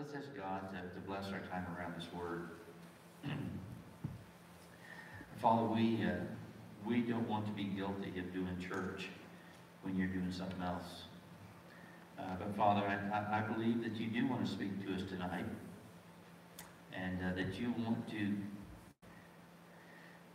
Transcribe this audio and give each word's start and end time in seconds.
let's 0.00 0.14
ask 0.14 0.34
God 0.34 0.62
to, 0.72 0.80
to 0.94 1.06
bless 1.06 1.26
our 1.26 1.40
time 1.50 1.66
around 1.76 1.94
this 1.94 2.08
word. 2.14 2.48
Father, 5.42 5.66
we, 5.66 6.02
uh, 6.02 6.14
we 6.86 7.02
don't 7.02 7.28
want 7.28 7.44
to 7.44 7.52
be 7.52 7.64
guilty 7.64 8.18
of 8.18 8.32
doing 8.32 8.56
church 8.58 9.08
when 9.82 9.98
you're 9.98 10.08
doing 10.08 10.32
something 10.32 10.62
else. 10.62 11.02
Uh, 12.18 12.22
but 12.38 12.56
Father, 12.56 12.80
I, 12.86 13.38
I, 13.38 13.40
believe 13.42 13.82
that 13.82 13.96
you 13.96 14.06
do 14.06 14.26
want 14.26 14.46
to 14.46 14.50
speak 14.50 14.86
to 14.86 14.94
us 14.94 15.02
tonight 15.10 15.44
and 16.94 17.18
uh, 17.22 17.34
that 17.34 17.60
you 17.60 17.74
want 17.78 18.08
to 18.10 18.32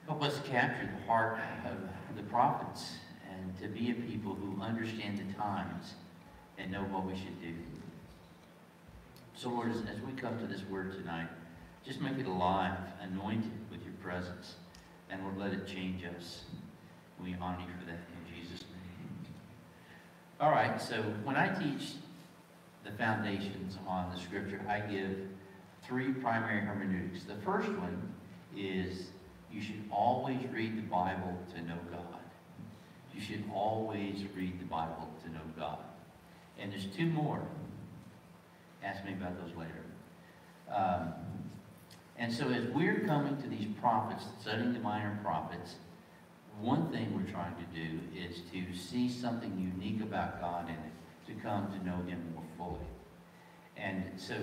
help 0.06 0.22
us 0.22 0.40
capture 0.48 0.92
the 1.00 1.08
heart 1.08 1.40
of 1.66 2.16
the 2.16 2.24
prophets 2.24 2.98
and 3.32 3.58
to 3.60 3.68
be 3.68 3.90
a 3.90 3.96
people 3.96 4.36
who 4.36 4.62
understand 4.62 5.18
the 5.18 5.34
times 5.34 5.96
and 6.60 6.72
know 6.72 6.84
what 6.84 7.04
we 7.04 7.16
should 7.16 7.42
do. 7.42 7.54
So, 9.36 9.50
Lord, 9.50 9.70
as, 9.70 9.82
as 9.82 10.02
we 10.02 10.14
come 10.14 10.40
to 10.40 10.48
this 10.48 10.64
word 10.70 10.94
tonight, 10.94 11.28
just 11.86 12.00
make 12.00 12.18
it 12.18 12.26
alive, 12.26 12.78
anointed 13.02 13.52
with 13.70 13.84
your 13.84 13.94
presence, 14.02 14.55
and 15.09 15.22
Lord, 15.23 15.38
let 15.38 15.54
it 15.54 15.68
change 15.68 16.04
us. 16.05 16.46
We 17.22 17.36
honor 17.40 17.59
you 17.59 17.73
for 17.80 17.86
that 17.86 18.00
in 18.00 18.34
Jesus' 18.34 18.62
name. 18.62 19.26
All 20.40 20.52
right, 20.52 20.82
so 20.82 21.02
when 21.23 21.36
I 21.36 21.50
teach 21.50 21.94
the 22.84 22.92
foundations 22.92 23.78
on 23.88 24.12
the 24.14 24.20
scripture, 24.20 24.62
I 24.70 24.80
give 24.80 25.18
three 25.84 26.14
primary 26.14 26.62
hermeneutics. 26.62 27.26
The 27.26 27.36
first 27.36 27.70
one 27.70 28.14
is 28.56 29.08
you 29.52 29.62
should 29.62 29.84
always 29.92 30.40
read 30.54 30.78
the 30.78 30.88
Bible 30.90 31.38
to 31.54 31.62
know 31.62 31.78
God. 31.92 32.20
You 33.14 33.22
should 33.22 33.44
always 33.54 34.23
read 34.36 34.59
the 34.59 34.66
Bible 34.66 35.09
to 35.23 35.31
know 35.31 35.42
God. 35.58 35.80
And 36.59 36.72
there's 36.72 36.88
two 36.88 37.06
more. 37.06 37.42
Ask 38.85 39.03
me 39.03 39.13
about 39.13 39.35
those 39.44 39.55
later. 39.57 39.81
Um, 40.71 41.13
and 42.17 42.31
so 42.31 42.49
as 42.49 42.66
we're 42.67 42.99
coming 42.99 43.36
to 43.42 43.47
these 43.47 43.66
prophets, 43.81 44.25
studying 44.42 44.73
the 44.73 44.80
minor 44.80 45.17
prophets, 45.23 45.75
one 46.61 46.92
thing 46.92 47.14
we're 47.16 47.31
trying 47.31 47.55
to 47.55 47.66
do 47.73 48.00
is 48.16 48.42
to 48.52 48.77
see 48.77 49.09
something 49.09 49.58
unique 49.59 50.02
about 50.02 50.39
God 50.39 50.69
it, 50.69 50.77
to 51.27 51.33
come 51.42 51.72
to 51.72 51.86
know 51.86 51.97
him 52.03 52.31
more 52.36 52.44
fully. 52.58 52.86
And 53.75 54.03
so 54.17 54.36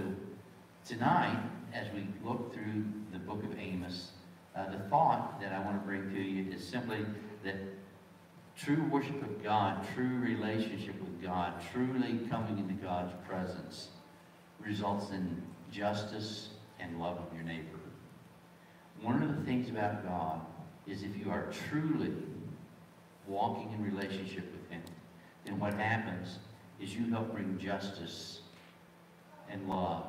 tonight, 0.84 1.38
as 1.72 1.86
we 1.94 2.08
look 2.24 2.52
through 2.52 2.84
the 3.12 3.20
book 3.20 3.44
of 3.44 3.56
Amos, 3.56 4.10
uh, 4.56 4.70
the 4.70 4.80
thought 4.90 5.40
that 5.40 5.52
I 5.52 5.60
want 5.60 5.80
to 5.80 5.86
bring 5.86 6.10
to 6.10 6.20
you 6.20 6.52
is 6.52 6.66
simply 6.66 7.06
that 7.44 7.56
true 8.56 8.84
worship 8.90 9.22
of 9.22 9.42
God, 9.42 9.86
true 9.94 10.18
relationship 10.18 11.00
with 11.00 11.22
God, 11.22 11.54
truly 11.72 12.18
coming 12.28 12.58
into 12.58 12.74
God's 12.74 13.12
presence 13.26 13.88
results 14.64 15.10
in 15.10 15.42
justice 15.70 16.50
and 16.80 17.00
love 17.00 17.18
of 17.18 17.34
your 17.34 17.44
neighbor. 17.44 17.78
One 19.00 19.22
of 19.22 19.36
the 19.36 19.44
things 19.44 19.68
about 19.68 20.04
God 20.04 20.40
is 20.86 21.02
if 21.02 21.16
you 21.16 21.30
are 21.30 21.46
truly 21.68 22.12
walking 23.26 23.72
in 23.72 23.82
relationship 23.82 24.50
with 24.52 24.70
him, 24.70 24.82
then 25.44 25.58
what 25.58 25.74
happens 25.74 26.38
is 26.80 26.94
you 26.94 27.10
help 27.10 27.32
bring 27.32 27.58
justice 27.58 28.40
and 29.48 29.68
love 29.68 30.04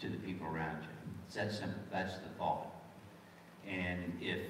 to 0.00 0.08
the 0.08 0.16
people 0.18 0.46
around 0.46 0.82
you. 0.82 0.88
It's 1.26 1.36
that 1.36 1.52
simple. 1.52 1.80
That's 1.90 2.14
the 2.18 2.28
thought. 2.38 2.66
And 3.66 4.16
if 4.20 4.40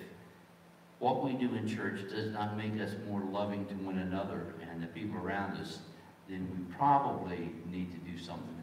what 0.98 1.22
we 1.22 1.32
do 1.32 1.54
in 1.54 1.68
church 1.68 2.08
does 2.10 2.32
not 2.32 2.56
make 2.56 2.80
us 2.80 2.92
more 3.08 3.22
loving 3.30 3.66
to 3.66 3.74
one 3.74 3.98
another 3.98 4.54
and 4.70 4.82
the 4.82 4.86
people 4.88 5.18
around 5.18 5.58
us, 5.58 5.80
then 6.28 6.48
we 6.50 6.74
probably 6.74 7.50
need 7.70 7.92
to 7.92 8.10
do 8.10 8.18
something. 8.18 8.55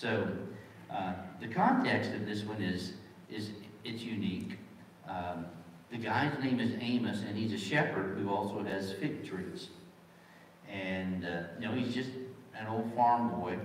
So 0.00 0.26
uh, 0.90 1.12
the 1.42 1.48
context 1.48 2.12
of 2.12 2.24
this 2.24 2.42
one 2.42 2.62
is, 2.62 2.94
is 3.30 3.50
it's 3.84 4.02
unique. 4.02 4.56
Um, 5.06 5.44
the 5.90 5.98
guy's 5.98 6.42
name 6.42 6.58
is 6.58 6.72
Amos, 6.80 7.20
and 7.20 7.36
he's 7.36 7.52
a 7.52 7.58
shepherd 7.58 8.16
who 8.16 8.30
also 8.30 8.64
has 8.64 8.94
fig 8.94 9.28
trees. 9.28 9.68
And, 10.72 11.26
uh, 11.26 11.42
you 11.60 11.68
know, 11.68 11.74
he's 11.74 11.94
just 11.94 12.08
an 12.58 12.66
old 12.66 12.90
farm 12.94 13.28
boy. 13.28 13.58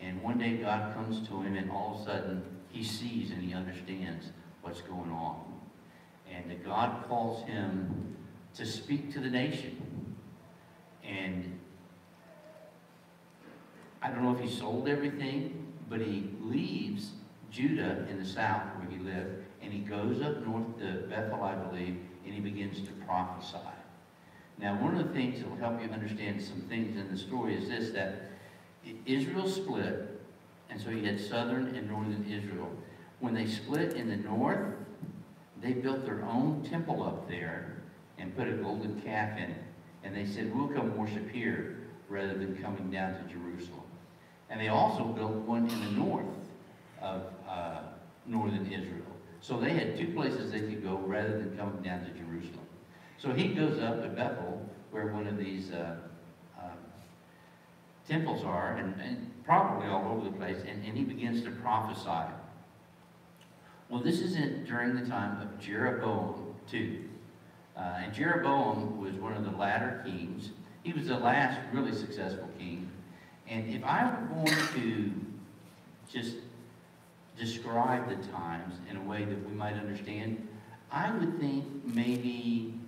And 0.00 0.20
one 0.22 0.38
day 0.38 0.56
God 0.56 0.92
comes 0.92 1.28
to 1.28 1.40
him, 1.40 1.54
and 1.54 1.70
all 1.70 1.94
of 1.94 2.00
a 2.00 2.04
sudden 2.04 2.42
he 2.70 2.82
sees 2.82 3.30
and 3.30 3.40
he 3.40 3.54
understands 3.54 4.30
what's 4.62 4.80
going 4.80 5.12
on. 5.12 5.40
And 6.28 6.64
God 6.64 7.04
calls 7.06 7.46
him 7.46 8.16
to 8.54 8.66
speak 8.66 9.12
to 9.12 9.20
the 9.20 9.30
nation. 9.30 10.16
And 11.04 11.59
I 14.02 14.08
don't 14.08 14.22
know 14.22 14.34
if 14.34 14.40
he 14.40 14.48
sold 14.48 14.88
everything, 14.88 15.66
but 15.88 16.00
he 16.00 16.30
leaves 16.40 17.10
Judah 17.50 18.06
in 18.08 18.18
the 18.18 18.24
south 18.24 18.62
where 18.76 18.90
he 18.90 18.98
lived, 19.04 19.44
and 19.62 19.72
he 19.72 19.80
goes 19.80 20.22
up 20.22 20.46
north 20.46 20.78
to 20.78 21.06
Bethel, 21.08 21.42
I 21.42 21.54
believe, 21.54 21.98
and 22.24 22.34
he 22.34 22.40
begins 22.40 22.80
to 22.80 22.92
prophesy. 23.06 23.58
Now, 24.58 24.80
one 24.80 24.96
of 24.96 25.08
the 25.08 25.12
things 25.12 25.40
that 25.40 25.50
will 25.50 25.56
help 25.56 25.82
you 25.82 25.90
understand 25.90 26.42
some 26.42 26.60
things 26.62 26.96
in 26.96 27.10
the 27.10 27.18
story 27.18 27.54
is 27.56 27.68
this, 27.68 27.90
that 27.90 28.30
Israel 29.06 29.48
split, 29.48 30.20
and 30.68 30.80
so 30.80 30.90
you 30.90 31.04
had 31.04 31.20
southern 31.20 31.74
and 31.74 31.88
northern 31.90 32.24
Israel. 32.30 32.70
When 33.20 33.34
they 33.34 33.46
split 33.46 33.94
in 33.94 34.08
the 34.08 34.16
north, 34.16 34.74
they 35.60 35.72
built 35.72 36.04
their 36.04 36.24
own 36.24 36.62
temple 36.68 37.02
up 37.02 37.28
there 37.28 37.82
and 38.18 38.34
put 38.36 38.48
a 38.48 38.52
golden 38.52 39.00
calf 39.02 39.36
in 39.36 39.50
it. 39.50 39.62
And 40.04 40.16
they 40.16 40.24
said, 40.24 40.54
we'll 40.54 40.68
come 40.68 40.96
worship 40.96 41.30
here 41.30 41.78
rather 42.08 42.34
than 42.34 42.56
coming 42.62 42.90
down 42.90 43.14
to 43.14 43.32
Jerusalem. 43.32 43.79
And 44.50 44.60
they 44.60 44.68
also 44.68 45.04
built 45.04 45.32
one 45.32 45.68
in 45.68 45.80
the 45.80 45.90
north 45.92 46.26
of 47.00 47.22
uh, 47.48 47.78
northern 48.26 48.66
Israel. 48.66 49.06
So 49.40 49.58
they 49.58 49.70
had 49.70 49.96
two 49.96 50.08
places 50.08 50.52
they 50.52 50.60
could 50.60 50.82
go 50.82 50.96
rather 50.98 51.38
than 51.38 51.56
coming 51.56 51.82
down 51.82 52.04
to 52.04 52.10
Jerusalem. 52.10 52.66
So 53.16 53.32
he 53.32 53.48
goes 53.48 53.78
up 53.80 54.02
to 54.02 54.08
Bethel, 54.08 54.66
where 54.90 55.08
one 55.08 55.26
of 55.26 55.38
these 55.38 55.70
uh, 55.70 55.96
uh, 56.58 56.68
temples 58.08 58.44
are, 58.44 58.76
and, 58.76 59.00
and, 59.00 59.26
probably 59.44 59.88
all 59.88 60.12
over 60.12 60.30
the 60.30 60.36
place, 60.36 60.58
and, 60.58 60.84
and 60.84 60.96
he 60.96 61.02
begins 61.02 61.42
to 61.42 61.50
prophesy. 61.50 62.32
Well, 63.88 64.00
this 64.00 64.20
is 64.20 64.36
in, 64.36 64.64
during 64.64 64.94
the 64.94 65.04
time 65.08 65.40
of 65.42 65.58
Jeroboam 65.58 66.54
too. 66.70 67.08
Uh, 67.76 67.80
and 68.04 68.14
Jeroboam 68.14 69.00
was 69.00 69.14
one 69.14 69.32
of 69.32 69.44
the 69.44 69.50
latter 69.50 70.02
kings. 70.04 70.50
He 70.84 70.92
was 70.92 71.08
the 71.08 71.18
last 71.18 71.58
really 71.72 71.92
successful 71.92 72.48
king. 72.58 72.89
And 73.50 73.68
if 73.74 73.84
I 73.84 74.04
were 74.04 74.26
going 74.28 74.56
to 74.74 75.10
just 76.10 76.36
describe 77.36 78.08
the 78.08 78.16
times 78.28 78.76
in 78.88 78.96
a 78.96 79.02
way 79.02 79.24
that 79.24 79.48
we 79.48 79.52
might 79.52 79.74
understand, 79.74 80.48
I 80.92 81.10
would 81.10 81.40
think 81.40 81.64
maybe, 81.84 82.78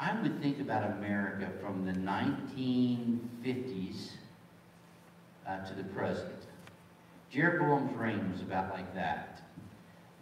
I 0.00 0.18
would 0.22 0.40
think 0.40 0.58
about 0.60 0.90
America 0.92 1.50
from 1.60 1.84
the 1.84 1.92
1950s 1.92 4.12
uh, 5.46 5.66
to 5.66 5.74
the 5.74 5.84
present. 5.84 6.46
Jeroboam's 7.30 7.94
reign 7.94 8.32
was 8.32 8.40
about 8.40 8.72
like 8.72 8.94
that. 8.94 9.42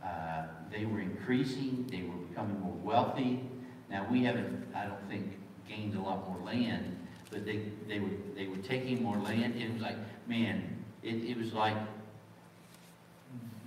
Uh, 0.05 0.47
they 0.73 0.87
were 0.87 0.99
increasing, 0.99 1.87
they 1.89 2.03
were 2.03 2.17
becoming 2.27 2.59
more 2.59 2.75
wealthy. 2.83 3.39
Now 3.89 4.09
we 4.11 4.25
haven't, 4.25 4.67
I 4.75 4.87
don't 4.87 5.09
think, 5.09 5.39
gained 5.69 5.95
a 5.95 6.01
lot 6.01 6.29
more 6.29 6.41
land, 6.45 6.97
but 7.33 7.45
they, 7.47 7.63
they, 7.89 7.99
were, 7.99 8.11
they 8.37 8.47
were 8.47 8.59
taking 8.59 9.03
more 9.03 9.17
land. 9.17 9.57
It 9.57 9.73
was 9.73 9.83
like, 9.83 9.97
man, 10.29 10.85
it, 11.03 11.17
it 11.25 11.37
was 11.37 11.53
like, 11.53 11.77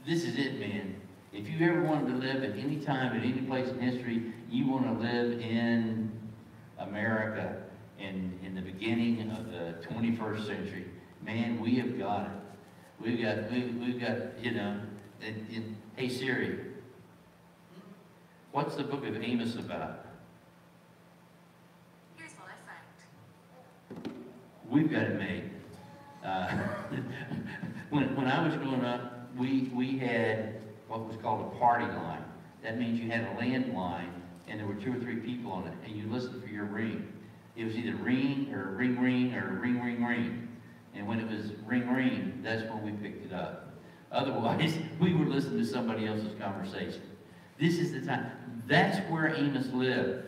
this 0.07 0.23
is 0.23 0.37
it, 0.37 0.59
man. 0.59 0.95
If 1.33 1.49
you 1.49 1.67
ever 1.67 1.81
wanted 1.81 2.07
to 2.11 2.15
live 2.15 2.43
at 2.43 2.57
any 2.57 2.77
time, 2.77 3.17
at 3.17 3.23
any 3.23 3.41
place 3.41 3.67
in 3.67 3.79
history, 3.79 4.33
you 4.49 4.67
want 4.67 4.85
to 4.85 5.05
live 5.05 5.41
in 5.41 6.11
America 6.77 7.63
in, 7.99 8.39
in 8.45 8.55
the 8.55 8.61
beginning 8.61 9.31
of 9.31 9.51
the 9.51 9.75
21st 9.89 10.47
century, 10.47 10.85
man, 11.21 11.59
we 11.59 11.75
have 11.75 11.97
got 11.97 12.27
it. 12.27 12.31
We've 13.01 13.21
got, 13.21 13.51
we, 13.51 13.63
we've 13.63 13.99
got, 13.99 14.17
you 14.41 14.51
know, 14.51 14.79
in, 15.21 15.47
in, 15.51 15.77
hey 15.95 16.07
Siri, 16.07 16.59
what's 18.51 18.75
the 18.75 18.83
book 18.83 19.05
of 19.05 19.21
Amos 19.21 19.55
about? 19.55 20.05
Here's 22.15 22.31
what 22.33 22.47
I 22.47 22.55
found. 24.01 24.15
We've 24.69 24.89
got 24.89 25.03
it 25.03 25.19
made. 25.19 25.49
Uh, 26.23 26.47
when, 27.89 28.15
when 28.15 28.27
I 28.27 28.45
was 28.45 28.55
growing 28.55 28.83
up, 28.83 29.29
we, 29.37 29.71
we 29.73 29.97
had 29.97 30.61
what 30.87 31.07
was 31.07 31.17
called 31.17 31.53
a 31.53 31.59
party 31.59 31.85
line. 31.85 32.23
That 32.63 32.79
means 32.79 32.99
you 32.99 33.09
had 33.11 33.21
a 33.21 33.35
landline 33.35 34.09
and 34.47 34.59
there 34.59 34.67
were 34.67 34.75
two 34.75 34.93
or 34.93 34.99
three 34.99 35.17
people 35.17 35.51
on 35.51 35.67
it 35.67 35.73
and 35.85 35.95
you 35.95 36.07
listened 36.07 36.41
for 36.41 36.49
your 36.49 36.65
ring. 36.65 37.07
It 37.55 37.65
was 37.65 37.75
either 37.75 37.95
ring 37.95 38.53
or 38.53 38.75
ring 38.75 38.99
ring 38.99 39.35
or 39.35 39.59
ring 39.61 39.81
ring 39.81 40.03
ring. 40.03 40.47
And 40.93 41.07
when 41.07 41.19
it 41.19 41.29
was 41.29 41.51
ring 41.65 41.87
ring, 41.93 42.39
that's 42.43 42.63
when 42.63 42.83
we 42.83 42.91
picked 42.91 43.25
it 43.25 43.33
up. 43.33 43.73
Otherwise, 44.11 44.77
we 44.99 45.13
would 45.13 45.27
listen 45.27 45.57
to 45.57 45.65
somebody 45.65 46.07
else's 46.07 46.37
conversation. 46.39 47.01
This 47.59 47.77
is 47.79 47.91
the 47.91 48.01
time. 48.01 48.31
That's 48.67 48.97
where 49.09 49.33
Amos 49.33 49.71
lived. 49.71 50.25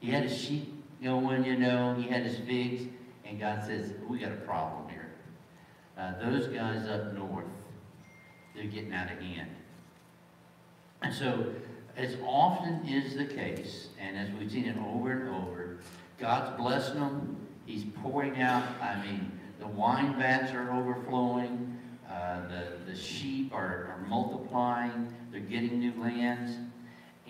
He 0.00 0.10
had 0.10 0.24
his 0.24 0.36
sheep 0.36 0.74
going, 1.02 1.44
you 1.44 1.56
know, 1.56 1.94
he 1.94 2.08
had 2.08 2.22
his 2.22 2.38
figs, 2.38 2.84
and 3.28 3.38
God 3.38 3.62
says, 3.64 3.92
we 4.08 4.18
got 4.18 4.32
a 4.32 4.36
problem 4.36 4.88
here. 4.88 5.10
Uh, 5.98 6.12
those 6.18 6.46
guys 6.48 6.88
up 6.88 7.12
north, 7.12 7.44
they're 8.54 8.64
getting 8.64 8.92
out 8.94 9.12
of 9.12 9.18
hand. 9.18 9.50
And 11.02 11.14
so, 11.14 11.52
as 11.96 12.16
often 12.24 12.86
is 12.86 13.16
the 13.16 13.26
case, 13.26 13.88
and 14.00 14.16
as 14.16 14.30
we've 14.38 14.50
seen 14.50 14.64
it 14.64 14.76
over 14.78 15.12
and 15.12 15.28
over, 15.28 15.78
God's 16.18 16.56
blessing 16.56 17.00
them. 17.00 17.36
He's 17.66 17.84
pouring 18.02 18.40
out, 18.40 18.64
I 18.80 19.04
mean, 19.04 19.30
the 19.60 19.66
wine 19.66 20.16
vats 20.16 20.52
are 20.52 20.72
overflowing. 20.72 21.78
Uh, 22.10 22.40
the, 22.48 22.90
the 22.90 22.96
sheep 22.96 23.52
are, 23.52 23.92
are 23.92 24.04
multiplying. 24.08 25.12
They're 25.30 25.40
getting 25.40 25.78
new 25.78 25.92
lands. 26.00 26.56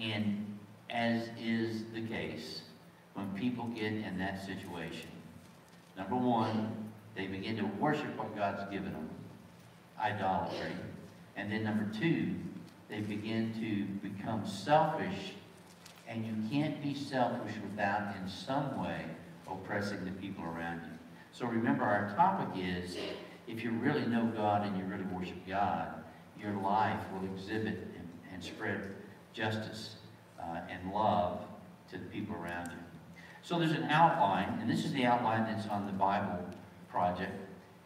And 0.01 0.59
as 0.91 1.29
is 1.41 1.85
the 1.93 2.03
case, 2.03 2.63
when 3.15 3.29
people 3.35 3.67
get 3.67 3.93
in 3.93 4.17
that 4.19 4.47
situation, 4.47 5.11
number 5.99 6.17
one, 6.17 6.91
they 7.15 7.27
begin 7.27 7.57
to 7.57 7.65
worship 7.79 8.17
what 8.17 8.35
God's 8.35 8.71
given 8.71 8.93
them, 8.93 9.11
idolatry. 10.01 10.73
And 11.37 11.53
then 11.53 11.65
number 11.65 11.93
two, 11.99 12.37
they 12.89 13.01
begin 13.01 13.53
to 13.61 14.09
become 14.09 14.47
selfish, 14.47 15.35
and 16.09 16.25
you 16.25 16.35
can't 16.51 16.83
be 16.83 16.95
selfish 16.95 17.55
without, 17.69 18.15
in 18.17 18.29
some 18.29 18.83
way, 18.83 19.05
oppressing 19.51 20.05
the 20.05 20.11
people 20.13 20.45
around 20.45 20.81
you. 20.85 20.99
So 21.33 21.47
remember, 21.47 21.85
our 21.85 22.15
topic 22.17 22.63
is, 22.63 22.97
if 23.47 23.63
you 23.63 23.73
really 23.73 24.07
know 24.07 24.33
God 24.35 24.67
and 24.67 24.79
you 24.79 24.85
really 24.85 25.05
worship 25.05 25.47
God, 25.47 25.89
your 26.41 26.53
life 26.53 27.01
will 27.13 27.29
exhibit 27.35 27.89
and, 27.97 28.09
and 28.33 28.43
spread 28.43 28.95
justice 29.33 29.97
uh, 30.41 30.61
and 30.71 30.93
love 30.93 31.41
to 31.91 31.99
the 31.99 32.05
people 32.07 32.37
around 32.37 32.71
you. 32.71 32.78
So 33.49 33.59
there's 33.59 33.73
an 33.73 33.85
outline, 33.85 34.59
and 34.61 34.69
this 34.69 34.85
is 34.85 34.93
the 34.93 35.07
outline 35.07 35.45
that's 35.45 35.67
on 35.69 35.87
the 35.87 35.93
Bible 35.93 36.39
project, 36.91 37.33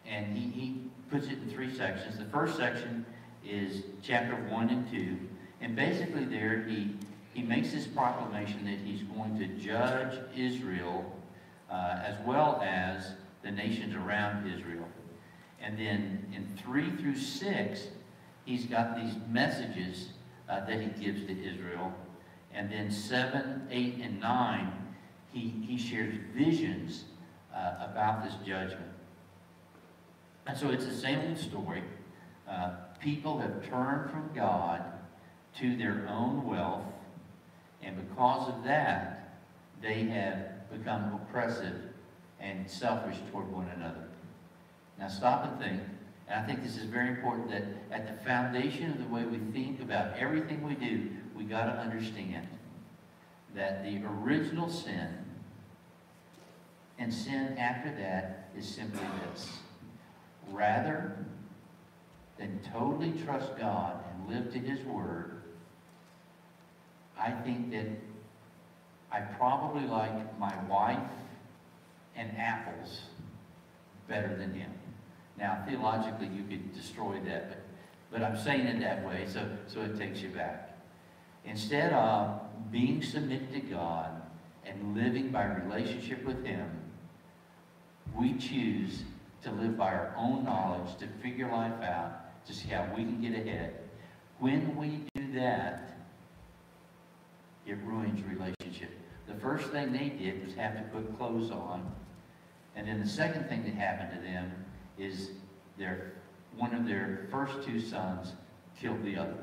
and 0.05 0.35
he, 0.35 0.49
he 0.49 0.81
puts 1.09 1.27
it 1.27 1.37
in 1.41 1.49
three 1.49 1.73
sections. 1.73 2.17
The 2.17 2.25
first 2.25 2.57
section 2.57 3.05
is 3.47 3.83
chapter 4.01 4.35
1 4.35 4.69
and 4.69 4.91
2, 4.91 5.17
and 5.61 5.73
basically 5.73 6.25
there 6.25 6.63
he, 6.63 6.97
he 7.33 7.43
makes 7.43 7.71
this 7.71 7.87
proclamation 7.87 8.65
that 8.65 8.79
he's 8.83 9.03
going 9.03 9.39
to 9.39 9.47
judge 9.65 10.19
Israel 10.35 11.09
uh, 11.71 12.01
as 12.03 12.17
well 12.25 12.61
as 12.61 13.13
the 13.41 13.51
nations 13.51 13.95
around 13.95 14.45
Israel. 14.45 14.89
And 15.61 15.79
then 15.79 16.25
in 16.35 16.45
3 16.61 16.97
through 16.97 17.15
6, 17.15 17.87
he's 18.43 18.65
got 18.65 18.97
these 18.97 19.13
messages 19.29 20.09
uh, 20.49 20.65
that 20.65 20.81
he 20.81 20.87
gives 21.01 21.25
to 21.25 21.31
Israel. 21.31 21.93
And 22.53 22.69
then 22.69 22.91
7, 22.91 23.69
8, 23.71 23.99
and 24.03 24.19
9, 24.19 24.82
he, 25.33 25.53
he 25.65 25.77
shares 25.77 26.13
visions 26.35 27.05
uh, 27.53 27.73
about 27.91 28.23
this 28.23 28.33
judgment. 28.45 28.91
And 30.45 30.57
so 30.57 30.69
it's 30.69 30.85
the 30.85 30.95
same 30.95 31.19
old 31.27 31.37
story. 31.37 31.83
Uh, 32.49 32.71
people 32.99 33.39
have 33.39 33.67
turned 33.67 34.11
from 34.11 34.29
God 34.35 34.83
to 35.59 35.75
their 35.75 36.07
own 36.09 36.45
wealth, 36.45 36.85
and 37.81 37.95
because 38.09 38.49
of 38.49 38.63
that, 38.63 39.39
they 39.81 40.03
have 40.03 40.69
become 40.71 41.13
oppressive 41.13 41.75
and 42.39 42.69
selfish 42.69 43.17
toward 43.31 43.51
one 43.51 43.69
another. 43.75 44.07
Now 44.99 45.07
stop 45.07 45.45
and 45.45 45.59
think. 45.59 45.81
And 46.27 46.39
I 46.39 46.47
think 46.47 46.63
this 46.63 46.77
is 46.77 46.85
very 46.85 47.09
important 47.09 47.49
that 47.51 47.63
at 47.91 48.07
the 48.07 48.23
foundation 48.23 48.91
of 48.91 48.97
the 48.97 49.13
way 49.13 49.23
we 49.25 49.37
think 49.51 49.81
about 49.81 50.17
everything 50.17 50.63
we 50.63 50.75
do, 50.75 51.09
we 51.35 51.43
got 51.43 51.65
to 51.65 51.71
understand 51.71 52.47
that 53.55 53.83
the 53.83 54.01
original 54.05 54.69
sin 54.69 55.22
and 56.99 57.13
sin 57.13 57.57
after 57.57 57.93
that 57.95 58.49
is 58.57 58.67
simply 58.67 59.05
this. 59.31 59.57
Rather 60.49 61.17
than 62.37 62.59
totally 62.71 63.13
trust 63.23 63.57
God 63.57 64.03
and 64.11 64.35
live 64.35 64.53
to 64.53 64.59
His 64.59 64.83
Word, 64.85 65.41
I 67.19 67.31
think 67.31 67.71
that 67.71 67.87
I 69.11 69.21
probably 69.21 69.87
like 69.87 70.39
my 70.39 70.53
wife 70.65 70.99
and 72.15 72.35
apples 72.37 73.01
better 74.07 74.35
than 74.35 74.53
Him. 74.53 74.71
Now, 75.37 75.63
theologically, 75.67 76.27
you 76.27 76.43
could 76.43 76.73
destroy 76.73 77.19
that, 77.25 77.49
but, 77.49 77.63
but 78.11 78.23
I'm 78.23 78.37
saying 78.37 78.67
it 78.67 78.79
that 78.81 79.05
way, 79.05 79.25
so, 79.27 79.47
so 79.67 79.81
it 79.81 79.97
takes 79.97 80.21
you 80.21 80.29
back. 80.29 80.77
Instead 81.45 81.93
of 81.93 82.41
being 82.71 83.01
submitted 83.01 83.51
to 83.53 83.59
God 83.61 84.21
and 84.65 84.95
living 84.95 85.29
by 85.29 85.45
relationship 85.45 86.23
with 86.23 86.45
Him, 86.45 86.69
we 88.15 88.33
choose 88.33 89.03
to 89.43 89.51
live 89.51 89.77
by 89.77 89.91
our 89.91 90.13
own 90.17 90.43
knowledge, 90.43 90.97
to 90.97 91.07
figure 91.21 91.49
life 91.51 91.81
out, 91.81 92.45
to 92.45 92.53
see 92.53 92.69
how 92.69 92.87
we 92.95 93.03
can 93.03 93.21
get 93.21 93.33
ahead. 93.33 93.75
When 94.39 94.75
we 94.75 95.03
do 95.15 95.33
that, 95.33 95.97
it 97.65 97.77
ruins 97.83 98.21
relationship. 98.23 98.91
The 99.27 99.35
first 99.35 99.69
thing 99.69 99.91
they 99.91 100.09
did 100.09 100.45
was 100.45 100.53
have 100.55 100.75
to 100.75 100.83
put 100.93 101.17
clothes 101.17 101.51
on. 101.51 101.89
And 102.75 102.87
then 102.87 102.99
the 102.99 103.07
second 103.07 103.47
thing 103.47 103.63
that 103.63 103.75
happened 103.75 104.19
to 104.19 104.25
them 104.25 104.51
is 104.97 105.31
their 105.77 106.13
one 106.57 106.73
of 106.75 106.85
their 106.85 107.27
first 107.31 107.65
two 107.65 107.79
sons 107.79 108.33
killed 108.79 109.03
the 109.03 109.17
other. 109.17 109.35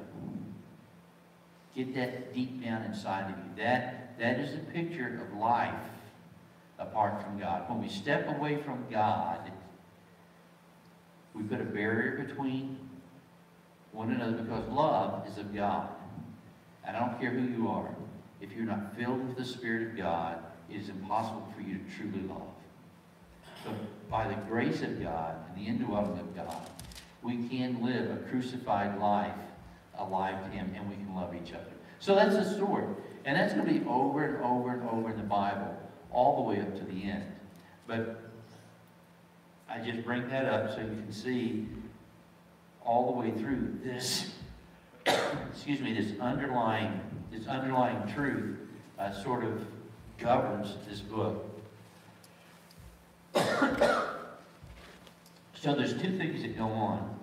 Get 1.75 1.94
that 1.94 2.34
deep 2.34 2.62
down 2.62 2.82
inside 2.82 3.31
of 3.31 3.38
you. 3.38 3.64
That, 3.64 4.19
that 4.19 4.38
is 4.38 4.55
a 4.55 4.58
picture 4.58 5.20
of 5.26 5.38
life 5.38 5.75
apart 6.81 7.23
from 7.23 7.38
God. 7.38 7.69
When 7.69 7.81
we 7.81 7.88
step 7.88 8.29
away 8.29 8.56
from 8.62 8.85
God, 8.91 9.53
we 11.35 11.43
put 11.44 11.61
a 11.61 11.65
barrier 11.65 12.25
between 12.27 12.79
one 13.93 14.11
another 14.11 14.43
because 14.43 14.67
love 14.69 15.27
is 15.29 15.38
of 15.38 15.55
God. 15.55 15.88
And 16.85 16.97
I 16.97 17.00
don't 17.00 17.21
care 17.21 17.31
who 17.31 17.43
you 17.43 17.69
are. 17.69 17.94
If 18.41 18.53
you're 18.53 18.65
not 18.65 18.97
filled 18.97 19.27
with 19.29 19.37
the 19.37 19.44
Spirit 19.44 19.88
of 19.88 19.97
God, 19.97 20.38
it 20.71 20.77
is 20.77 20.88
impossible 20.88 21.47
for 21.55 21.62
you 21.62 21.79
to 21.79 21.85
truly 21.97 22.27
love. 22.27 22.43
So 23.65 23.75
by 24.11 24.27
the 24.27 24.35
grace 24.49 24.82
of 24.82 25.03
God 25.03 25.37
and 25.49 25.65
the 25.65 25.69
indwelling 25.69 26.19
of 26.19 26.35
God, 26.35 26.69
we 27.23 27.37
can 27.49 27.85
live 27.85 28.11
a 28.11 28.17
crucified 28.31 28.99
life 28.99 29.35
alive 29.99 30.43
to 30.44 30.50
Him, 30.50 30.73
and 30.75 30.88
we 30.88 30.97
can 30.97 31.15
love 31.15 31.35
each 31.35 31.53
other. 31.53 31.65
So 31.99 32.15
that's 32.15 32.35
the 32.35 32.55
story. 32.55 32.87
And 33.27 33.37
that's 33.37 33.53
going 33.53 33.67
to 33.67 33.73
be 33.73 33.87
over 33.87 34.25
and 34.25 34.43
over 34.44 34.71
and 34.71 34.88
over 34.88 35.11
in 35.11 35.19
the 35.19 35.23
Bible, 35.23 35.77
all 36.12 36.37
the 36.37 36.43
way 36.43 36.61
up 36.61 36.77
to 36.79 36.85
the 36.85 37.05
end. 37.05 37.25
But 37.87 38.21
I 39.69 39.79
just 39.79 40.05
bring 40.05 40.29
that 40.31 40.47
up 40.47 40.71
so 40.71 40.81
you 40.81 40.87
can 40.87 41.12
see 41.12 41.69
all 42.85 43.12
the 43.12 43.19
way 43.21 43.31
through 43.31 43.79
this, 43.85 44.32
excuse 45.06 45.81
me, 45.81 45.93
this 45.94 46.19
underlying, 46.20 47.01
this 47.31 47.46
underlying 47.46 48.13
truth 48.13 48.58
uh, 48.99 49.13
sort 49.23 49.44
of 49.44 49.65
governs 50.19 50.77
this 50.89 51.01
book. 51.01 51.46
so 55.55 55.75
there's 55.75 55.93
two 56.01 56.19
things 56.19 56.43
that 56.43 56.58
go 56.58 56.67
on. 56.67 57.17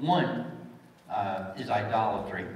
One 0.00 0.46
uh, 1.08 1.52
is 1.56 1.70
idolatry, 1.70 2.46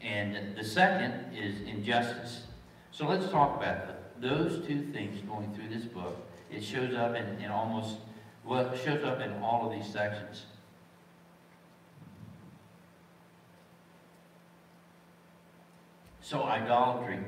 and 0.00 0.56
the 0.56 0.64
second 0.64 1.34
is 1.36 1.60
injustice. 1.68 2.44
So 2.92 3.06
let's 3.06 3.28
talk 3.30 3.56
about 3.58 3.86
the, 3.86 3.95
those 4.20 4.66
two 4.66 4.86
things 4.92 5.20
going 5.22 5.52
through 5.54 5.68
this 5.68 5.84
book. 5.84 6.26
It 6.50 6.62
shows 6.62 6.94
up 6.94 7.14
in, 7.14 7.24
in 7.40 7.50
almost, 7.50 7.96
well, 8.44 8.74
shows 8.76 9.04
up 9.04 9.20
in 9.20 9.32
all 9.42 9.66
of 9.66 9.72
these 9.72 9.90
sections. 9.92 10.46
So 16.20 16.42
idolatry, 16.42 17.18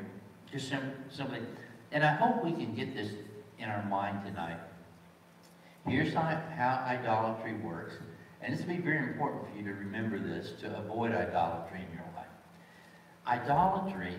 just 0.50 0.68
sim 0.68 0.92
simply, 1.08 1.40
and 1.92 2.02
I 2.02 2.14
hope 2.14 2.44
we 2.44 2.52
can 2.52 2.74
get 2.74 2.94
this 2.94 3.12
in 3.58 3.68
our 3.68 3.84
mind 3.84 4.24
tonight. 4.24 4.58
Here's 5.86 6.12
how, 6.12 6.42
how 6.56 6.84
idolatry 6.86 7.54
works. 7.54 7.94
And 8.42 8.52
this 8.52 8.60
will 8.60 8.74
be 8.74 8.80
very 8.80 8.98
important 8.98 9.48
for 9.48 9.56
you 9.56 9.64
to 9.64 9.72
remember 9.72 10.18
this 10.18 10.52
to 10.60 10.78
avoid 10.78 11.12
idolatry 11.12 11.80
in 11.88 11.94
your 11.94 12.06
life. 12.16 12.26
Idolatry 13.26 14.14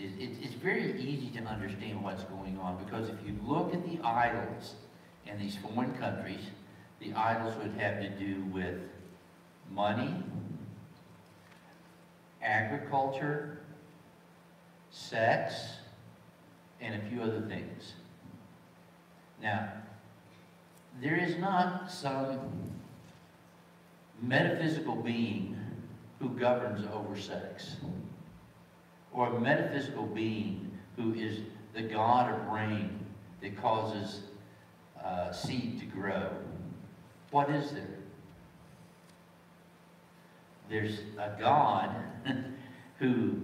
is 0.00 0.12
it, 0.18 0.30
it's 0.42 0.54
very 0.54 1.00
easy 1.00 1.30
to 1.38 1.44
understand 1.44 2.02
what's 2.02 2.24
going 2.24 2.58
on 2.58 2.82
because 2.84 3.08
if 3.08 3.16
you 3.26 3.36
look 3.46 3.74
at 3.74 3.84
the 3.84 4.00
idols 4.02 4.74
in 5.26 5.38
these 5.38 5.56
foreign 5.56 5.92
countries, 5.94 6.40
the 7.00 7.12
idols 7.12 7.54
would 7.56 7.72
have 7.78 8.00
to 8.00 8.08
do 8.10 8.42
with 8.52 8.78
money, 9.70 10.14
agriculture, 12.42 13.58
sex, 14.90 15.54
and 16.80 16.94
a 16.94 17.08
few 17.08 17.22
other 17.22 17.42
things. 17.42 17.94
Now, 19.42 19.70
there 21.00 21.16
is 21.16 21.36
not 21.38 21.90
some 21.90 22.38
metaphysical 24.22 24.96
being 24.96 25.56
who 26.18 26.30
governs 26.30 26.86
over 26.92 27.18
sex, 27.18 27.76
or 29.12 29.28
a 29.28 29.40
metaphysical 29.40 30.06
being 30.06 30.70
who 30.96 31.14
is 31.14 31.40
the 31.74 31.82
God 31.82 32.32
of 32.32 32.46
rain 32.48 32.98
that 33.40 33.56
causes 33.60 34.22
uh, 35.02 35.32
seed 35.32 35.80
to 35.80 35.86
grow. 35.86 36.30
What 37.30 37.50
is 37.50 37.70
there? 37.70 37.98
There's 40.68 41.00
a 41.18 41.36
God 41.38 41.94
who 42.98 43.36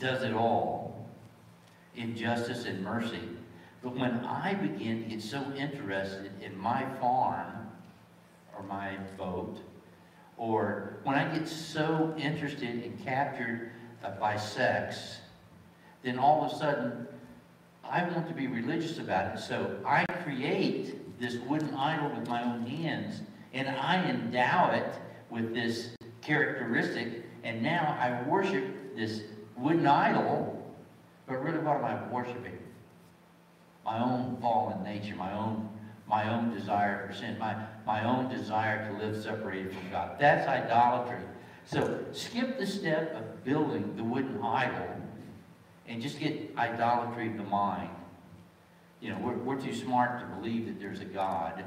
does 0.00 0.22
it 0.22 0.32
all 0.32 1.08
in 1.94 2.16
justice 2.16 2.64
and 2.64 2.82
mercy. 2.82 3.22
But 3.82 3.96
when 3.96 4.24
I 4.24 4.54
begin 4.54 5.04
to 5.04 5.08
get 5.08 5.22
so 5.22 5.52
interested 5.56 6.32
in 6.42 6.58
my 6.58 6.84
farm 7.00 7.68
or 8.56 8.62
my 8.64 8.96
boat, 9.16 9.60
or 10.36 10.98
when 11.04 11.16
I 11.16 11.36
get 11.36 11.48
so 11.48 12.14
interested 12.18 12.68
and 12.68 13.04
captured 13.04 13.70
uh, 14.06 14.10
by 14.20 14.36
sex, 14.36 15.18
then 16.02 16.18
all 16.18 16.44
of 16.44 16.52
a 16.52 16.56
sudden 16.56 17.06
I 17.84 18.04
want 18.04 18.28
to 18.28 18.34
be 18.34 18.46
religious 18.46 18.98
about 18.98 19.36
it. 19.36 19.40
So 19.40 19.78
I 19.84 20.04
create 20.22 21.18
this 21.18 21.36
wooden 21.48 21.74
idol 21.74 22.10
with 22.18 22.28
my 22.28 22.42
own 22.42 22.66
hands 22.66 23.22
and 23.52 23.68
I 23.68 24.04
endow 24.04 24.70
it 24.72 24.94
with 25.30 25.54
this 25.54 25.90
characteristic. 26.20 27.24
And 27.44 27.62
now 27.62 27.96
I 28.00 28.28
worship 28.28 28.96
this 28.96 29.22
wooden 29.56 29.86
idol. 29.86 30.52
But 31.26 31.42
really, 31.42 31.58
what 31.58 31.76
am 31.76 31.84
I 31.84 32.08
worshiping? 32.08 32.58
My 33.84 34.02
own 34.02 34.36
fallen 34.40 34.82
nature, 34.82 35.14
my 35.16 35.32
own, 35.32 35.68
my 36.08 36.28
own 36.28 36.52
desire 36.52 37.06
for 37.06 37.14
sin, 37.14 37.38
my, 37.38 37.56
my 37.86 38.04
own 38.04 38.28
desire 38.28 38.88
to 38.90 38.98
live 38.98 39.22
separated 39.22 39.72
from 39.72 39.90
God. 39.90 40.16
That's 40.18 40.46
idolatry. 40.48 41.20
So 41.66 42.04
skip 42.12 42.58
the 42.58 42.66
step 42.66 43.14
of 43.14 43.44
building 43.44 43.96
the 43.96 44.04
wooden 44.04 44.40
idol 44.40 44.86
and 45.88 46.00
just 46.00 46.20
get 46.20 46.52
idolatry 46.56 47.28
of 47.28 47.36
the 47.36 47.44
mind. 47.44 47.90
You 49.00 49.10
know, 49.10 49.18
we're, 49.18 49.36
we're 49.36 49.60
too 49.60 49.74
smart 49.74 50.20
to 50.20 50.26
believe 50.36 50.66
that 50.66 50.80
there's 50.80 51.00
a 51.00 51.04
God, 51.04 51.62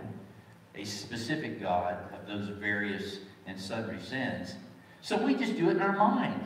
a 0.75 0.84
specific 0.86 1.62
God 1.62 1.98
of 2.13 2.27
those 2.27 2.48
various 2.48 3.20
and 3.46 3.60
sundry 3.60 4.00
sins. 4.00 4.56
So 5.01 5.18
we 5.18 5.36
just 5.36 5.56
do 5.58 5.70
it 5.70 5.75
in 5.75 5.82
our 5.82 5.96
mind. 5.96 6.44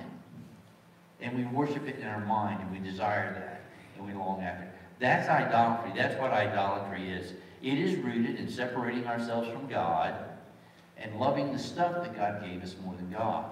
And 1.22 1.38
we 1.38 1.45
worship 1.45 1.88
it 1.88 2.00
in 2.00 2.07
our 2.07 2.25
mind, 2.25 2.60
and 2.62 2.72
we 2.72 2.79
desire 2.79 3.33
that, 3.33 3.62
and 3.98 4.05
we 4.05 4.13
long 4.13 4.41
after 4.41 4.65
it. 4.65 4.72
That's 5.00 5.29
idolatry. 5.29 5.93
That's 5.95 6.19
what 6.19 6.31
idolatry 6.31 7.10
is. 7.12 7.31
It 7.62 7.77
is 7.77 7.95
rooted 7.95 8.36
in 8.36 8.50
separating 8.50 9.07
ourselves 9.07 9.48
from 9.48 9.67
God 9.67 10.15
and 11.03 11.19
loving 11.19 11.51
the 11.51 11.60
stuff 11.60 11.93
that 12.03 12.15
God 12.15 12.43
gave 12.43 12.63
us 12.63 12.75
more 12.83 12.95
than 12.95 13.12
God. 13.12 13.45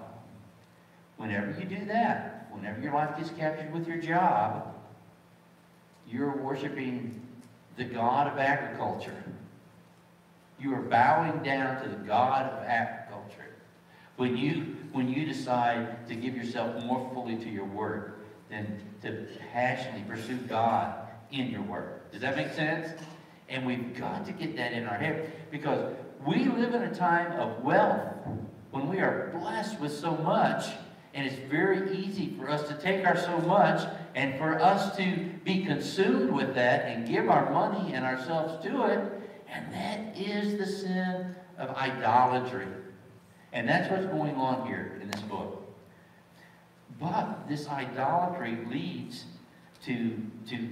Whenever 1.18 1.54
you 1.60 1.66
do 1.66 1.84
that, 1.86 2.48
whenever 2.50 2.80
your 2.80 2.94
life 2.94 3.16
gets 3.16 3.30
captured 3.30 3.72
with 3.72 3.86
your 3.86 3.98
job, 3.98 4.74
you're 6.08 6.36
worshiping 6.36 7.20
the 7.76 7.84
God 7.84 8.32
of 8.32 8.38
agriculture. 8.38 9.22
You 10.58 10.74
are 10.74 10.82
bowing 10.82 11.42
down 11.42 11.82
to 11.82 11.88
the 11.88 11.96
God 11.96 12.50
of 12.50 12.64
agriculture. 12.64 13.50
When 14.16 14.36
you, 14.36 14.76
when 14.92 15.08
you 15.08 15.26
decide 15.26 16.08
to 16.08 16.14
give 16.14 16.34
yourself 16.34 16.84
more 16.84 17.10
fully 17.12 17.36
to 17.36 17.48
your 17.48 17.64
work 17.64 18.20
than 18.50 18.80
to 19.02 19.26
passionately 19.52 20.04
pursue 20.08 20.36
God 20.36 20.94
in 21.30 21.50
your 21.50 21.62
work. 21.62 22.12
Does 22.12 22.20
that 22.20 22.36
make 22.36 22.52
sense? 22.52 22.92
And 23.48 23.66
we've 23.66 23.96
got 23.96 24.24
to 24.26 24.32
get 24.32 24.56
that 24.56 24.72
in 24.72 24.86
our 24.86 24.96
head 24.96 25.32
because 25.50 25.94
we 26.26 26.44
live 26.44 26.74
in 26.74 26.82
a 26.82 26.94
time 26.94 27.32
of 27.38 27.62
wealth 27.62 28.00
when 28.70 28.88
we 28.88 29.00
are 29.00 29.30
blessed 29.38 29.80
with 29.80 29.96
so 29.96 30.16
much 30.16 30.66
and 31.14 31.26
it's 31.26 31.36
very 31.50 31.94
easy 31.96 32.34
for 32.38 32.48
us 32.48 32.66
to 32.68 32.74
take 32.74 33.06
our 33.06 33.16
so 33.16 33.38
much 33.40 33.86
and 34.14 34.38
for 34.38 34.58
us 34.58 34.96
to 34.96 35.30
be 35.44 35.64
consumed 35.64 36.30
with 36.30 36.54
that 36.54 36.86
and 36.86 37.06
give 37.06 37.28
our 37.28 37.50
money 37.50 37.92
and 37.92 38.04
ourselves 38.04 38.62
to 38.64 38.84
it. 38.86 39.12
And 39.48 39.72
that 39.74 40.18
is 40.18 40.58
the 40.58 40.66
sin 40.66 41.34
of 41.58 41.70
idolatry. 41.76 42.66
And 43.52 43.68
that's 43.68 43.90
what's 43.90 44.06
going 44.06 44.36
on 44.36 44.66
here 44.66 44.98
in 45.02 45.10
this 45.10 45.20
book. 45.22 45.58
But 46.98 47.46
this 47.46 47.68
idolatry 47.68 48.58
leads 48.70 49.24
to, 49.84 50.16
to 50.48 50.68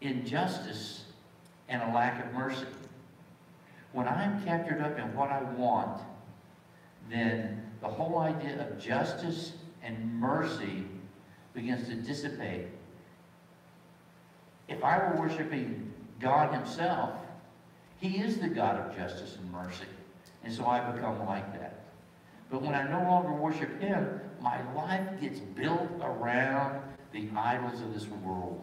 injustice 0.00 1.06
and 1.68 1.82
a 1.82 1.92
lack 1.92 2.24
of 2.24 2.32
mercy. 2.32 2.66
When 3.94 4.08
I'm 4.08 4.44
captured 4.44 4.80
up 4.80 4.98
in 4.98 5.14
what 5.14 5.30
I 5.30 5.40
want, 5.56 6.02
then 7.08 7.62
the 7.80 7.86
whole 7.86 8.18
idea 8.18 8.66
of 8.66 8.76
justice 8.76 9.52
and 9.84 10.18
mercy 10.18 10.84
begins 11.54 11.86
to 11.88 11.94
dissipate. 11.94 12.66
If 14.66 14.82
I 14.82 14.98
were 14.98 15.20
worshiping 15.20 15.92
God 16.18 16.52
himself, 16.52 17.12
he 18.00 18.18
is 18.18 18.38
the 18.38 18.48
God 18.48 18.80
of 18.80 18.96
justice 18.96 19.36
and 19.36 19.52
mercy. 19.52 19.86
And 20.42 20.52
so 20.52 20.66
I 20.66 20.90
become 20.90 21.24
like 21.24 21.52
that. 21.52 21.84
But 22.50 22.62
when 22.62 22.74
I 22.74 22.90
no 22.90 23.08
longer 23.08 23.32
worship 23.32 23.80
him, 23.80 24.20
my 24.40 24.60
life 24.72 25.20
gets 25.20 25.38
built 25.38 25.88
around 26.02 26.82
the 27.12 27.28
idols 27.36 27.80
of 27.80 27.94
this 27.94 28.08
world. 28.08 28.60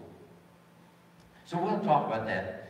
So 1.46 1.58
we'll 1.58 1.80
talk 1.80 2.08
about 2.08 2.26
that 2.28 2.61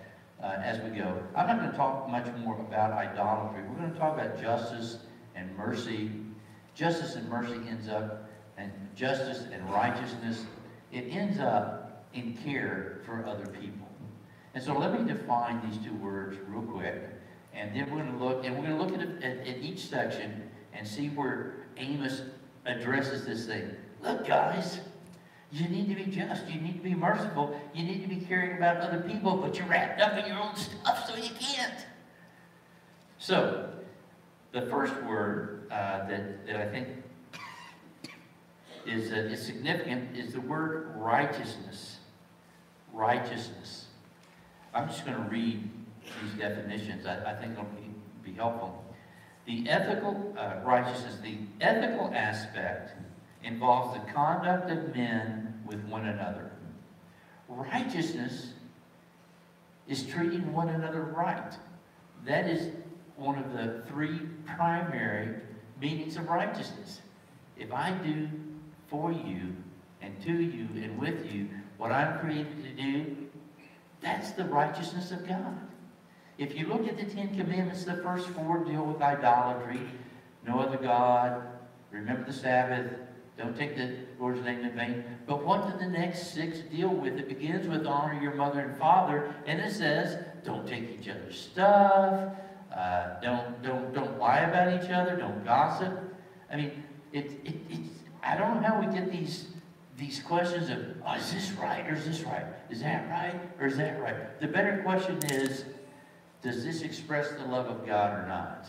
uh, 0.41 0.59
as 0.63 0.81
we 0.81 0.89
go. 0.97 1.21
I'm 1.35 1.47
not 1.47 1.59
going 1.59 1.71
to 1.71 1.77
talk 1.77 2.09
much 2.09 2.27
more 2.37 2.59
about 2.59 2.91
idolatry. 2.91 3.63
We're 3.67 3.75
going 3.75 3.93
to 3.93 3.99
talk 3.99 4.17
about 4.17 4.41
justice 4.41 4.97
and 5.35 5.55
mercy. 5.55 6.11
Justice 6.73 7.15
and 7.15 7.27
mercy 7.29 7.59
ends 7.67 7.89
up, 7.89 8.29
and 8.57 8.71
justice 8.95 9.45
and 9.51 9.69
righteousness, 9.71 10.45
it 10.91 11.05
ends 11.09 11.39
up 11.39 12.07
in 12.13 12.37
care 12.37 13.01
for 13.05 13.25
other 13.25 13.47
people. 13.47 13.87
And 14.53 14.63
so 14.63 14.77
let 14.77 14.99
me 14.99 15.11
define 15.11 15.61
these 15.69 15.79
two 15.83 15.93
words 15.95 16.37
real 16.47 16.63
quick. 16.63 17.01
And 17.53 17.75
then 17.75 17.89
we're 17.91 18.03
going 18.03 18.17
to 18.17 18.23
look, 18.23 18.45
and 18.45 18.55
we're 18.55 18.67
going 18.67 18.77
to 18.77 18.83
look 18.83 18.93
at, 18.93 19.23
at, 19.23 19.47
at 19.47 19.57
each 19.57 19.87
section 19.87 20.49
and 20.73 20.87
see 20.87 21.09
where 21.09 21.55
Amos 21.77 22.21
addresses 22.65 23.25
this 23.25 23.45
thing. 23.45 23.75
Look, 24.01 24.27
guys, 24.27 24.79
you 25.51 25.67
need 25.67 25.89
to 25.89 25.95
be 25.95 26.09
just. 26.09 26.47
You 26.47 26.61
need 26.61 26.77
to 26.77 26.83
be 26.83 26.95
merciful. 26.95 27.59
You 27.73 27.83
need 27.83 28.01
to 28.03 28.07
be 28.07 28.25
caring 28.25 28.57
about 28.57 28.77
other 28.77 29.01
people, 29.01 29.35
but 29.35 29.57
you're 29.57 29.67
wrapped 29.67 29.99
up 29.99 30.17
in 30.17 30.25
your 30.25 30.41
own 30.41 30.55
stuff, 30.55 31.09
so 31.09 31.15
you 31.15 31.29
can't. 31.39 31.85
So, 33.17 33.69
the 34.53 34.61
first 34.63 34.93
word 35.03 35.67
uh, 35.69 36.07
that, 36.07 36.45
that 36.47 36.55
I 36.55 36.69
think 36.69 36.87
is, 38.85 39.11
uh, 39.11 39.15
is 39.15 39.45
significant 39.45 40.15
is 40.17 40.33
the 40.33 40.41
word 40.41 40.93
righteousness. 40.95 41.97
Righteousness. 42.93 43.87
I'm 44.73 44.87
just 44.87 45.05
going 45.05 45.17
to 45.17 45.29
read 45.29 45.69
these 46.03 46.39
definitions. 46.39 47.05
I, 47.05 47.31
I 47.31 47.35
think 47.35 47.53
it'll 47.53 47.65
be, 47.65 48.31
be 48.31 48.33
helpful. 48.33 48.83
The 49.45 49.69
ethical 49.69 50.33
uh, 50.37 50.55
righteousness, 50.63 51.17
the 51.21 51.37
ethical 51.59 52.11
aspect 52.13 52.93
involves 53.43 53.93
the 53.93 54.11
conduct 54.11 54.69
of 54.69 54.95
men 54.95 55.61
with 55.65 55.83
one 55.85 56.07
another. 56.07 56.51
Righteousness 57.47 58.53
is 59.87 60.05
treating 60.05 60.53
one 60.53 60.69
another 60.69 61.01
right. 61.01 61.53
That 62.25 62.47
is 62.47 62.69
one 63.15 63.37
of 63.37 63.53
the 63.53 63.83
three 63.87 64.19
primary 64.45 65.35
meanings 65.79 66.17
of 66.17 66.27
righteousness. 66.29 67.01
If 67.57 67.71
I 67.73 67.91
do 67.91 68.29
for 68.87 69.11
you 69.11 69.55
and 70.01 70.19
to 70.23 70.31
you 70.31 70.67
and 70.81 70.97
with 70.99 71.31
you 71.31 71.47
what 71.77 71.91
I'm 71.91 72.19
created 72.19 72.63
to 72.63 72.81
do, 72.81 73.15
that's 74.01 74.31
the 74.31 74.45
righteousness 74.45 75.11
of 75.11 75.27
God. 75.27 75.57
If 76.37 76.57
you 76.57 76.67
look 76.67 76.87
at 76.87 76.97
the 76.97 77.05
Ten 77.05 77.35
Commandments, 77.35 77.83
the 77.83 77.97
first 77.97 78.27
four 78.29 78.63
deal 78.63 78.83
with 78.83 79.01
idolatry, 79.01 79.81
no 80.45 80.59
other 80.59 80.77
God, 80.77 81.43
remember 81.91 82.25
the 82.25 82.33
Sabbath, 82.33 82.91
don't 83.41 83.57
take 83.57 83.75
the 83.75 83.95
Lord's 84.19 84.41
name 84.41 84.63
in 84.63 84.75
vain. 84.75 85.03
But 85.25 85.43
what 85.45 85.67
do 85.67 85.77
the 85.77 85.89
next 85.89 86.33
six 86.33 86.59
deal 86.59 86.89
with? 86.89 87.17
It 87.17 87.27
begins 87.27 87.67
with 87.67 87.85
honor 87.85 88.21
your 88.21 88.35
mother 88.35 88.59
and 88.59 88.77
father, 88.77 89.33
and 89.45 89.59
it 89.59 89.71
says, 89.71 90.23
don't 90.43 90.67
take 90.67 90.99
each 90.99 91.07
other's 91.09 91.39
stuff, 91.39 92.33
uh, 92.75 93.19
don't, 93.21 93.61
don't, 93.61 93.93
don't 93.93 94.19
lie 94.19 94.39
about 94.39 94.83
each 94.83 94.89
other, 94.89 95.15
don't 95.15 95.43
gossip. 95.43 95.97
I 96.51 96.55
mean, 96.55 96.83
it, 97.11 97.39
it, 97.43 97.55
it's, 97.69 97.89
I 98.23 98.37
don't 98.37 98.61
know 98.61 98.67
how 98.67 98.79
we 98.79 98.93
get 98.93 99.11
these, 99.11 99.47
these 99.97 100.21
questions 100.21 100.69
of, 100.69 100.79
oh, 101.05 101.13
is 101.15 101.33
this 101.33 101.51
right 101.53 101.85
or 101.87 101.95
is 101.95 102.05
this 102.05 102.21
right? 102.21 102.45
Is 102.69 102.81
that 102.81 103.09
right 103.09 103.39
or 103.59 103.67
is 103.67 103.77
that 103.77 103.99
right? 104.01 104.39
The 104.39 104.47
better 104.47 104.81
question 104.83 105.17
is, 105.31 105.65
does 106.41 106.63
this 106.63 106.81
express 106.81 107.31
the 107.31 107.45
love 107.45 107.67
of 107.67 107.85
God 107.85 108.17
or 108.17 108.27
not? 108.27 108.67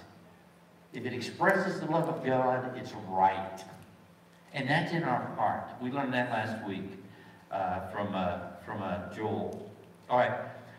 If 0.92 1.06
it 1.06 1.14
expresses 1.14 1.80
the 1.80 1.86
love 1.86 2.08
of 2.08 2.24
God, 2.24 2.76
it's 2.76 2.92
right. 3.08 3.64
And 4.54 4.68
that's 4.68 4.92
in 4.92 5.02
our 5.04 5.34
heart. 5.36 5.70
We 5.80 5.90
learned 5.90 6.12
that 6.14 6.30
last 6.30 6.66
week 6.66 6.98
uh, 7.50 7.88
from, 7.90 8.14
uh, 8.14 8.38
from 8.64 8.82
uh, 8.82 9.12
Joel. 9.14 9.70
All 10.10 10.18
right. 10.18 10.32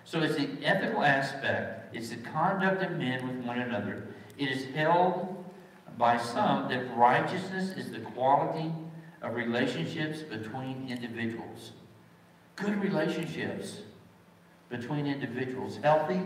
So 0.03 0.21
it's 0.21 0.35
the 0.35 0.49
ethical 0.63 1.03
aspect. 1.03 1.95
It's 1.95 2.09
the 2.09 2.17
conduct 2.17 2.83
of 2.83 2.91
men 2.91 3.27
with 3.27 3.45
one 3.45 3.59
another. 3.59 4.07
It 4.37 4.49
is 4.49 4.65
held 4.75 5.43
by 5.97 6.17
some 6.17 6.67
that 6.69 6.95
righteousness 6.95 7.77
is 7.77 7.91
the 7.91 7.99
quality 7.99 8.71
of 9.21 9.35
relationships 9.35 10.21
between 10.21 10.87
individuals. 10.89 11.71
Good 12.55 12.81
relationships 12.81 13.79
between 14.69 15.07
individuals, 15.07 15.77
healthy, 15.81 16.21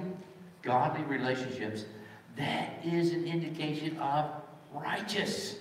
godly 0.62 1.04
relationships, 1.04 1.86
that 2.38 2.80
is 2.84 3.12
an 3.12 3.26
indication 3.26 3.98
of 3.98 4.30
righteous. 4.74 5.58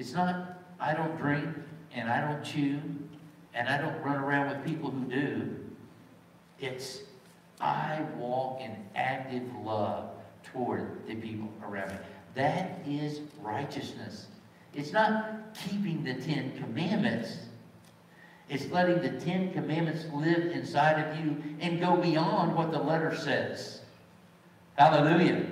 It's 0.00 0.14
not, 0.14 0.58
I 0.80 0.94
don't 0.94 1.14
drink 1.18 1.46
and 1.92 2.08
I 2.08 2.26
don't 2.26 2.42
chew 2.42 2.80
and 3.52 3.68
I 3.68 3.76
don't 3.76 4.00
run 4.02 4.16
around 4.16 4.48
with 4.48 4.64
people 4.64 4.90
who 4.90 5.04
do. 5.04 5.56
It's, 6.58 7.00
I 7.60 8.00
walk 8.16 8.62
in 8.62 8.74
active 8.96 9.42
love 9.62 10.08
toward 10.42 11.06
the 11.06 11.16
people 11.16 11.50
around 11.62 11.90
me. 11.90 11.96
That 12.34 12.80
is 12.88 13.20
righteousness. 13.42 14.28
It's 14.74 14.90
not 14.90 15.54
keeping 15.54 16.02
the 16.02 16.14
Ten 16.14 16.56
Commandments. 16.56 17.36
It's 18.48 18.70
letting 18.70 19.02
the 19.02 19.20
Ten 19.20 19.52
Commandments 19.52 20.06
live 20.14 20.46
inside 20.46 20.98
of 20.98 21.22
you 21.22 21.36
and 21.60 21.78
go 21.78 21.96
beyond 21.98 22.56
what 22.56 22.72
the 22.72 22.78
letter 22.78 23.14
says. 23.14 23.82
Hallelujah. 24.78 25.44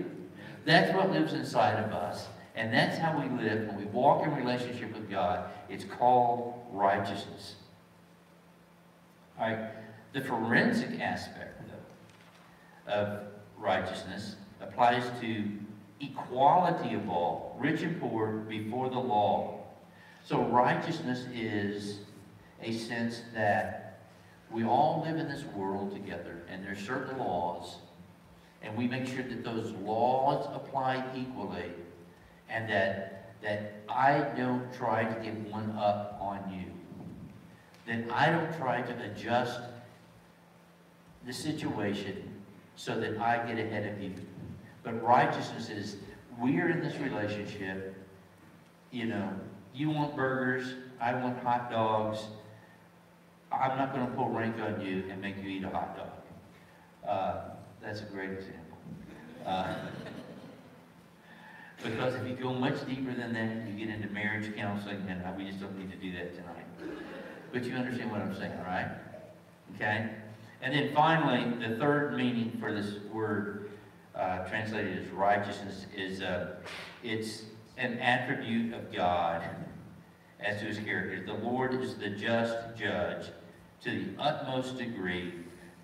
That's 0.65 0.95
what 0.95 1.11
lives 1.11 1.35
inside 1.35 1.85
of 1.85 1.93
us. 1.93 2.29
And 2.59 2.73
that's 2.73 2.99
how 2.99 3.17
we 3.17 3.29
live 3.41 3.69
when 3.69 3.77
we 3.77 3.85
walk 3.85 4.27
in 4.27 4.35
relationship 4.35 4.93
with 4.93 5.09
God. 5.09 5.49
It's 5.69 5.85
called 5.85 6.61
righteousness. 6.73 7.55
All 9.39 9.49
right. 9.49 9.71
The 10.13 10.23
forensic 10.23 10.99
aspect 11.01 11.63
of 12.89 13.21
righteousness 13.57 14.35
applies 14.61 15.05
to 15.21 15.45
equality 16.01 16.95
of 16.95 17.09
all, 17.09 17.57
rich 17.61 17.83
and 17.83 18.01
poor, 18.01 18.39
before 18.49 18.91
the 18.91 18.99
law. 18.99 19.61
So 20.25 20.43
righteousness 20.43 21.27
is 21.33 22.01
a 22.61 22.73
sense 22.73 23.23
that 23.35 24.01
we 24.51 24.65
all 24.65 25.05
live 25.07 25.17
in 25.17 25.29
this 25.29 25.45
world 25.45 25.93
together, 25.93 26.43
and 26.51 26.65
there's 26.65 26.85
certain 26.85 27.19
laws, 27.19 27.77
and 28.63 28.77
we 28.77 28.89
make 28.89 29.07
sure 29.07 29.23
that 29.23 29.45
those 29.45 29.71
laws 29.73 30.49
apply 30.53 31.05
equally, 31.15 31.73
and 32.49 32.69
that, 32.69 33.35
that 33.43 33.83
I 33.89 34.21
don't 34.37 34.73
try 34.73 35.05
to 35.05 35.21
get 35.21 35.35
one 35.51 35.71
up 35.79 36.19
on 36.21 36.39
you. 36.53 36.73
That 37.87 38.11
I 38.13 38.31
don't 38.31 38.57
try 38.57 38.83
to 38.83 39.05
adjust 39.05 39.61
the 41.27 41.33
situation 41.33 42.23
so 42.77 42.99
that 43.01 43.19
I 43.19 43.39
get 43.47 43.59
ahead 43.59 43.87
of 43.93 44.03
you. 44.03 44.15
But 44.83 45.03
righteousness 45.03 45.69
is 45.69 45.97
we're 46.39 46.71
in 46.71 46.81
this 46.81 46.97
relationship. 46.99 47.95
You 48.91 49.07
know, 49.07 49.31
you 49.75 49.91
want 49.91 50.17
burgers, 50.17 50.75
I 51.01 51.15
want 51.15 51.43
hot 51.43 51.71
dogs. 51.71 52.21
I'm 53.51 53.79
not 53.79 53.95
going 53.95 54.07
to 54.07 54.13
pull 54.15 54.29
rank 54.29 54.57
on 54.61 54.81
you 54.81 55.05
and 55.11 55.21
make 55.21 55.43
you 55.43 55.49
eat 55.49 55.65
a 55.65 55.71
hot 55.71 55.97
dog. 55.97 56.11
Uh, 57.09 57.41
that's 57.83 58.01
a 58.01 58.05
great 58.05 58.31
example. 58.31 58.79
Uh, 59.47 59.75
because 61.83 62.15
if 62.15 62.27
you 62.27 62.35
go 62.35 62.53
much 62.53 62.87
deeper 62.87 63.15
than 63.15 63.33
that, 63.35 63.69
you 63.69 63.87
get 63.87 63.95
into 63.95 64.09
marriage 64.13 64.55
counseling, 64.57 65.07
and 65.09 65.37
we 65.37 65.45
just 65.45 65.61
don't 65.61 65.79
need 65.79 65.91
to 65.91 65.97
do 65.97 66.13
that 66.13 66.35
tonight. 66.35 66.67
But 67.53 67.65
you 67.65 67.75
understand 67.75 68.11
what 68.11 68.21
I'm 68.21 68.35
saying, 68.35 68.59
right? 68.67 68.91
Okay? 69.77 70.11
And 70.61 70.75
then 70.75 70.93
finally, 70.95 71.67
the 71.67 71.77
third 71.77 72.17
meaning 72.17 72.57
for 72.61 72.73
this 72.73 73.03
word 73.13 73.71
uh, 74.15 74.39
translated 74.49 74.99
as 74.99 75.09
righteousness 75.11 75.87
is 75.97 76.21
uh, 76.21 76.57
it's 77.03 77.43
an 77.77 77.99
attribute 78.01 78.75
of 78.75 78.93
God 78.93 79.43
as 80.41 80.59
to 80.61 80.67
his 80.67 80.79
character. 80.79 81.25
The 81.25 81.45
Lord 81.45 81.75
is 81.75 81.95
the 81.95 82.11
just 82.11 82.57
judge 82.77 83.27
to 83.83 83.91
the 83.91 84.21
utmost 84.21 84.77
degree. 84.77 85.35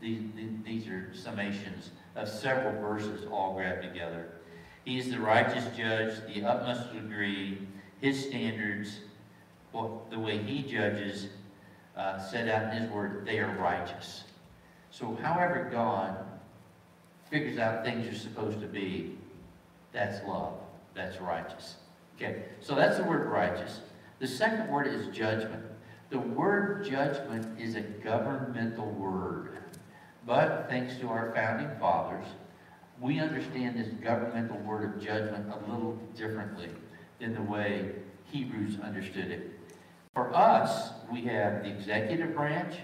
These, 0.01 0.23
these 0.65 0.89
are 0.89 1.13
summations 1.15 1.91
of 2.17 2.29
several 2.29 2.81
verses 2.81 3.27
all 3.31 3.55
grabbed 3.55 3.83
together. 3.83 4.29
He 4.85 4.99
is 4.99 5.11
the 5.11 5.21
righteous 5.21 5.65
judge, 5.77 6.15
the 6.33 6.45
utmost 6.45 6.93
degree, 6.93 7.67
his 8.01 8.23
standards, 8.23 9.01
well, 9.73 10.07
the 10.11 10.19
way 10.19 10.39
he 10.39 10.63
judges, 10.63 11.29
uh, 11.97 12.19
set 12.19 12.49
out 12.49 12.75
in 12.75 12.83
his 12.83 12.91
word, 12.91 13.25
they 13.27 13.39
are 13.39 13.57
righteous. 13.59 14.25
So 14.91 15.19
however 15.23 15.69
God 15.73 16.17
figures 17.31 17.59
out 17.59 17.85
things 17.85 18.07
are 18.07 18.19
supposed 18.19 18.61
to 18.61 18.67
be, 18.67 19.17
that's 19.93 20.25
love. 20.27 20.55
That's 20.95 21.21
righteous. 21.21 21.77
Okay, 22.17 22.45
so 22.61 22.75
that's 22.75 22.97
the 22.99 23.05
word 23.05 23.27
righteous. 23.27 23.81
The 24.21 24.29
second 24.29 24.69
word 24.69 24.87
is 24.87 25.15
judgment. 25.15 25.65
The 26.11 26.19
word 26.21 26.89
judgment 26.89 27.61
is 27.61 27.75
a 27.75 27.81
governmental 27.81 28.91
word. 28.91 29.59
But 30.27 30.67
thanks 30.69 30.97
to 30.99 31.09
our 31.09 31.33
founding 31.35 31.71
fathers, 31.81 32.27
we 33.01 33.19
understand 33.19 33.77
this 33.77 33.89
governmental 34.03 34.59
word 34.59 34.95
of 34.95 35.03
judgment 35.03 35.47
a 35.53 35.71
little 35.71 35.99
differently 36.17 36.69
than 37.21 37.35
the 37.35 37.43
way 37.43 37.91
Hebrews 38.31 38.79
understood 38.83 39.31
it. 39.31 39.51
For 40.15 40.35
us, 40.35 40.91
we 41.13 41.23
have 41.23 41.65
the 41.65 41.71
executive 41.71 42.35
branch 42.35 42.77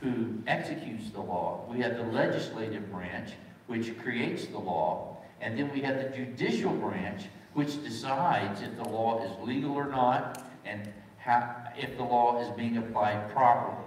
who 0.00 0.42
executes 0.46 1.10
the 1.10 1.20
law. 1.20 1.66
We 1.70 1.80
have 1.80 1.96
the 1.96 2.04
legislative 2.04 2.90
branch, 2.90 3.30
which 3.68 3.98
creates 3.98 4.46
the 4.46 4.58
law. 4.58 5.16
And 5.40 5.58
then 5.58 5.72
we 5.72 5.80
have 5.80 5.96
the 5.96 6.16
judicial 6.16 6.72
branch, 6.72 7.24
which 7.54 7.82
decides 7.82 8.60
if 8.62 8.76
the 8.76 8.88
law 8.88 9.24
is 9.24 9.46
legal 9.46 9.72
or 9.72 9.88
not 9.88 10.44
and 10.64 10.92
how, 11.18 11.56
if 11.76 11.96
the 11.96 12.02
law 12.02 12.40
is 12.42 12.48
being 12.56 12.76
applied 12.76 13.30
properly. 13.32 13.84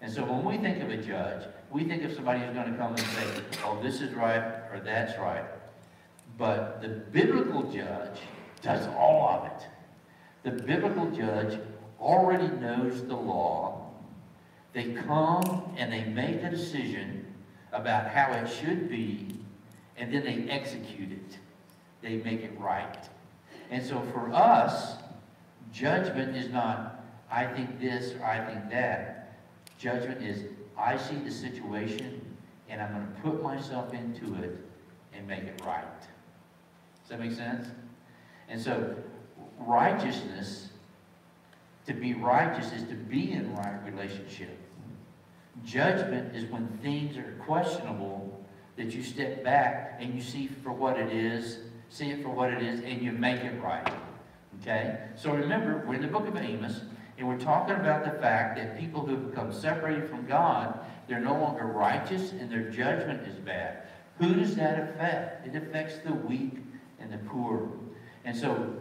And 0.00 0.12
so 0.12 0.24
when 0.24 0.44
we 0.44 0.58
think 0.58 0.82
of 0.82 0.90
a 0.90 0.96
judge, 0.96 1.46
we 1.70 1.84
think 1.84 2.02
of 2.02 2.12
somebody 2.14 2.40
who's 2.40 2.54
going 2.54 2.72
to 2.72 2.76
come 2.76 2.90
and 2.90 3.00
say, 3.00 3.42
oh, 3.64 3.80
this 3.82 4.00
is 4.00 4.12
right 4.14 4.61
or 4.72 4.80
that's 4.80 5.18
right. 5.18 5.44
But 6.38 6.80
the 6.80 6.88
biblical 6.88 7.70
judge 7.70 8.18
does 8.62 8.86
all 8.96 9.28
of 9.28 9.44
it. 9.46 9.68
The 10.44 10.62
biblical 10.62 11.10
judge 11.10 11.58
already 12.00 12.48
knows 12.56 13.06
the 13.06 13.14
law. 13.14 13.90
They 14.72 14.92
come 14.92 15.74
and 15.76 15.92
they 15.92 16.04
make 16.04 16.42
a 16.42 16.50
decision 16.50 17.26
about 17.72 18.08
how 18.08 18.32
it 18.32 18.48
should 18.48 18.88
be, 18.88 19.28
and 19.96 20.12
then 20.12 20.24
they 20.24 20.50
execute 20.50 21.12
it. 21.12 21.38
They 22.00 22.16
make 22.16 22.40
it 22.40 22.58
right. 22.58 23.08
And 23.70 23.84
so 23.84 24.00
for 24.12 24.32
us, 24.32 24.94
judgment 25.72 26.36
is 26.36 26.50
not, 26.50 27.04
I 27.30 27.46
think 27.46 27.80
this 27.80 28.14
or 28.14 28.24
I 28.24 28.44
think 28.44 28.70
that. 28.70 29.38
Judgment 29.78 30.22
is, 30.22 30.44
I 30.78 30.96
see 30.96 31.16
the 31.16 31.30
situation, 31.30 32.21
and 32.72 32.80
I'm 32.80 32.92
going 32.94 33.06
to 33.06 33.20
put 33.20 33.42
myself 33.42 33.92
into 33.92 34.34
it 34.42 34.58
and 35.12 35.28
make 35.28 35.42
it 35.42 35.60
right. 35.64 35.84
Does 36.00 37.10
that 37.10 37.20
make 37.20 37.32
sense? 37.32 37.66
And 38.48 38.60
so, 38.60 38.96
righteousness, 39.58 40.70
to 41.86 41.92
be 41.92 42.14
righteous 42.14 42.72
is 42.72 42.84
to 42.84 42.94
be 42.94 43.32
in 43.32 43.54
right 43.54 43.78
relationship. 43.84 44.58
Judgment 45.64 46.34
is 46.34 46.50
when 46.50 46.66
things 46.82 47.18
are 47.18 47.36
questionable 47.44 48.42
that 48.76 48.94
you 48.94 49.02
step 49.02 49.44
back 49.44 49.98
and 50.00 50.14
you 50.14 50.22
see 50.22 50.48
for 50.62 50.72
what 50.72 50.98
it 50.98 51.12
is, 51.12 51.58
see 51.90 52.10
it 52.10 52.22
for 52.22 52.30
what 52.30 52.50
it 52.50 52.62
is, 52.62 52.80
and 52.80 53.02
you 53.02 53.12
make 53.12 53.42
it 53.42 53.60
right. 53.60 53.92
Okay? 54.62 54.98
So 55.14 55.34
remember, 55.34 55.84
we're 55.86 55.96
in 55.96 56.02
the 56.02 56.08
book 56.08 56.26
of 56.26 56.36
Amos, 56.38 56.80
and 57.18 57.28
we're 57.28 57.38
talking 57.38 57.74
about 57.74 58.04
the 58.04 58.18
fact 58.20 58.56
that 58.56 58.78
people 58.78 59.04
who 59.04 59.12
have 59.12 59.30
become 59.30 59.52
separated 59.52 60.08
from 60.08 60.26
God, 60.26 60.80
they're 61.06 61.20
no 61.20 61.34
longer 61.34 61.66
righteous 61.66 62.32
and 62.32 62.50
their 62.50 62.70
judgment 62.70 63.26
is 63.26 63.36
bad. 63.36 63.82
Who 64.18 64.34
does 64.34 64.54
that 64.56 64.80
affect? 64.80 65.46
It 65.46 65.56
affects 65.56 65.98
the 65.98 66.12
weak 66.12 66.58
and 66.98 67.12
the 67.12 67.18
poor. 67.18 67.68
And 68.24 68.36
so, 68.36 68.74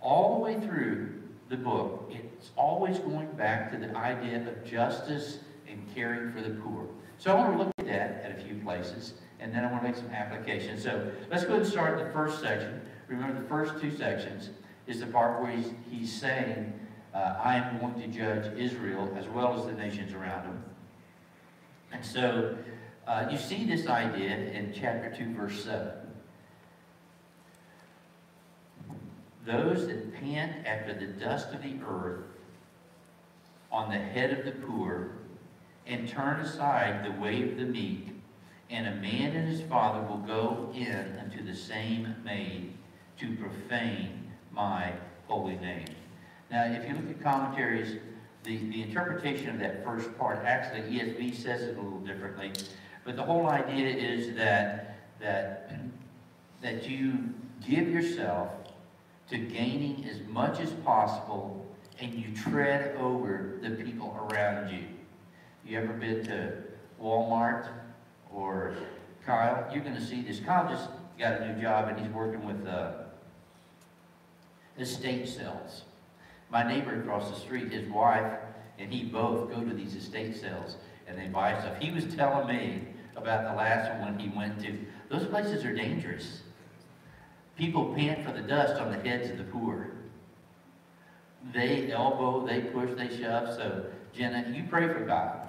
all 0.00 0.36
the 0.36 0.40
way 0.40 0.60
through 0.60 1.14
the 1.48 1.56
book, 1.56 2.10
it's 2.10 2.50
always 2.56 2.98
going 2.98 3.30
back 3.32 3.70
to 3.72 3.78
the 3.78 3.96
idea 3.96 4.46
of 4.48 4.64
justice 4.64 5.38
and 5.68 5.82
caring 5.94 6.32
for 6.32 6.40
the 6.40 6.50
poor. 6.50 6.86
So 7.18 7.32
I 7.32 7.34
want 7.34 7.52
to 7.52 7.58
look 7.58 7.72
at 7.78 7.86
that 7.86 8.24
at 8.24 8.38
a 8.38 8.44
few 8.44 8.54
places, 8.62 9.14
and 9.40 9.52
then 9.52 9.64
I 9.64 9.70
want 9.72 9.82
to 9.82 9.88
make 9.88 9.96
some 9.96 10.10
applications. 10.10 10.82
So 10.82 11.10
let's 11.30 11.44
go 11.44 11.50
ahead 11.50 11.62
and 11.62 11.70
start 11.70 11.98
the 11.98 12.12
first 12.12 12.40
section. 12.40 12.80
Remember, 13.08 13.40
the 13.40 13.48
first 13.48 13.80
two 13.80 13.96
sections 13.96 14.50
is 14.86 15.00
the 15.00 15.06
part 15.06 15.40
where 15.42 15.50
he's, 15.50 15.72
he's 15.90 16.12
saying, 16.12 16.72
uh, 17.18 17.36
I 17.42 17.56
am 17.56 17.78
going 17.80 18.00
to 18.00 18.06
judge 18.06 18.56
Israel 18.56 19.12
as 19.18 19.26
well 19.26 19.58
as 19.58 19.66
the 19.66 19.72
nations 19.72 20.14
around 20.14 20.44
him. 20.44 20.62
And 21.90 22.04
so 22.04 22.56
uh, 23.08 23.26
you 23.30 23.36
see 23.36 23.64
this 23.64 23.88
idea 23.88 24.36
in 24.36 24.72
chapter 24.72 25.12
2, 25.16 25.34
verse 25.34 25.64
7. 25.64 25.90
Those 29.44 29.88
that 29.88 30.14
pant 30.14 30.64
after 30.66 30.94
the 30.94 31.06
dust 31.06 31.52
of 31.52 31.62
the 31.62 31.74
earth 31.84 32.24
on 33.72 33.90
the 33.90 33.98
head 33.98 34.38
of 34.38 34.44
the 34.44 34.52
poor 34.52 35.12
and 35.86 36.08
turn 36.08 36.38
aside 36.40 37.04
the 37.04 37.20
way 37.20 37.42
of 37.42 37.56
the 37.56 37.64
meek, 37.64 38.10
and 38.70 38.86
a 38.86 38.94
man 38.96 39.34
and 39.34 39.48
his 39.48 39.62
father 39.62 40.06
will 40.06 40.18
go 40.18 40.70
in 40.74 41.18
unto 41.18 41.44
the 41.44 41.56
same 41.56 42.14
maid 42.24 42.74
to 43.18 43.34
profane 43.36 44.30
my 44.52 44.92
holy 45.26 45.56
name. 45.56 45.86
Now, 46.50 46.64
if 46.64 46.88
you 46.88 46.94
look 46.94 47.10
at 47.10 47.22
commentaries, 47.22 47.98
the, 48.44 48.56
the 48.56 48.82
interpretation 48.82 49.50
of 49.50 49.58
that 49.60 49.84
first 49.84 50.16
part, 50.18 50.44
actually 50.44 50.80
ESV 50.80 51.36
says 51.36 51.62
it 51.62 51.76
a 51.76 51.80
little 51.80 52.00
differently, 52.00 52.52
but 53.04 53.16
the 53.16 53.22
whole 53.22 53.48
idea 53.48 53.88
is 53.88 54.34
that 54.36 54.88
that, 55.20 55.72
that 56.62 56.88
you 56.88 57.34
give 57.66 57.88
yourself 57.88 58.50
to 59.30 59.38
gaining 59.38 60.08
as 60.08 60.20
much 60.28 60.60
as 60.60 60.70
possible 60.84 61.66
and 62.00 62.14
you 62.14 62.34
tread 62.34 62.96
over 62.96 63.58
the 63.60 63.70
people 63.70 64.16
around 64.30 64.70
you. 64.70 64.84
You 65.66 65.78
ever 65.78 65.92
been 65.92 66.24
to 66.26 66.52
Walmart 67.02 67.68
or 68.32 68.74
Kyle? 69.26 69.68
You're 69.72 69.82
going 69.82 69.96
to 69.96 70.04
see 70.04 70.22
this. 70.22 70.40
Kyle 70.40 70.68
just 70.68 70.88
got 71.18 71.40
a 71.40 71.52
new 71.52 71.60
job 71.60 71.88
and 71.88 71.98
he's 71.98 72.08
working 72.10 72.46
with 72.46 72.66
uh, 72.66 72.92
estate 74.78 75.28
sales. 75.28 75.82
My 76.50 76.62
neighbor 76.62 77.00
across 77.00 77.30
the 77.30 77.36
street, 77.36 77.72
his 77.72 77.88
wife 77.88 78.32
and 78.78 78.92
he 78.92 79.04
both 79.04 79.50
go 79.50 79.62
to 79.62 79.74
these 79.74 79.94
estate 79.94 80.36
sales 80.36 80.76
and 81.06 81.18
they 81.18 81.26
buy 81.26 81.58
stuff. 81.58 81.78
He 81.78 81.90
was 81.90 82.04
telling 82.14 82.46
me 82.46 82.82
about 83.16 83.44
the 83.44 83.56
last 83.56 84.00
one 84.00 84.18
he 84.18 84.28
went 84.36 84.60
to. 84.60 84.78
Those 85.08 85.26
places 85.26 85.64
are 85.64 85.74
dangerous. 85.74 86.42
People 87.56 87.92
pant 87.94 88.24
for 88.24 88.32
the 88.32 88.42
dust 88.42 88.80
on 88.80 88.92
the 88.92 88.98
heads 88.98 89.30
of 89.30 89.38
the 89.38 89.44
poor. 89.44 89.90
They 91.52 91.90
elbow, 91.90 92.46
they 92.46 92.60
push, 92.60 92.90
they 92.96 93.08
shove. 93.18 93.54
So, 93.54 93.86
Jenna, 94.12 94.52
you 94.54 94.64
pray 94.68 94.86
for 94.88 95.00
God. 95.00 95.48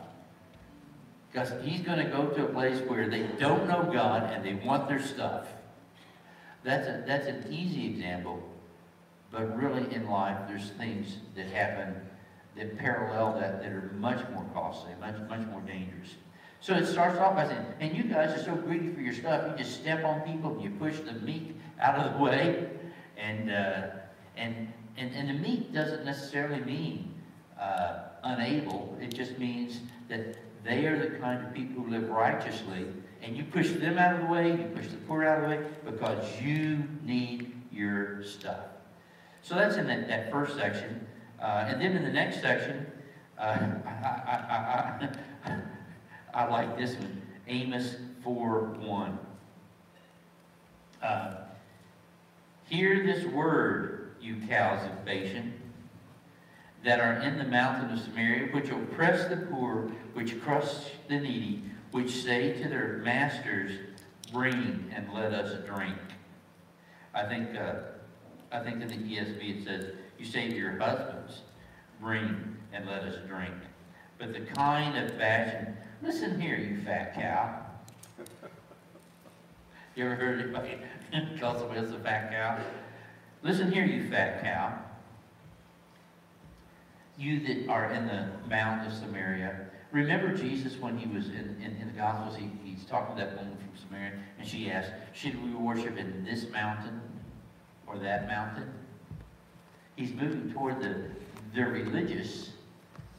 Because 1.31 1.53
he's 1.63 1.81
going 1.81 1.99
to 1.99 2.11
go 2.11 2.27
to 2.27 2.45
a 2.45 2.49
place 2.49 2.79
where 2.87 3.07
they 3.07 3.23
don't 3.37 3.67
know 3.67 3.87
God 3.93 4.31
and 4.33 4.43
they 4.43 4.55
want 4.65 4.87
their 4.87 5.01
stuff. 5.01 5.47
That's, 6.63 6.87
a, 6.87 7.03
that's 7.05 7.27
an 7.27 7.45
easy 7.51 7.85
example. 7.85 8.41
But 9.31 9.55
really 9.61 9.93
in 9.93 10.09
life, 10.09 10.37
there's 10.47 10.71
things 10.71 11.17
that 11.35 11.47
happen 11.47 11.95
that 12.55 12.77
parallel 12.77 13.39
that 13.39 13.61
that 13.61 13.71
are 13.71 13.91
much 13.97 14.27
more 14.33 14.45
costly, 14.53 14.91
much, 14.99 15.15
much 15.29 15.45
more 15.47 15.61
dangerous. 15.61 16.15
So 16.61 16.73
it 16.73 16.85
starts 16.87 17.17
off 17.19 17.35
by 17.35 17.47
saying, 17.47 17.65
and 17.79 17.95
you 17.95 18.03
guys 18.03 18.37
are 18.37 18.43
so 18.43 18.55
greedy 18.55 18.89
for 18.89 18.99
your 18.99 19.13
stuff, 19.13 19.49
you 19.49 19.63
just 19.63 19.79
step 19.79 20.03
on 20.03 20.21
people 20.21 20.51
and 20.51 20.61
you 20.61 20.71
push 20.71 20.99
the 20.99 21.13
meat 21.13 21.55
out 21.79 21.95
of 21.95 22.13
the 22.13 22.19
way. 22.19 22.67
And, 23.17 23.49
uh, 23.49 23.87
and, 24.35 24.67
and, 24.97 25.15
and 25.15 25.29
the 25.29 25.33
meat 25.33 25.73
doesn't 25.73 26.03
necessarily 26.03 26.59
mean 26.61 27.13
uh, 27.59 27.99
unable. 28.23 28.97
It 28.99 29.13
just 29.13 29.37
means 29.39 29.79
that 30.09 30.35
they 30.65 30.85
are 30.85 30.99
the 30.99 31.17
kind 31.17 31.45
of 31.45 31.53
people 31.53 31.83
who 31.83 31.91
live 31.91 32.09
righteously. 32.09 32.85
And 33.21 33.37
you 33.37 33.43
push 33.45 33.71
them 33.71 33.97
out 33.97 34.15
of 34.15 34.21
the 34.21 34.27
way, 34.27 34.51
you 34.51 34.69
push 34.75 34.87
the 34.87 34.97
poor 34.97 35.23
out 35.23 35.43
of 35.43 35.49
the 35.49 35.55
way, 35.55 35.65
because 35.85 36.41
you 36.41 36.83
need 37.03 37.53
your 37.71 38.23
stuff. 38.23 38.68
So 39.41 39.55
that's 39.55 39.77
in 39.77 39.87
that, 39.87 40.07
that 40.07 40.31
first 40.31 40.55
section. 40.55 41.07
Uh, 41.41 41.65
and 41.67 41.81
then 41.81 41.95
in 41.95 42.03
the 42.03 42.11
next 42.11 42.41
section, 42.41 42.85
uh, 43.37 43.57
I, 43.85 43.89
I, 43.89 45.09
I, 45.45 45.59
I, 46.33 46.45
like 46.49 46.77
this 46.77 46.95
one, 46.95 47.21
Amos 47.47 47.95
4 48.23 48.77
1. 48.79 49.19
Uh, 51.01 51.35
Hear 52.69 53.03
this 53.03 53.25
word, 53.25 54.11
you 54.21 54.35
cows 54.47 54.85
of 54.85 55.03
Bashan, 55.03 55.59
that 56.83 56.99
are 56.99 57.13
in 57.13 57.39
the 57.39 57.43
mountain 57.43 57.91
of 57.91 57.99
Samaria, 57.99 58.53
which 58.53 58.69
oppress 58.69 59.27
the 59.27 59.37
poor, 59.37 59.91
which 60.13 60.39
crush 60.41 60.67
the 61.07 61.19
needy, 61.19 61.63
which 61.91 62.11
say 62.11 62.53
to 62.61 62.69
their 62.69 63.01
masters, 63.03 63.71
Bring 64.31 64.91
and 64.95 65.11
let 65.11 65.33
us 65.33 65.65
drink. 65.65 65.97
I 67.15 67.25
think, 67.25 67.55
uh, 67.55 67.73
I 68.51 68.59
think 68.59 68.81
in 68.81 68.87
the 68.87 68.95
ESV 68.95 69.61
it 69.61 69.63
says, 69.63 69.93
You 70.17 70.25
say 70.25 70.49
to 70.49 70.55
your 70.55 70.77
husbands, 70.77 71.41
Bring 72.01 72.57
and 72.73 72.85
let 72.87 73.03
us 73.03 73.15
drink. 73.27 73.53
But 74.17 74.33
the 74.33 74.41
kind 74.41 74.97
of 74.97 75.15
fashion, 75.17 75.75
listen 76.01 76.39
here, 76.39 76.57
you 76.57 76.81
fat 76.83 77.13
cow. 77.15 77.65
You 79.95 80.05
ever 80.05 80.15
heard 80.15 80.39
anybody 80.39 80.77
call 81.41 81.59
somebody 81.59 81.81
else 81.81 81.89
a 81.89 81.99
fat 81.99 82.31
cow? 82.31 82.57
Listen 83.43 83.69
here, 83.69 83.83
you 83.83 84.09
fat 84.09 84.41
cow. 84.41 84.79
You 87.17 87.41
that 87.41 87.69
are 87.69 87.91
in 87.91 88.07
the 88.07 88.29
Mount 88.47 88.87
of 88.87 88.93
Samaria. 88.93 89.67
Remember 89.91 90.33
Jesus 90.33 90.77
when 90.77 90.97
he 90.97 91.13
was 91.13 91.27
in, 91.27 91.57
in, 91.61 91.75
in 91.81 91.87
the 91.87 91.93
Gospels, 91.93 92.37
he, 92.37 92.49
he's 92.63 92.85
talking 92.85 93.17
to 93.17 93.25
that 93.25 93.35
woman 93.35 93.57
from 93.57 93.77
Samaria, 93.77 94.13
and 94.37 94.47
she 94.47 94.71
asked, 94.71 94.91
should 95.11 95.43
we 95.43 95.53
worship 95.53 95.97
in 95.97 96.23
this 96.23 96.49
mountain 96.49 97.01
or 97.89 97.97
that 97.99 98.27
mountain? 98.27 98.71
He's 99.95 100.13
moving 100.13 100.51
toward 100.53 100.79
the, 100.79 101.03
the 101.53 101.63
religious. 101.63 102.51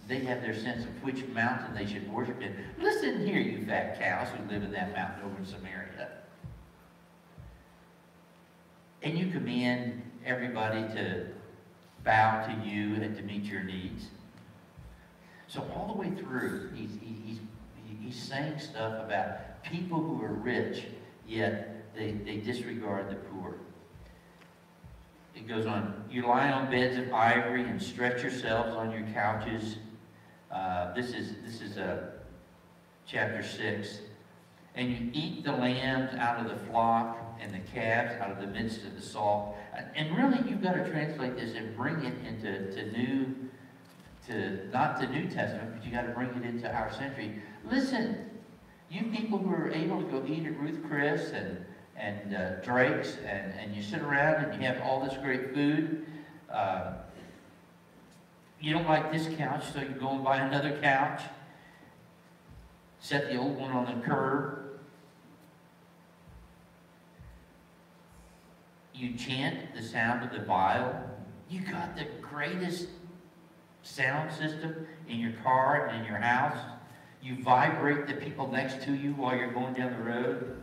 They 0.09 0.20
have 0.20 0.40
their 0.40 0.54
sense 0.54 0.85
of 0.85 1.02
which 1.02 1.26
mountain 1.26 1.74
they 1.74 1.87
should 1.87 2.11
worship 2.11 2.40
in. 2.40 2.56
Listen 2.80 3.26
here, 3.26 3.40
you 3.40 3.66
fat 3.66 4.00
cows 4.00 4.28
who 4.28 4.50
live 4.52 4.62
in 4.62 4.72
that 4.72 4.94
mountain 4.94 5.24
over 5.24 5.37
in 5.37 5.44
Samaria. 5.44 5.90
And 9.02 9.18
you 9.18 9.30
command 9.30 10.02
everybody 10.24 10.83
to 10.94 11.26
bow 12.04 12.46
to 12.46 12.68
you 12.68 12.94
and 12.96 13.16
to 13.16 13.22
meet 13.22 13.44
your 13.44 13.62
needs. 13.62 14.06
So 15.48 15.66
all 15.74 15.87
the 15.88 15.98
way 15.98 16.11
through, 16.11 16.70
he's, 16.74 16.90
he's, 17.02 17.38
he's 18.00 18.16
saying 18.16 18.59
stuff 18.59 19.04
about 19.04 19.62
people 19.64 19.98
who 19.98 20.22
are 20.22 20.33
rich, 20.33 20.85
yet 21.26 21.94
they, 21.94 22.12
they 22.12 22.37
disregard 22.37 23.11
the 23.11 23.16
poor. 23.16 23.56
It 25.40 25.48
goes 25.48 25.64
on, 25.64 26.05
you 26.11 26.26
lie 26.26 26.53
on 26.53 26.70
beds 26.70 26.98
of 26.98 27.12
ivory 27.14 27.62
and 27.62 27.81
stretch 27.81 28.22
yourselves 28.22 28.76
on 28.76 28.90
your 28.90 29.05
couches. 29.14 29.76
Uh, 30.53 30.92
this 30.92 31.14
is, 31.14 31.37
this 31.42 31.62
is 31.62 31.79
uh, 31.79 32.11
chapter 33.07 33.42
6. 33.42 34.00
And 34.74 34.90
you 34.90 35.11
eat 35.14 35.42
the 35.42 35.53
lambs 35.53 36.14
out 36.18 36.44
of 36.44 36.50
the 36.50 36.66
flock 36.66 37.38
and 37.40 37.55
the 37.55 37.70
calves 37.70 38.12
out 38.20 38.31
of 38.31 38.38
the 38.38 38.48
midst 38.48 38.85
of 38.85 38.94
the 38.94 39.00
salt. 39.00 39.57
And 39.96 40.14
really, 40.14 40.46
you've 40.48 40.62
got 40.62 40.74
to 40.74 40.88
translate 40.90 41.37
this 41.37 41.55
and 41.55 41.74
bring 41.74 42.05
it 42.05 42.14
into 42.26 42.70
to 42.74 42.92
new, 42.92 43.35
to 44.29 44.68
not 44.68 45.00
the 45.00 45.07
New 45.07 45.26
Testament, 45.31 45.72
but 45.74 45.85
you 45.87 45.90
got 45.90 46.03
to 46.03 46.12
bring 46.12 46.29
it 46.29 46.44
into 46.44 46.70
our 46.70 46.92
century. 46.92 47.40
Listen, 47.64 48.29
you 48.90 49.05
people 49.05 49.38
who 49.38 49.50
are 49.55 49.70
able 49.70 50.03
to 50.03 50.09
go 50.09 50.22
eat 50.26 50.44
at 50.44 50.61
Ruth's 50.61 50.87
Chris 50.87 51.31
and 51.31 51.64
and 52.00 52.34
uh, 52.34 52.50
Drake's, 52.62 53.16
and, 53.26 53.52
and 53.58 53.74
you 53.74 53.82
sit 53.82 54.00
around 54.00 54.44
and 54.44 54.60
you 54.60 54.66
have 54.66 54.80
all 54.82 55.04
this 55.04 55.16
great 55.18 55.54
food. 55.54 56.06
Uh, 56.50 56.92
you 58.60 58.72
don't 58.72 58.88
like 58.88 59.12
this 59.12 59.28
couch, 59.36 59.64
so 59.72 59.80
you 59.80 59.88
go 59.88 60.10
and 60.10 60.24
buy 60.24 60.38
another 60.38 60.78
couch. 60.80 61.22
Set 63.00 63.30
the 63.30 63.36
old 63.36 63.56
one 63.56 63.70
on 63.70 63.86
the 63.86 64.06
curb. 64.06 64.58
You 68.94 69.14
chant 69.14 69.74
the 69.74 69.82
sound 69.82 70.24
of 70.24 70.32
the 70.32 70.44
viol. 70.44 70.94
You 71.48 71.60
got 71.60 71.96
the 71.96 72.06
greatest 72.20 72.88
sound 73.82 74.30
system 74.30 74.86
in 75.08 75.18
your 75.18 75.32
car 75.42 75.86
and 75.86 76.00
in 76.00 76.06
your 76.06 76.20
house. 76.20 76.58
You 77.22 77.42
vibrate 77.42 78.06
the 78.06 78.14
people 78.14 78.50
next 78.50 78.82
to 78.84 78.94
you 78.94 79.12
while 79.12 79.36
you're 79.36 79.52
going 79.52 79.74
down 79.74 79.92
the 79.92 80.02
road. 80.02 80.59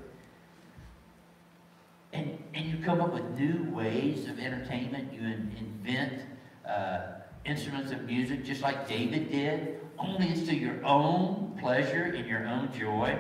And, 2.14 2.38
and 2.54 2.66
you 2.66 2.78
come 2.84 3.02
up 3.02 3.14
with 3.14 3.24
new 3.38 3.70
ways 3.72 4.28
of 4.28 4.40
entertainment. 4.40 5.14
You 5.14 5.22
in, 5.22 5.56
invent 5.58 6.22
uh, 6.68 7.02
instruments 7.46 7.92
of 7.92 8.04
music 8.04 8.44
just 8.44 8.62
like 8.62 8.88
David 8.88 9.32
did. 9.32 9.80
Only 10.00 10.28
it's 10.28 10.48
to 10.48 10.56
your 10.56 10.84
own 10.86 11.58
pleasure 11.60 12.04
and 12.04 12.28
your 12.28 12.48
own 12.48 12.72
joy. 12.78 13.18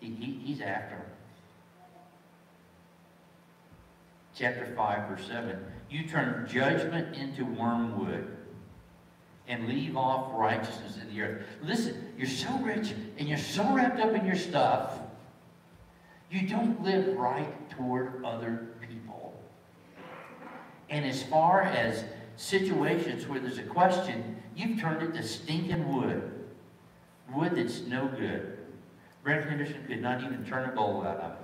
He, 0.00 0.10
he, 0.10 0.32
he's 0.44 0.60
after 0.60 0.96
them. 0.96 1.04
Chapter 4.34 4.72
5, 4.76 5.08
verse 5.08 5.26
7. 5.26 5.58
You 5.90 6.06
turn 6.06 6.46
judgment 6.48 7.16
into 7.16 7.44
wormwood 7.44 8.36
and 9.48 9.66
leave 9.66 9.96
off 9.96 10.30
righteousness 10.34 10.98
in 11.02 11.12
the 11.12 11.22
earth. 11.22 11.42
Listen, 11.62 12.12
you're 12.16 12.28
so 12.28 12.56
rich 12.58 12.92
and 13.18 13.28
you're 13.28 13.38
so 13.38 13.64
wrapped 13.72 13.98
up 13.98 14.12
in 14.12 14.24
your 14.24 14.36
stuff, 14.36 15.00
you 16.30 16.46
don't 16.46 16.82
live 16.82 17.16
right 17.16 17.70
toward 17.70 18.22
other 18.24 18.68
people. 18.80 19.34
And 20.90 21.04
as 21.04 21.22
far 21.22 21.62
as 21.62 22.04
situations 22.36 23.26
where 23.26 23.40
there's 23.40 23.58
a 23.58 23.62
question, 23.62 24.36
you've 24.54 24.80
turned 24.80 25.02
it 25.02 25.14
to 25.14 25.22
stinking 25.22 25.94
wood. 25.94 26.30
Wood 27.34 27.56
that's 27.56 27.80
no 27.82 28.08
good. 28.08 28.58
Brent 29.22 29.48
Henderson 29.48 29.84
could 29.86 30.00
not 30.00 30.22
even 30.22 30.44
turn 30.44 30.68
a 30.68 30.72
bowl 30.72 31.02
out 31.02 31.18
of 31.18 31.32
it. 31.32 31.38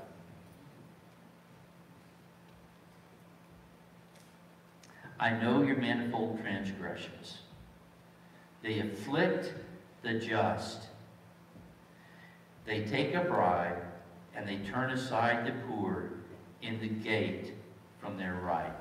I 5.18 5.30
know 5.30 5.62
your 5.62 5.76
manifold 5.76 6.40
transgressions. 6.42 7.38
They 8.62 8.80
afflict 8.80 9.54
the 10.02 10.14
just. 10.14 10.88
They 12.66 12.84
take 12.84 13.14
a 13.14 13.20
bribe 13.20 13.83
and 14.34 14.48
they 14.48 14.56
turn 14.70 14.90
aside 14.90 15.46
the 15.46 15.52
poor 15.66 16.10
in 16.62 16.80
the 16.80 16.88
gate 16.88 17.54
from 18.00 18.16
their 18.16 18.34
right. 18.42 18.72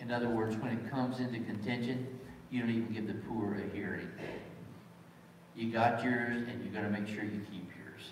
In 0.00 0.10
other 0.10 0.28
words, 0.28 0.56
when 0.56 0.72
it 0.72 0.90
comes 0.90 1.20
into 1.20 1.38
contention, 1.40 2.18
you 2.50 2.60
don't 2.60 2.70
even 2.70 2.92
give 2.92 3.06
the 3.06 3.14
poor 3.14 3.54
a 3.54 3.74
hearing. 3.74 4.10
You 5.54 5.70
got 5.70 6.02
yours, 6.02 6.42
and 6.48 6.64
you 6.64 6.70
got 6.70 6.82
to 6.82 6.90
make 6.90 7.06
sure 7.06 7.22
you 7.22 7.40
keep 7.50 7.68
yours. 7.78 8.02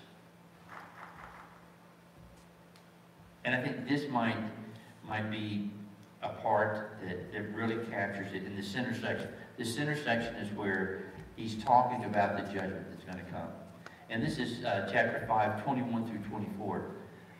And 3.45 3.55
I 3.55 3.62
think 3.62 3.88
this 3.88 4.09
might, 4.11 4.37
might 5.09 5.31
be 5.31 5.71
a 6.23 6.29
part 6.29 6.99
that, 7.03 7.33
that 7.33 7.55
really 7.55 7.85
captures 7.87 8.33
it 8.35 8.45
in 8.45 8.55
the 8.57 8.62
center 8.62 8.95
section. 8.95 9.29
The 9.57 9.64
center 9.64 9.97
section 9.97 10.35
is 10.37 10.53
where 10.53 11.12
he's 11.37 11.62
talking 11.64 12.05
about 12.05 12.37
the 12.37 12.43
judgment 12.53 12.90
that's 12.90 13.05
going 13.05 13.25
to 13.25 13.31
come. 13.33 13.49
And 14.11 14.20
this 14.20 14.38
is 14.38 14.64
uh, 14.64 14.88
chapter 14.92 15.25
5, 15.29 15.62
21 15.62 16.09
through 16.09 16.18
24. 16.29 16.90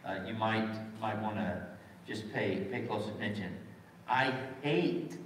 Uh, 0.07 0.17
you 0.25 0.35
might, 0.35 0.69
might 1.01 1.21
want 1.21 1.35
to 1.35 1.67
just 2.07 2.33
pay, 2.33 2.69
pay 2.71 2.83
close 2.83 3.09
attention. 3.09 3.57
I 4.09 4.33
hate, 4.63 5.17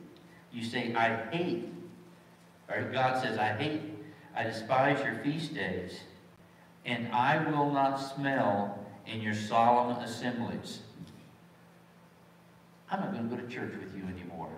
you 0.53 0.65
say, 0.65 0.95
I 0.95 1.27
hate. 1.31 1.69
Or 2.71 2.91
God 2.91 3.23
says, 3.23 3.37
I 3.37 3.49
hate, 3.53 3.83
I 4.35 4.45
despise 4.45 5.05
your 5.05 5.17
feast 5.23 5.55
days, 5.55 6.01
and 6.87 7.09
I 7.13 7.45
will 7.51 7.71
not 7.71 7.97
smell 7.97 8.79
in 9.07 9.21
your 9.21 9.35
solemn 9.35 9.99
assemblies. 9.99 10.81
I'm 12.91 13.01
not 13.01 13.13
going 13.13 13.29
to 13.29 13.37
go 13.37 13.43
to 13.43 13.49
church 13.49 13.75
with 13.79 13.95
you 13.95 14.05
anymore. 14.05 14.49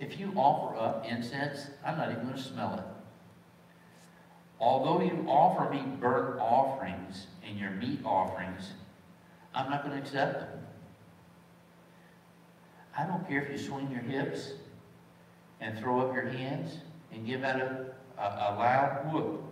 If 0.00 0.18
you 0.18 0.32
offer 0.34 0.76
up 0.76 1.04
incense, 1.06 1.66
I'm 1.84 1.98
not 1.98 2.10
even 2.10 2.24
going 2.24 2.36
to 2.36 2.42
smell 2.42 2.74
it. 2.74 2.84
Although 4.58 5.04
you 5.04 5.26
offer 5.28 5.70
me 5.70 5.82
burnt 6.00 6.40
offerings 6.40 7.26
and 7.46 7.58
your 7.58 7.70
meat 7.72 8.00
offerings, 8.04 8.72
I'm 9.54 9.70
not 9.70 9.84
going 9.84 9.96
to 9.96 10.02
accept 10.02 10.40
them. 10.40 10.48
I 12.96 13.06
don't 13.06 13.28
care 13.28 13.42
if 13.42 13.52
you 13.52 13.58
swing 13.58 13.90
your 13.90 14.00
hips 14.00 14.52
and 15.60 15.78
throw 15.78 16.00
up 16.00 16.14
your 16.14 16.28
hands 16.28 16.78
and 17.12 17.26
give 17.26 17.44
out 17.44 17.60
a, 17.60 17.86
a, 18.18 18.22
a 18.22 18.48
loud 18.58 19.12
whoop. 19.12 19.42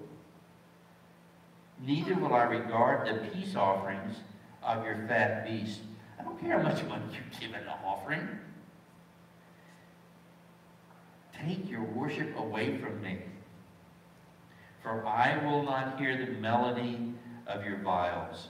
Neither 1.85 2.15
will 2.15 2.35
I 2.35 2.45
regard 2.45 3.07
the 3.07 3.29
peace 3.29 3.55
offerings 3.55 4.17
of 4.63 4.85
your 4.85 5.07
fat 5.07 5.47
beast. 5.47 5.81
I 6.19 6.25
don't 6.25 6.41
care 6.41 6.59
how 6.59 6.69
much 6.69 6.83
money 6.85 7.05
you 7.13 7.21
give 7.39 7.51
in 7.51 7.63
an 7.63 7.69
offering. 7.85 8.29
Take 11.45 11.71
your 11.71 11.83
worship 11.83 12.37
away 12.37 12.79
from 12.79 13.01
me. 13.01 13.19
For 14.83 15.07
I 15.07 15.45
will 15.45 15.63
not 15.63 15.99
hear 15.99 16.17
the 16.17 16.33
melody 16.33 17.13
of 17.47 17.65
your 17.65 17.79
viols. 17.79 18.49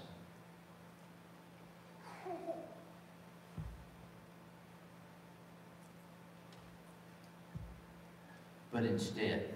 But 8.71 8.85
instead, 8.85 9.55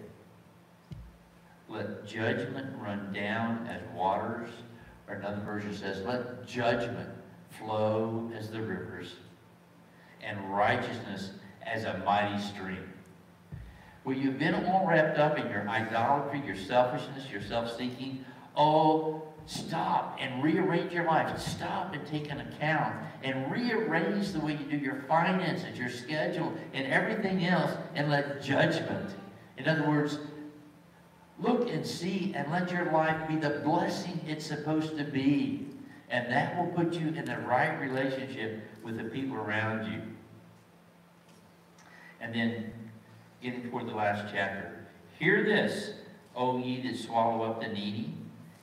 let 1.69 2.07
judgment 2.07 2.75
run 2.79 3.13
down 3.13 3.67
as 3.67 3.81
waters, 3.95 4.51
or 5.07 5.15
another 5.15 5.41
version 5.43 5.75
says, 5.75 6.05
let 6.05 6.47
judgment 6.47 7.09
flow 7.51 8.31
as 8.37 8.51
the 8.51 8.61
rivers, 8.61 9.15
and 10.23 10.53
righteousness 10.53 11.31
as 11.65 11.85
a 11.85 12.03
mighty 12.05 12.43
stream. 12.43 12.92
Where 14.05 14.17
you've 14.17 14.39
been 14.39 14.55
all 14.67 14.87
wrapped 14.87 15.19
up 15.19 15.39
in 15.39 15.49
your 15.49 15.69
idolatry, 15.69 16.43
your 16.45 16.57
selfishness, 16.57 17.31
your 17.31 17.43
self-seeking, 17.43 18.25
oh, 18.57 19.23
stop 19.47 20.19
and 20.21 20.43
rearrange 20.43 20.93
your 20.93 21.05
life. 21.05 21.39
Stop 21.39 21.95
and 21.95 22.07
take 22.07 22.31
an 22.31 22.41
account 22.41 22.97
and 23.23 23.51
rearrange 23.51 24.33
the 24.33 24.41
way 24.41 24.53
you 24.53 24.65
do 24.65 24.77
your 24.77 25.03
finances, 25.09 25.79
your 25.79 25.89
schedule, 25.89 26.53
and 26.73 26.87
everything 26.87 27.45
else, 27.45 27.73
and 27.95 28.11
let 28.11 28.43
judgment. 28.43 29.15
In 29.57 29.69
other 29.69 29.89
words, 29.89 30.19
look 31.39 31.71
and 31.71 31.87
see 31.87 32.33
and 32.35 32.51
let 32.51 32.71
your 32.71 32.91
life 32.93 33.29
be 33.29 33.37
the 33.37 33.61
blessing 33.65 34.21
it's 34.27 34.47
supposed 34.47 34.97
to 34.99 35.05
be. 35.05 35.67
And 36.11 36.31
that 36.31 36.57
will 36.57 36.71
put 36.73 36.95
you 36.95 37.09
in 37.09 37.25
the 37.25 37.39
right 37.39 37.81
relationship 37.81 38.61
with 38.83 38.99
the 38.99 39.05
people 39.05 39.37
around 39.37 39.91
you. 39.91 40.03
And 42.21 42.35
then 42.35 42.73
getting 43.43 43.69
toward 43.69 43.89
the 43.89 43.95
last 43.95 44.33
chapter. 44.33 44.87
Hear 45.19 45.45
this, 45.45 45.95
O 46.35 46.59
ye 46.59 46.81
that 46.83 46.97
swallow 46.97 47.45
up 47.45 47.61
the 47.61 47.69
needy, 47.69 48.15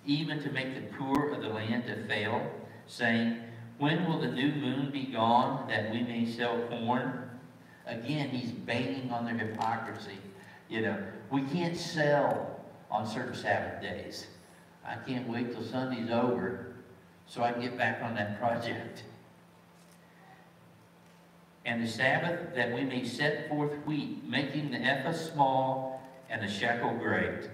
even 0.05 0.41
to 0.41 0.51
make 0.51 0.73
the 0.75 0.97
poor 0.97 1.29
of 1.33 1.41
the 1.41 1.49
land 1.49 1.85
to 1.85 2.07
fail, 2.07 2.49
saying, 2.87 3.39
When 3.77 4.05
will 4.05 4.19
the 4.19 4.31
new 4.31 4.53
moon 4.53 4.89
be 4.91 5.03
gone, 5.03 5.67
that 5.67 5.91
we 5.91 6.01
may 6.01 6.25
sell 6.25 6.57
corn? 6.69 7.29
Again, 7.85 8.29
he's 8.29 8.51
banging 8.51 9.11
on 9.11 9.25
their 9.25 9.37
hypocrisy. 9.37 10.17
You 10.69 10.81
know, 10.81 11.03
we 11.31 11.41
can't 11.43 11.75
sell 11.75 12.59
on 12.89 13.05
certain 13.05 13.35
Sabbath 13.35 13.81
days. 13.81 14.27
I 14.85 14.95
can't 14.95 15.27
wait 15.27 15.51
till 15.51 15.63
Sunday's 15.63 16.09
over 16.09 16.73
so 17.27 17.43
I 17.43 17.51
can 17.51 17.61
get 17.61 17.77
back 17.77 18.01
on 18.01 18.15
that 18.15 18.39
project. 18.41 19.03
And 21.65 21.83
the 21.83 21.87
Sabbath, 21.87 22.55
that 22.55 22.73
we 22.73 22.83
may 22.83 23.05
set 23.05 23.49
forth 23.49 23.73
wheat, 23.85 24.23
making 24.23 24.71
the 24.71 24.77
ephah 24.77 25.13
small 25.13 26.01
and 26.29 26.41
the 26.41 26.47
shekel 26.47 26.93
great. 26.95 27.49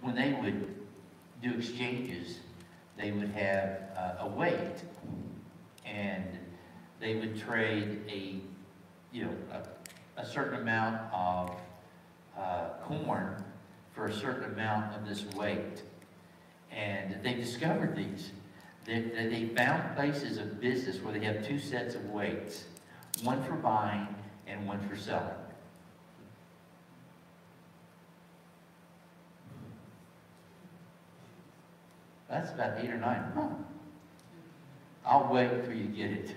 When 0.00 0.14
they 0.14 0.32
would 0.32 0.74
do 1.42 1.54
exchanges, 1.54 2.38
they 2.96 3.10
would 3.10 3.30
have 3.30 3.80
uh, 3.96 4.14
a 4.20 4.28
weight, 4.28 4.82
and 5.84 6.38
they 7.00 7.16
would 7.16 7.38
trade 7.40 8.00
a, 8.08 8.40
you 9.12 9.24
know, 9.24 9.34
a, 9.52 10.20
a 10.20 10.26
certain 10.26 10.60
amount 10.60 11.00
of 11.12 11.56
uh, 12.38 12.68
corn 12.84 13.42
for 13.92 14.06
a 14.06 14.12
certain 14.12 14.52
amount 14.52 14.94
of 14.94 15.06
this 15.06 15.24
weight. 15.34 15.82
And 16.70 17.18
they 17.22 17.34
discovered 17.34 17.96
these. 17.96 18.30
They, 18.84 19.00
they 19.00 19.50
found 19.54 19.94
places 19.94 20.38
of 20.38 20.60
business 20.60 20.98
where 21.00 21.16
they 21.16 21.24
have 21.24 21.46
two 21.46 21.58
sets 21.58 21.94
of 21.94 22.04
weights, 22.10 22.64
one 23.22 23.42
for 23.44 23.54
buying 23.54 24.08
and 24.46 24.66
one 24.66 24.80
for 24.88 24.96
selling. 24.96 25.28
That's 32.28 32.50
about 32.50 32.78
eight 32.80 32.90
or 32.90 32.96
nine. 32.96 33.30
Huh. 33.34 33.48
I'll 35.04 35.32
wait 35.32 35.50
until 35.50 35.74
you 35.74 35.84
get 35.84 36.10
it. 36.10 36.34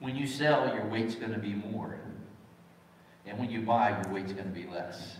When 0.00 0.14
you 0.14 0.26
sell, 0.26 0.74
your 0.74 0.84
weight's 0.84 1.14
going 1.14 1.32
to 1.32 1.38
be 1.38 1.54
more. 1.54 1.98
And 3.24 3.38
when 3.38 3.50
you 3.50 3.62
buy, 3.62 4.00
your 4.02 4.12
weight's 4.12 4.32
going 4.32 4.44
to 4.44 4.50
be 4.50 4.66
less. 4.66 5.16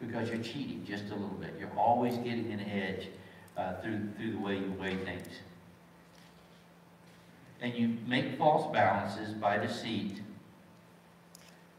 Because 0.00 0.28
you're 0.28 0.42
cheating 0.42 0.84
just 0.86 1.04
a 1.06 1.14
little 1.14 1.38
bit. 1.40 1.54
You're 1.58 1.76
always 1.76 2.16
getting 2.18 2.52
an 2.52 2.60
edge 2.60 3.08
uh, 3.56 3.74
through, 3.80 4.08
through 4.16 4.32
the 4.32 4.38
way 4.38 4.56
you 4.56 4.74
weigh 4.78 4.96
things. 4.96 5.28
And 7.60 7.74
you 7.74 7.96
make 8.06 8.36
false 8.36 8.70
balances 8.72 9.32
by 9.32 9.56
deceit. 9.58 10.20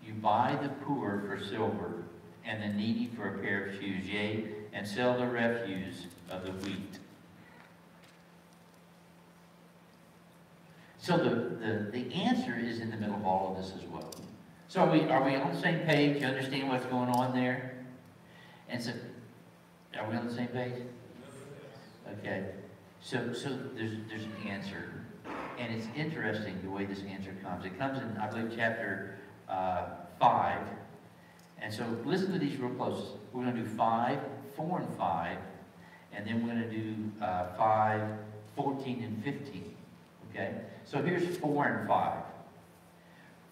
You 0.03 0.13
buy 0.13 0.57
the 0.61 0.69
poor 0.69 1.23
for 1.27 1.43
silver 1.43 2.03
and 2.43 2.63
the 2.63 2.69
needy 2.69 3.11
for 3.15 3.35
a 3.35 3.39
pair 3.39 3.65
of 3.65 3.75
shoes, 3.75 4.05
yea, 4.05 4.45
and 4.73 4.87
sell 4.87 5.17
the 5.17 5.27
refuse 5.27 6.07
of 6.29 6.43
the 6.45 6.51
wheat. 6.51 6.99
So 10.99 11.17
the, 11.17 11.29
the, 11.65 11.91
the 11.91 12.13
answer 12.15 12.57
is 12.57 12.79
in 12.79 12.89
the 12.89 12.97
middle 12.97 13.15
of 13.15 13.25
all 13.25 13.51
of 13.51 13.63
this 13.63 13.73
as 13.77 13.87
well. 13.89 14.11
So 14.67 14.81
are 14.81 14.91
we, 14.91 15.03
are 15.03 15.23
we 15.23 15.35
on 15.35 15.53
the 15.53 15.61
same 15.61 15.79
page? 15.85 16.21
You 16.21 16.27
understand 16.27 16.69
what's 16.69 16.85
going 16.87 17.09
on 17.09 17.33
there? 17.33 17.76
And 18.69 18.83
so, 18.83 18.91
are 19.99 20.09
we 20.09 20.15
on 20.15 20.27
the 20.27 20.33
same 20.33 20.47
page? 20.47 20.73
Okay. 22.19 22.45
So, 23.01 23.33
so 23.33 23.57
there's, 23.75 23.93
there's 24.09 24.23
an 24.23 24.35
answer. 24.47 24.91
And 25.57 25.73
it's 25.73 25.87
interesting 25.95 26.59
the 26.63 26.69
way 26.69 26.85
this 26.85 27.01
answer 27.03 27.35
comes. 27.43 27.65
It 27.65 27.77
comes 27.79 27.99
in, 27.99 28.17
I 28.17 28.29
believe, 28.29 28.51
chapter 28.55 29.15
uh, 29.49 29.85
5. 30.19 30.59
And 31.61 31.73
so 31.73 31.85
listen 32.05 32.31
to 32.33 32.39
these 32.39 32.57
real 32.57 32.73
close. 32.75 33.13
We're 33.33 33.43
going 33.43 33.55
to 33.55 33.61
do 33.61 33.67
5, 33.67 34.19
4, 34.55 34.79
and 34.79 34.97
5. 34.97 35.37
And 36.13 36.27
then 36.27 36.41
we're 36.41 36.53
going 36.53 36.69
to 36.69 36.69
do 36.69 37.11
uh, 37.21 37.53
5, 37.57 38.01
14, 38.55 39.03
and 39.03 39.23
15. 39.23 39.75
Okay? 40.29 40.55
So 40.85 41.01
here's 41.01 41.37
4 41.37 41.65
and 41.65 41.87
5. 41.87 42.17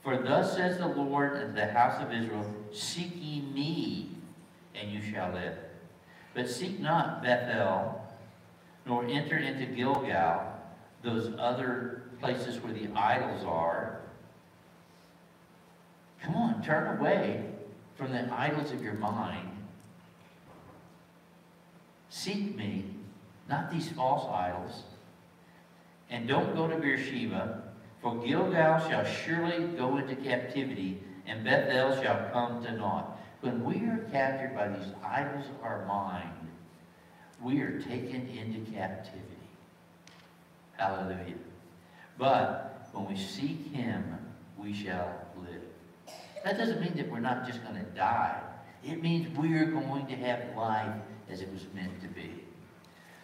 For 0.04 0.18
thus 0.18 0.56
says 0.56 0.78
the 0.78 0.88
Lord 0.88 1.36
unto 1.36 1.54
the 1.54 1.66
house 1.66 2.02
of 2.02 2.14
Israel, 2.14 2.46
Seek 2.72 3.12
ye 3.16 3.42
me, 3.42 4.15
and 4.80 4.92
you 4.92 5.02
shall 5.02 5.32
live. 5.32 5.58
But 6.34 6.50
seek 6.50 6.80
not 6.80 7.24
Bethel, 7.24 8.02
nor 8.86 9.06
enter 9.06 9.38
into 9.38 9.66
Gilgal, 9.66 10.54
those 11.04 11.34
other 11.40 12.04
places 12.20 12.62
where 12.62 12.74
the 12.74 12.90
idols 12.96 13.44
are. 13.46 14.02
Come 16.22 16.36
on, 16.36 16.64
turn 16.64 16.98
away 16.98 17.46
from 17.96 18.12
the 18.12 18.28
idols 18.34 18.72
of 18.72 18.82
your 18.82 18.96
mind. 18.96 19.50
Seek 22.10 22.56
me, 22.56 22.86
not 23.50 23.72
these 23.72 23.90
false 23.90 24.28
idols. 24.32 24.84
And 26.10 26.28
don't 26.28 26.56
go 26.56 26.68
to 26.68 26.78
Beersheba, 26.78 27.64
for 28.02 28.16
Gilgal 28.24 28.80
shall 28.90 29.06
surely 29.06 29.66
go 29.78 29.98
into 29.98 30.16
captivity, 30.16 31.02
and 31.26 31.44
Bethel 31.44 32.02
shall 32.02 32.30
come 32.32 32.64
to 32.64 32.72
naught. 32.72 33.15
When 33.46 33.64
we 33.64 33.76
are 33.86 34.00
captured 34.12 34.56
by 34.56 34.70
these 34.70 34.92
idols 35.06 35.46
of 35.46 35.64
our 35.64 35.86
mind, 35.86 36.34
we 37.40 37.62
are 37.62 37.80
taken 37.80 38.28
into 38.28 38.72
captivity. 38.72 39.22
Hallelujah. 40.78 41.36
But 42.18 42.90
when 42.92 43.06
we 43.08 43.16
seek 43.16 43.72
him, 43.72 44.18
we 44.58 44.74
shall 44.74 45.14
live. 45.40 45.62
That 46.44 46.58
doesn't 46.58 46.82
mean 46.82 46.96
that 46.96 47.08
we're 47.08 47.20
not 47.20 47.46
just 47.46 47.62
going 47.62 47.76
to 47.76 47.92
die. 47.92 48.42
It 48.84 49.04
means 49.04 49.28
we're 49.38 49.68
going 49.68 50.08
to 50.08 50.16
have 50.16 50.58
life 50.58 50.96
as 51.30 51.42
it 51.42 51.54
was 51.54 51.68
meant 51.76 52.02
to 52.02 52.08
be. 52.08 52.32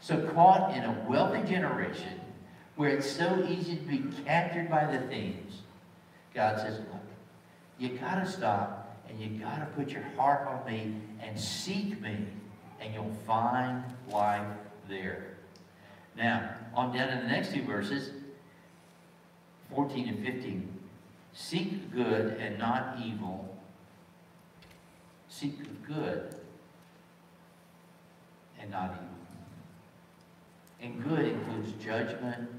So 0.02 0.30
caught 0.36 0.78
in 0.78 0.84
a 0.84 1.04
wealthy 1.10 1.42
generation 1.50 2.22
where 2.76 2.90
it's 2.90 3.10
so 3.10 3.44
easy 3.50 3.76
to 3.76 3.82
be 3.82 4.04
captured 4.24 4.70
by 4.70 4.86
the 4.86 5.00
things, 5.08 5.64
God 6.36 6.60
says, 6.60 6.78
look, 6.78 7.02
you 7.80 7.98
got 7.98 8.24
to 8.24 8.32
stop 8.32 8.82
and 9.12 9.20
you 9.20 9.40
got 9.40 9.60
to 9.60 9.66
put 9.76 9.90
your 9.90 10.04
heart 10.16 10.48
on 10.48 10.72
me 10.72 10.96
and 11.22 11.38
seek 11.38 12.00
me 12.02 12.26
and 12.80 12.94
you'll 12.94 13.16
find 13.28 13.84
life 14.10 14.48
there. 14.90 15.36
Now, 16.18 16.56
on 16.74 16.96
down 16.96 17.10
in 17.10 17.20
the 17.20 17.28
next 17.28 17.54
two 17.54 17.64
verses, 17.64 18.12
14 19.74 20.08
and 20.10 20.26
15. 20.26 20.80
Seek 21.34 21.94
good 21.94 22.38
and 22.40 22.58
not 22.58 22.98
evil. 23.04 23.58
Seek 25.30 25.58
good 25.88 26.36
and 28.60 28.72
not 28.72 28.92
evil. 28.94 29.08
And 30.82 31.04
good 31.04 31.26
includes 31.26 31.72
judgment, 31.84 32.50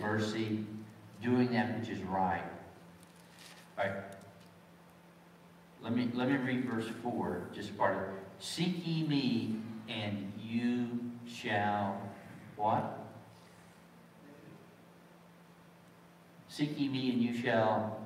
mercy, 0.00 0.64
doing 1.22 1.52
that 1.52 1.78
which 1.78 1.88
is 1.88 2.02
right. 2.02 2.42
All 3.78 3.84
right. 3.84 3.94
Let 5.82 5.96
me, 5.96 6.08
let 6.14 6.28
me 6.28 6.36
read 6.36 6.64
verse 6.64 6.88
4, 7.02 7.48
just 7.52 7.76
part 7.76 7.96
of 7.96 8.02
it. 8.02 8.08
Seek 8.38 8.86
ye 8.86 9.02
me, 9.02 9.56
and 9.88 10.32
you 10.40 10.88
shall, 11.26 12.00
what? 12.56 13.00
Seek 16.48 16.78
ye 16.78 16.88
me, 16.88 17.10
and 17.10 17.20
you 17.20 17.36
shall 17.42 17.98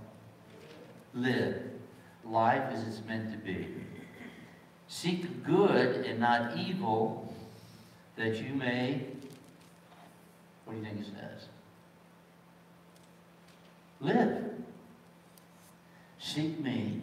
live. 1.12 1.62
Life 2.24 2.72
as 2.72 2.86
it's 2.86 3.06
meant 3.06 3.30
to 3.32 3.38
be. 3.38 3.68
Seek 4.88 5.44
good 5.44 6.06
and 6.06 6.18
not 6.18 6.56
evil, 6.56 7.34
that 8.16 8.36
you 8.36 8.54
may, 8.54 9.02
what 10.64 10.72
do 10.74 10.78
you 10.78 10.84
think 10.84 11.00
it 11.00 11.06
says? 11.06 11.48
Live. 14.00 14.44
Seek 16.18 16.58
me 16.58 17.02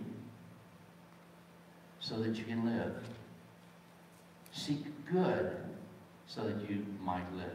so 2.03 2.21
that 2.21 2.35
you 2.35 2.43
can 2.43 2.65
live. 2.65 2.93
Seek 4.51 4.83
good 5.09 5.55
so 6.27 6.43
that 6.43 6.69
you 6.69 6.85
might 7.01 7.33
live. 7.35 7.45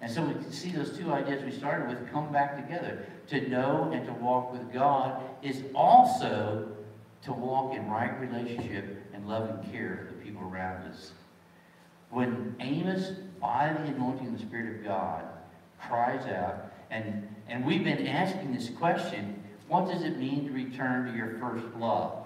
And 0.00 0.10
so 0.10 0.22
we 0.22 0.32
can 0.32 0.50
see 0.50 0.70
those 0.70 0.96
two 0.96 1.12
ideas 1.12 1.44
we 1.44 1.52
started 1.52 1.88
with 1.88 2.10
come 2.10 2.32
back 2.32 2.56
together. 2.56 3.04
To 3.28 3.48
know 3.48 3.90
and 3.92 4.06
to 4.06 4.12
walk 4.14 4.50
with 4.50 4.72
God 4.72 5.22
is 5.42 5.62
also 5.74 6.68
to 7.22 7.32
walk 7.32 7.74
in 7.74 7.86
right 7.90 8.18
relationship 8.18 9.04
and 9.12 9.28
love 9.28 9.50
and 9.50 9.70
care 9.70 10.06
for 10.08 10.14
the 10.14 10.24
people 10.24 10.42
around 10.42 10.90
us. 10.90 11.12
When 12.08 12.56
Amos, 12.60 13.10
by 13.40 13.74
the 13.74 13.92
anointing 13.92 14.28
of 14.28 14.32
the 14.38 14.46
Spirit 14.46 14.78
of 14.78 14.84
God, 14.84 15.24
cries 15.86 16.26
out, 16.26 16.72
and, 16.90 17.28
and 17.46 17.64
we've 17.64 17.84
been 17.84 18.06
asking 18.06 18.54
this 18.54 18.70
question, 18.70 19.42
what 19.68 19.86
does 19.86 20.02
it 20.02 20.16
mean 20.16 20.46
to 20.46 20.52
return 20.52 21.12
to 21.12 21.16
your 21.16 21.38
first 21.38 21.66
love? 21.76 22.24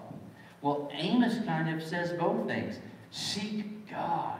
Well, 0.65 0.89
Amos 0.93 1.45
kind 1.45 1.69
of 1.69 1.87
says 1.87 2.11
both 2.13 2.47
things. 2.47 2.79
Seek 3.11 3.87
God. 3.87 4.39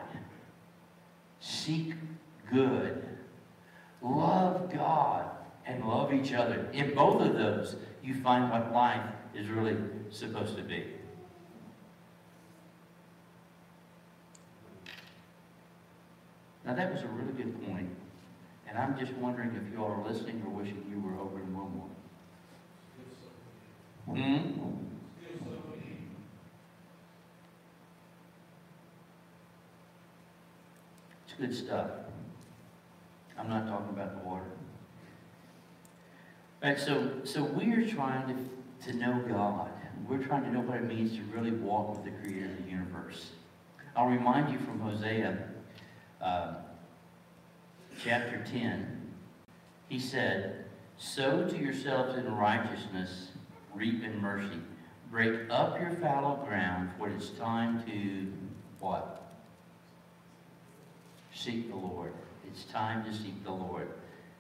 Seek 1.40 1.94
good. 2.52 3.08
Love 4.02 4.74
God 4.74 5.30
and 5.68 5.88
love 5.88 6.12
each 6.12 6.34
other. 6.34 6.68
In 6.74 6.96
both 6.96 7.22
of 7.22 7.36
those, 7.36 7.76
you 8.04 8.20
find 8.22 8.50
what 8.50 8.74
life 8.74 9.06
is 9.36 9.50
really 9.50 9.78
supposed 10.10 10.58
to 10.58 10.64
be. 10.64 10.86
Now 16.66 16.74
that 16.74 16.92
was 16.92 17.04
a 17.04 17.08
really 17.08 17.34
good 17.34 17.68
point, 17.68 17.90
and 18.68 18.80
I'm 18.80 18.98
just 18.98 19.14
wondering 19.14 19.52
if 19.52 19.72
you 19.72 19.84
all 19.84 19.92
are 19.92 20.12
listening 20.12 20.42
or 20.44 20.50
wishing 20.50 20.84
you 20.90 21.00
were 21.00 21.22
over 21.22 21.40
in 21.40 21.56
Wilmore. 21.56 21.90
Hmm? 24.08 24.95
Good 31.38 31.54
stuff. 31.54 31.90
I'm 33.38 33.50
not 33.50 33.68
talking 33.68 33.90
about 33.90 34.22
the 34.22 34.28
water. 34.28 34.46
All 36.64 36.70
right, 36.70 36.80
so, 36.80 37.12
so 37.26 37.44
we're 37.44 37.88
trying 37.88 38.28
to, 38.28 38.92
to 38.92 38.98
know 38.98 39.22
God. 39.28 39.70
We're 40.08 40.24
trying 40.24 40.44
to 40.44 40.52
know 40.52 40.62
what 40.62 40.78
it 40.78 40.86
means 40.86 41.16
to 41.18 41.24
really 41.36 41.52
walk 41.52 41.90
with 41.90 42.06
the 42.06 42.12
creator 42.22 42.46
of 42.46 42.64
the 42.64 42.72
universe. 42.72 43.32
I'll 43.96 44.08
remind 44.08 44.52
you 44.52 44.60
from 44.60 44.80
Hosea 44.80 45.38
uh, 46.22 46.56
chapter 48.02 48.44
10. 48.50 49.12
He 49.90 50.00
said, 50.00 50.66
Sow 50.98 51.46
to 51.48 51.58
yourselves 51.58 52.18
in 52.18 52.34
righteousness, 52.34 53.32
reap 53.74 54.04
in 54.04 54.22
mercy. 54.22 54.60
Break 55.12 55.50
up 55.50 55.80
your 55.80 55.92
fallow 55.92 56.44
ground, 56.48 56.92
for 56.98 57.10
it's 57.10 57.30
time 57.32 57.84
to 57.86 58.32
what? 58.80 59.25
Seek 61.36 61.70
the 61.70 61.76
Lord. 61.76 62.14
It's 62.48 62.64
time 62.64 63.04
to 63.04 63.14
seek 63.14 63.44
the 63.44 63.52
Lord. 63.52 63.90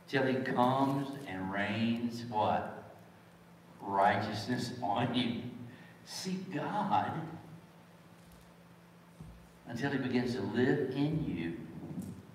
Till 0.07 0.23
he 0.23 0.35
comes 0.35 1.09
and 1.27 1.51
rains 1.51 2.23
what? 2.29 2.93
Righteousness 3.81 4.71
on 4.81 5.13
you. 5.13 5.41
Seek 6.05 6.53
God 6.53 7.11
until 9.67 9.91
he 9.91 9.97
begins 9.97 10.35
to 10.35 10.41
live 10.41 10.91
in 10.91 11.25
you 11.27 11.57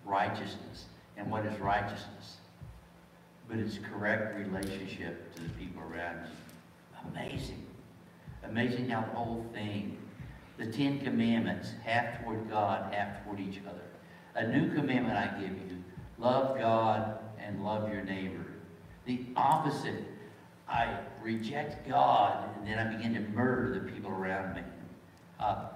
righteousness. 0.04 0.86
And 1.16 1.30
what 1.30 1.46
is 1.46 1.58
righteousness? 1.58 2.36
But 3.48 3.58
it's 3.58 3.78
correct 3.78 4.36
relationship 4.36 5.34
to 5.36 5.42
the 5.42 5.48
people 5.50 5.82
around 5.82 6.26
you. 6.26 7.10
Amazing. 7.10 7.64
Amazing 8.44 8.90
how 8.90 9.00
the 9.02 9.16
whole 9.16 9.46
thing, 9.54 9.96
the 10.58 10.66
Ten 10.66 11.00
Commandments, 11.00 11.72
half 11.84 12.22
toward 12.22 12.50
God, 12.50 12.92
half 12.92 13.24
toward 13.24 13.40
each 13.40 13.60
other. 13.66 13.89
A 14.34 14.46
new 14.46 14.72
commandment 14.74 15.16
I 15.16 15.40
give 15.40 15.50
you 15.50 15.82
love 16.18 16.58
God 16.58 17.18
and 17.38 17.64
love 17.64 17.92
your 17.92 18.02
neighbor. 18.02 18.46
The 19.06 19.26
opposite, 19.36 20.04
I 20.68 20.98
reject 21.22 21.88
God 21.88 22.48
and 22.56 22.66
then 22.66 22.78
I 22.78 22.96
begin 22.96 23.14
to 23.14 23.20
murder 23.32 23.78
the 23.78 23.92
people 23.92 24.10
around 24.10 24.54
me. 24.54 24.62
Uh, 25.38 25.68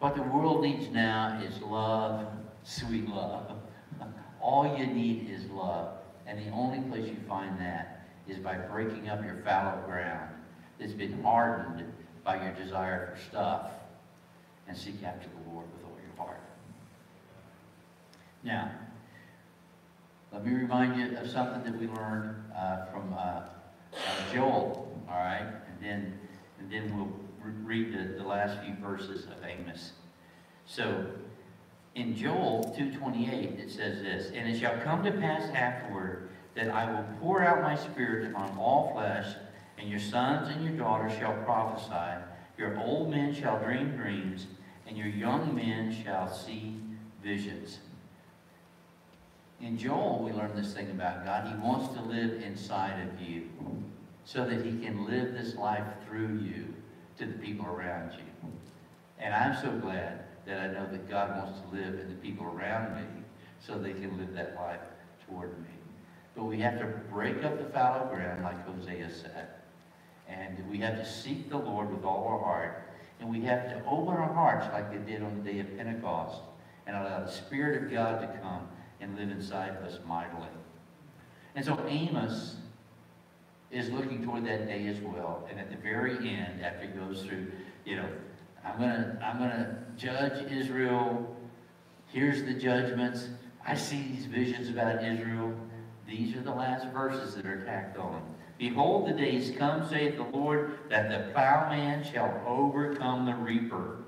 what 0.00 0.16
the 0.16 0.22
world 0.22 0.62
needs 0.62 0.88
now 0.88 1.40
is 1.42 1.62
love, 1.62 2.26
sweet 2.62 3.08
love. 3.08 3.52
All 4.40 4.76
you 4.76 4.86
need 4.86 5.30
is 5.30 5.46
love. 5.46 5.96
And 6.26 6.38
the 6.38 6.50
only 6.50 6.80
place 6.90 7.08
you 7.08 7.16
find 7.28 7.58
that 7.60 8.06
is 8.28 8.38
by 8.38 8.54
breaking 8.54 9.08
up 9.08 9.24
your 9.24 9.36
fallow 9.44 9.82
ground 9.86 10.30
that's 10.78 10.92
been 10.92 11.22
hardened 11.22 11.84
by 12.24 12.42
your 12.42 12.52
desire 12.54 13.14
for 13.14 13.22
stuff 13.22 13.70
and 14.66 14.76
seek 14.76 15.02
after 15.04 15.28
the 15.28 15.50
Lord 15.50 15.66
with 15.72 15.84
all 15.84 15.98
your 16.02 16.26
heart. 16.26 16.40
Now, 18.44 18.70
let 20.30 20.44
me 20.44 20.52
remind 20.52 20.96
you 21.00 21.16
of 21.16 21.30
something 21.30 21.64
that 21.64 21.80
we 21.80 21.86
learned 21.86 22.36
uh, 22.54 22.84
from 22.92 23.14
uh, 23.14 23.16
uh, 23.16 23.46
Joel, 24.32 25.00
all 25.08 25.16
right? 25.16 25.46
And 25.46 25.82
then, 25.82 26.18
and 26.58 26.70
then 26.70 26.94
we'll 26.94 27.10
re 27.42 27.80
read 27.80 27.94
the, 27.94 28.18
the 28.18 28.28
last 28.28 28.62
few 28.62 28.74
verses 28.74 29.24
of 29.24 29.42
Amos. 29.42 29.92
So, 30.66 31.06
in 31.94 32.14
Joel 32.14 32.74
2.28, 32.78 33.58
it 33.58 33.70
says 33.70 34.02
this, 34.02 34.30
And 34.34 34.48
it 34.48 34.58
shall 34.58 34.78
come 34.80 35.02
to 35.04 35.12
pass 35.12 35.48
afterward 35.54 36.28
that 36.54 36.68
I 36.68 36.90
will 36.90 37.04
pour 37.20 37.42
out 37.42 37.62
my 37.62 37.76
spirit 37.76 38.30
upon 38.30 38.58
all 38.58 38.92
flesh, 38.92 39.34
and 39.78 39.88
your 39.88 40.00
sons 40.00 40.48
and 40.48 40.62
your 40.64 40.76
daughters 40.76 41.12
shall 41.18 41.34
prophesy. 41.44 42.22
Your 42.58 42.78
old 42.78 43.10
men 43.10 43.34
shall 43.34 43.58
dream 43.58 43.96
dreams, 43.96 44.46
and 44.86 44.96
your 44.98 45.08
young 45.08 45.54
men 45.54 45.94
shall 46.04 46.32
see 46.32 46.76
visions. 47.22 47.78
In 49.60 49.78
Joel, 49.78 50.22
we 50.22 50.32
learn 50.32 50.54
this 50.54 50.74
thing 50.74 50.90
about 50.90 51.24
God. 51.24 51.48
He 51.48 51.54
wants 51.66 51.94
to 51.94 52.02
live 52.02 52.42
inside 52.42 53.00
of 53.00 53.20
you 53.20 53.48
so 54.24 54.44
that 54.44 54.64
he 54.64 54.78
can 54.78 55.06
live 55.06 55.32
this 55.32 55.54
life 55.54 55.86
through 56.06 56.38
you 56.38 56.74
to 57.18 57.26
the 57.26 57.38
people 57.38 57.66
around 57.66 58.12
you. 58.12 58.50
And 59.18 59.32
I'm 59.32 59.56
so 59.62 59.70
glad 59.78 60.24
that 60.46 60.60
I 60.60 60.66
know 60.66 60.86
that 60.90 61.08
God 61.08 61.38
wants 61.38 61.60
to 61.60 61.76
live 61.76 61.98
in 62.00 62.08
the 62.08 62.16
people 62.16 62.46
around 62.46 62.96
me 62.96 63.06
so 63.60 63.78
they 63.78 63.92
can 63.92 64.18
live 64.18 64.34
that 64.34 64.54
life 64.56 64.80
toward 65.26 65.58
me. 65.60 65.68
But 66.36 66.44
we 66.44 66.58
have 66.60 66.78
to 66.80 66.86
break 67.10 67.44
up 67.44 67.58
the 67.58 67.70
fallow 67.70 68.08
ground, 68.08 68.42
like 68.42 68.66
Hosea 68.66 69.10
said. 69.10 69.48
And 70.28 70.68
we 70.68 70.78
have 70.78 70.96
to 70.96 71.06
seek 71.06 71.48
the 71.48 71.56
Lord 71.56 71.94
with 71.94 72.04
all 72.04 72.26
our 72.26 72.38
heart. 72.38 72.88
And 73.20 73.30
we 73.30 73.42
have 73.42 73.68
to 73.68 73.82
open 73.86 74.14
our 74.14 74.32
hearts 74.32 74.66
like 74.72 74.90
they 74.90 75.12
did 75.12 75.22
on 75.22 75.42
the 75.42 75.52
day 75.52 75.60
of 75.60 75.76
Pentecost 75.76 76.40
and 76.86 76.96
allow 76.96 77.20
the 77.20 77.30
Spirit 77.30 77.84
of 77.84 77.90
God 77.90 78.20
to 78.20 78.26
come 78.42 78.68
and 79.00 79.16
live 79.16 79.30
inside 79.30 79.76
of 79.76 79.84
us 79.84 79.98
mightily. 80.06 80.48
And 81.54 81.64
so 81.64 81.78
Amos 81.86 82.56
is 83.70 83.90
looking 83.90 84.24
toward 84.24 84.44
that 84.46 84.66
day 84.66 84.86
as 84.86 85.00
well. 85.00 85.46
And 85.50 85.58
at 85.58 85.70
the 85.70 85.76
very 85.76 86.16
end, 86.16 86.62
after 86.62 86.86
he 86.86 86.92
goes 86.92 87.22
through, 87.22 87.50
you 87.84 87.96
know, 87.96 88.08
I'm 88.64 88.78
gonna 88.78 89.18
I'm 89.22 89.38
gonna 89.38 89.84
judge 89.96 90.50
Israel. 90.50 91.36
Here's 92.08 92.44
the 92.44 92.54
judgments. 92.54 93.28
I 93.66 93.74
see 93.74 94.02
these 94.02 94.26
visions 94.26 94.68
about 94.68 95.02
Israel. 95.02 95.52
These 96.06 96.36
are 96.36 96.42
the 96.42 96.52
last 96.52 96.86
verses 96.88 97.34
that 97.34 97.46
are 97.46 97.64
tacked 97.64 97.98
on. 97.98 98.22
Behold, 98.58 99.08
the 99.08 99.12
days 99.12 99.52
come, 99.58 99.88
saith 99.88 100.16
the 100.16 100.22
Lord, 100.22 100.78
that 100.88 101.10
the 101.10 101.32
plowman 101.32 102.04
shall 102.04 102.40
overcome 102.46 103.26
the 103.26 103.34
reaper, 103.34 104.03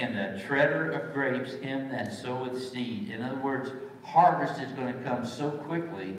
and 0.00 0.16
the 0.16 0.40
treader 0.44 0.92
of 0.92 1.12
grapes 1.12 1.54
him 1.54 1.88
that 1.90 2.12
soweth 2.12 2.70
seed. 2.70 3.10
In 3.10 3.22
other 3.22 3.40
words, 3.40 3.70
harvest 4.02 4.60
is 4.60 4.72
going 4.72 4.92
to 4.92 5.00
come 5.02 5.26
so 5.26 5.50
quickly 5.50 6.16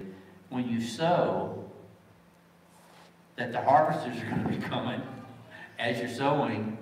when 0.50 0.68
you 0.68 0.82
sow 0.82 1.64
that 3.38 3.52
the 3.54 3.62
harvesters 3.62 4.22
are 4.22 4.26
going 4.26 4.44
to 4.44 4.50
be 4.50 4.58
coming 4.58 5.02
as 5.78 6.00
you're 6.00 6.10
sowing. 6.10 6.78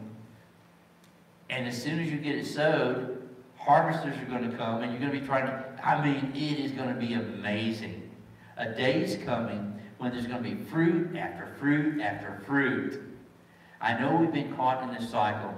And 1.50 1.68
as 1.68 1.82
soon 1.82 2.00
as 2.00 2.10
you 2.10 2.18
get 2.18 2.36
it 2.36 2.46
sowed, 2.46 3.30
harvesters 3.58 4.18
are 4.18 4.26
going 4.26 4.50
to 4.50 4.58
come 4.58 4.82
and 4.82 4.92
you're 4.92 5.00
going 5.00 5.14
to 5.14 5.20
be 5.20 5.26
trying 5.26 5.46
to, 5.46 5.88
I 5.88 6.04
mean, 6.04 6.32
it 6.36 6.60
is 6.60 6.72
going 6.72 6.90
to 6.90 7.00
be 7.00 7.14
amazing. 7.14 8.10
A 8.58 8.74
day's 8.74 9.24
coming 9.24 9.80
when 10.00 10.12
there's 10.12 10.28
going 10.28 10.44
to 10.44 10.50
be 10.50 10.64
fruit 10.64 11.16
after 11.16 11.48
fruit 11.60 12.02
after 12.02 12.42
fruit. 12.46 13.02
I 13.80 14.00
know 14.00 14.16
we've 14.16 14.34
been 14.34 14.56
caught 14.56 14.84
in 14.84 14.96
this 14.96 15.10
cycle, 15.12 15.54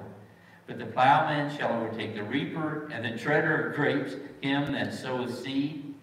but 0.69 0.79
the 0.79 0.85
plowman 0.85 1.57
shall 1.57 1.73
overtake 1.73 2.15
the 2.15 2.23
reaper, 2.23 2.87
and 2.93 3.03
the 3.03 3.17
treader 3.17 3.67
of 3.67 3.75
grapes 3.75 4.13
him 4.41 4.71
that 4.71 4.93
soweth 4.93 5.43
seed. 5.43 5.93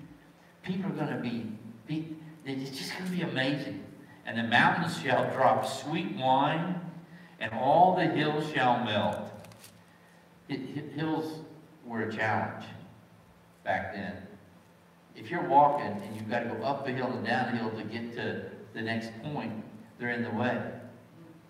People 0.62 0.90
are 0.90 0.94
going 0.94 1.16
to 1.16 1.22
be, 1.22 1.46
be 1.86 2.16
it's 2.44 2.76
just 2.76 2.92
going 2.98 3.10
to 3.10 3.16
be 3.16 3.22
amazing. 3.22 3.82
And 4.26 4.36
the 4.36 4.42
mountains 4.42 5.00
shall 5.00 5.32
drop 5.32 5.66
sweet 5.66 6.14
wine, 6.16 6.80
and 7.40 7.52
all 7.54 7.96
the 7.96 8.04
hills 8.04 8.52
shall 8.52 8.84
melt. 8.84 9.30
hills 10.48 11.40
were 11.86 12.02
a 12.02 12.12
challenge 12.12 12.66
back 13.64 13.94
then 13.94 14.26
if 15.16 15.30
you're 15.30 15.42
walking 15.48 15.86
and 15.86 16.14
you've 16.14 16.28
got 16.28 16.40
to 16.40 16.50
go 16.50 16.62
up 16.62 16.86
a 16.86 16.92
hill 16.92 17.10
and 17.10 17.26
down 17.26 17.54
a 17.54 17.56
hill 17.56 17.70
to 17.70 17.82
get 17.84 18.14
to 18.14 18.44
the 18.74 18.82
next 18.82 19.10
point, 19.22 19.52
they're 19.98 20.10
in 20.10 20.22
the 20.22 20.30
way. 20.30 20.60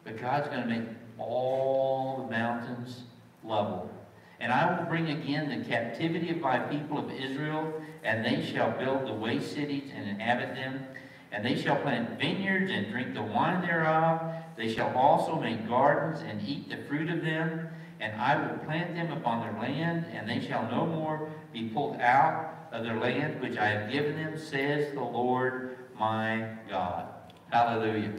But 0.05 0.21
God's 0.21 0.47
going 0.49 0.63
to 0.63 0.69
make 0.69 0.96
all 1.19 2.25
the 2.25 2.31
mountains 2.31 3.05
level. 3.45 3.91
And 4.39 4.53
I 4.53 4.79
will 4.79 4.87
bring 4.87 5.09
again 5.09 5.49
the 5.49 5.69
captivity 5.69 6.31
of 6.31 6.41
my 6.41 6.59
people 6.59 6.99
of 6.99 7.11
Israel, 7.11 7.73
and 8.05 8.25
they 8.25 8.45
shall 8.45 8.71
build 8.73 9.07
the 9.07 9.15
waste 9.15 9.55
cities 9.55 9.91
and 9.95 10.09
inhabit 10.09 10.55
them. 10.55 10.87
And 11.33 11.45
they 11.45 11.61
shall 11.61 11.77
plant 11.77 12.19
vineyards 12.19 12.71
and 12.71 12.91
drink 12.91 13.15
the 13.15 13.23
wine 13.23 13.63
thereof. 13.63 14.21
They 14.57 14.73
shall 14.73 14.95
also 14.97 15.41
make 15.41 15.67
gardens 15.69 16.21
and 16.23 16.47
eat 16.47 16.69
the 16.69 16.77
fruit 16.89 17.11
of 17.11 17.23
them. 17.23 17.69
And 17.99 18.21
I 18.21 18.37
will 18.37 18.59
plant 18.59 18.95
them 18.95 19.11
upon 19.13 19.41
their 19.41 19.61
land, 19.61 20.07
and 20.13 20.29
they 20.29 20.47
shall 20.47 20.71
no 20.71 20.87
more 20.87 21.31
be 21.53 21.69
pulled 21.69 21.99
out 22.01 22.69
of 22.73 22.85
their 22.85 22.99
land 22.99 23.41
which 23.41 23.57
I 23.57 23.69
have 23.69 23.91
given 23.91 24.17
them, 24.17 24.39
says 24.39 24.93
the 24.93 25.01
Lord 25.01 25.79
my 25.99 26.47
God. 26.69 27.07
Hallelujah. 27.51 28.13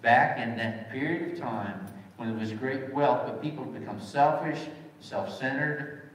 Back 0.00 0.38
in 0.38 0.56
that 0.56 0.90
period 0.90 1.32
of 1.32 1.38
time 1.38 1.86
when 2.16 2.30
there 2.30 2.38
was 2.38 2.52
great 2.52 2.92
wealth, 2.92 3.26
but 3.26 3.42
people 3.42 3.64
become 3.64 4.00
selfish, 4.00 4.58
self-centered, 5.00 6.08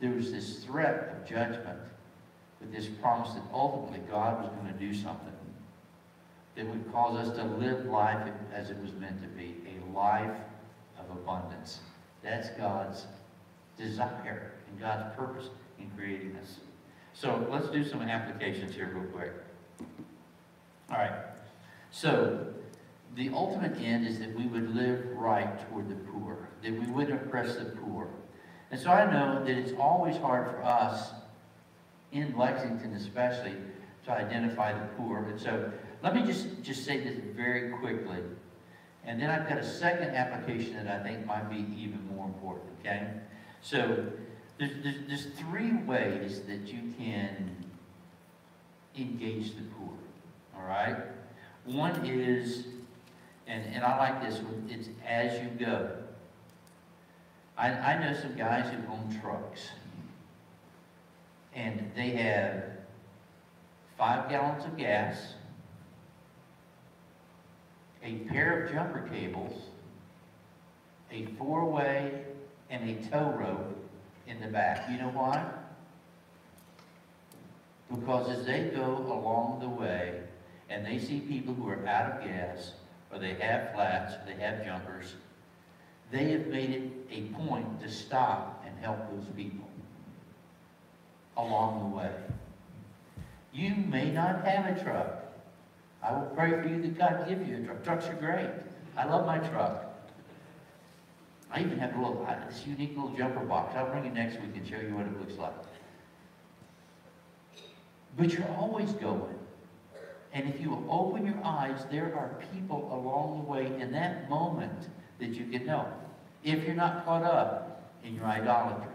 there 0.00 0.10
was 0.10 0.30
this 0.30 0.64
threat 0.64 1.16
of 1.16 1.28
judgment, 1.28 1.78
with 2.60 2.72
this 2.72 2.86
promise 2.86 3.34
that 3.34 3.42
ultimately 3.52 4.00
God 4.08 4.42
was 4.42 4.50
going 4.50 4.72
to 4.72 4.78
do 4.78 4.94
something 4.94 5.32
that 6.54 6.66
would 6.66 6.92
cause 6.92 7.28
us 7.28 7.36
to 7.36 7.44
live 7.44 7.86
life 7.86 8.28
as 8.52 8.70
it 8.70 8.76
was 8.80 8.92
meant 8.94 9.20
to 9.22 9.28
be, 9.28 9.56
a 9.66 9.96
life 9.96 10.36
of 10.98 11.16
abundance. 11.16 11.80
That's 12.22 12.50
God's 12.50 13.06
desire 13.76 14.52
and 14.68 14.80
God's 14.80 15.14
purpose 15.16 15.50
in 15.78 15.88
creating 15.96 16.36
us. 16.42 16.56
So 17.14 17.46
let's 17.50 17.68
do 17.68 17.84
some 17.84 18.02
applications 18.02 18.74
here 18.74 18.90
real 18.92 19.04
quick. 19.12 19.32
All 20.90 20.98
right. 20.98 21.12
So 21.90 22.46
the 23.16 23.30
ultimate 23.30 23.76
end 23.80 24.06
is 24.06 24.18
that 24.20 24.34
we 24.36 24.46
would 24.46 24.74
live 24.74 25.04
right 25.14 25.58
toward 25.68 25.88
the 25.88 25.94
poor, 26.12 26.48
that 26.62 26.72
we 26.72 26.86
wouldn't 26.86 27.22
oppress 27.22 27.56
the 27.56 27.64
poor. 27.64 28.08
And 28.70 28.78
so 28.78 28.90
I 28.90 29.10
know 29.10 29.44
that 29.44 29.56
it's 29.56 29.72
always 29.78 30.16
hard 30.16 30.50
for 30.50 30.62
us, 30.62 31.10
in 32.12 32.36
Lexington 32.36 32.94
especially, 32.94 33.54
to 34.04 34.12
identify 34.12 34.72
the 34.72 34.86
poor. 34.96 35.24
And 35.24 35.40
so 35.40 35.72
let 36.02 36.14
me 36.14 36.22
just, 36.24 36.62
just 36.62 36.84
say 36.84 37.00
this 37.00 37.18
very 37.34 37.70
quickly. 37.70 38.18
And 39.04 39.20
then 39.20 39.30
I've 39.30 39.48
got 39.48 39.58
a 39.58 39.66
second 39.66 40.14
application 40.14 40.74
that 40.74 40.86
I 40.86 41.02
think 41.02 41.26
might 41.26 41.48
be 41.50 41.66
even 41.76 42.06
more 42.14 42.26
important, 42.26 42.66
okay? 42.80 43.08
So 43.62 44.06
there's, 44.58 44.70
there's, 44.82 44.96
there's 45.06 45.26
three 45.38 45.72
ways 45.72 46.42
that 46.42 46.66
you 46.66 46.92
can 46.98 47.56
engage 48.96 49.54
the 49.54 49.62
poor, 49.78 49.94
all 50.56 50.66
right? 50.66 50.96
One 51.64 52.04
is, 52.04 52.66
and, 53.48 53.64
and 53.74 53.82
I 53.82 53.98
like 53.98 54.22
this 54.22 54.38
one, 54.40 54.68
it's 54.70 54.88
as 55.06 55.42
you 55.42 55.48
go. 55.48 55.90
I, 57.56 57.70
I 57.70 57.98
know 57.98 58.14
some 58.16 58.36
guys 58.36 58.70
who 58.70 58.92
own 58.92 59.18
trucks, 59.20 59.70
and 61.54 61.90
they 61.96 62.10
have 62.10 62.62
five 63.96 64.28
gallons 64.28 64.64
of 64.64 64.76
gas, 64.76 65.34
a 68.04 68.14
pair 68.30 68.64
of 68.64 68.72
jumper 68.72 69.08
cables, 69.12 69.60
a 71.10 71.24
four-way 71.38 72.22
and 72.70 72.88
a 72.88 73.08
tow 73.08 73.30
rope 73.30 73.76
in 74.26 74.40
the 74.40 74.46
back. 74.46 74.88
You 74.90 74.98
know 74.98 75.08
why? 75.08 75.44
Because 77.90 78.28
as 78.28 78.44
they 78.44 78.70
go 78.74 78.98
along 79.08 79.60
the 79.60 79.68
way 79.68 80.20
and 80.68 80.84
they 80.84 80.98
see 80.98 81.20
people 81.20 81.54
who 81.54 81.68
are 81.70 81.86
out 81.88 82.12
of 82.12 82.24
gas, 82.24 82.72
or 83.12 83.18
they 83.18 83.34
have 83.34 83.72
flats, 83.72 84.14
or 84.14 84.20
they 84.26 84.40
have 84.42 84.64
jumpers, 84.64 85.14
they 86.10 86.30
have 86.32 86.46
made 86.46 86.70
it 86.70 86.92
a 87.10 87.22
point 87.34 87.80
to 87.80 87.88
stop 87.88 88.64
and 88.66 88.76
help 88.80 88.98
those 89.10 89.26
people 89.36 89.68
along 91.36 91.90
the 91.90 91.96
way. 91.96 92.10
You 93.52 93.74
may 93.74 94.10
not 94.10 94.44
have 94.44 94.76
a 94.76 94.82
truck. 94.82 95.24
I 96.02 96.12
will 96.12 96.30
pray 96.34 96.50
for 96.50 96.68
you 96.68 96.80
that 96.82 96.98
God 96.98 97.28
give 97.28 97.46
you 97.46 97.56
a 97.56 97.60
truck. 97.60 97.84
Trucks 97.84 98.06
are 98.06 98.14
great. 98.14 98.50
I 98.96 99.04
love 99.04 99.26
my 99.26 99.38
truck. 99.38 99.84
I 101.50 101.60
even 101.60 101.78
have 101.78 101.94
a 101.94 101.98
little, 101.98 102.26
this 102.48 102.66
unique 102.66 102.94
little 102.96 103.14
jumper 103.16 103.40
box. 103.40 103.74
I'll 103.74 103.90
bring 103.90 104.04
it 104.04 104.14
next 104.14 104.34
week 104.40 104.54
and 104.54 104.66
show 104.66 104.76
you 104.76 104.94
what 104.94 105.06
it 105.06 105.18
looks 105.18 105.38
like. 105.38 105.52
But 108.16 108.32
you're 108.32 108.48
always 108.58 108.92
going. 108.92 109.37
And 110.32 110.48
if 110.48 110.60
you 110.60 110.70
will 110.70 110.86
open 110.90 111.26
your 111.26 111.38
eyes, 111.44 111.84
there 111.90 112.14
are 112.16 112.40
people 112.52 112.88
along 112.92 113.38
the 113.38 113.50
way 113.50 113.80
in 113.80 113.92
that 113.92 114.28
moment 114.28 114.88
that 115.18 115.30
you 115.30 115.46
can 115.46 115.66
help. 115.66 115.88
If 116.44 116.64
you're 116.64 116.74
not 116.74 117.04
caught 117.04 117.22
up 117.22 117.92
in 118.04 118.14
your 118.14 118.24
idolatry, 118.24 118.92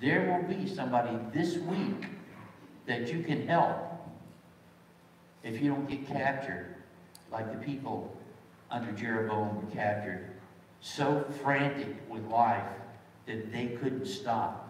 there 0.00 0.30
will 0.30 0.54
be 0.54 0.66
somebody 0.66 1.18
this 1.32 1.58
week 1.58 2.06
that 2.86 3.12
you 3.12 3.22
can 3.22 3.46
help 3.46 3.90
if 5.42 5.60
you 5.60 5.70
don't 5.70 5.88
get 5.88 6.06
captured 6.06 6.74
like 7.30 7.50
the 7.52 7.64
people 7.64 8.16
under 8.70 8.92
Jeroboam 8.92 9.56
were 9.56 9.70
captured 9.72 10.30
so 10.80 11.24
frantic 11.42 11.96
with 12.08 12.24
life 12.26 12.64
that 13.26 13.52
they 13.52 13.66
couldn't 13.66 14.06
stop 14.06 14.68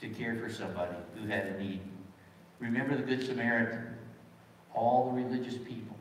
to 0.00 0.08
care 0.08 0.36
for 0.36 0.50
somebody 0.50 0.96
who 1.16 1.26
had 1.26 1.46
a 1.46 1.58
need. 1.58 1.80
Remember 2.60 2.96
the 2.96 3.02
Good 3.02 3.26
Samaritan? 3.26 3.89
All 4.74 5.10
the 5.10 5.22
religious 5.22 5.56
people. 5.56 5.96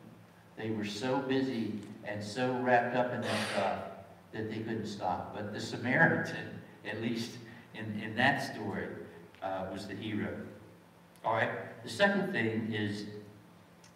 They 0.57 0.71
were 0.71 0.85
so 0.85 1.19
busy 1.19 1.79
and 2.05 2.23
so 2.23 2.53
wrapped 2.59 2.95
up 2.95 3.13
in 3.13 3.21
that 3.21 3.47
stuff 3.51 3.79
that 4.33 4.49
they 4.49 4.59
couldn't 4.59 4.87
stop. 4.87 5.33
But 5.35 5.53
the 5.53 5.59
Samaritan, 5.59 6.59
at 6.85 7.01
least 7.01 7.31
in, 7.73 7.99
in 8.01 8.15
that 8.15 8.53
story, 8.53 8.87
uh, 9.41 9.65
was 9.71 9.87
the 9.87 9.95
hero. 9.95 10.35
All 11.23 11.33
right? 11.33 11.51
The 11.83 11.89
second 11.89 12.31
thing 12.31 12.73
is 12.73 13.05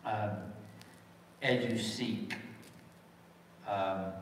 um, 0.05 0.31
as 1.41 1.65
you 1.65 1.77
seek. 1.77 2.35
Um, 3.67 4.13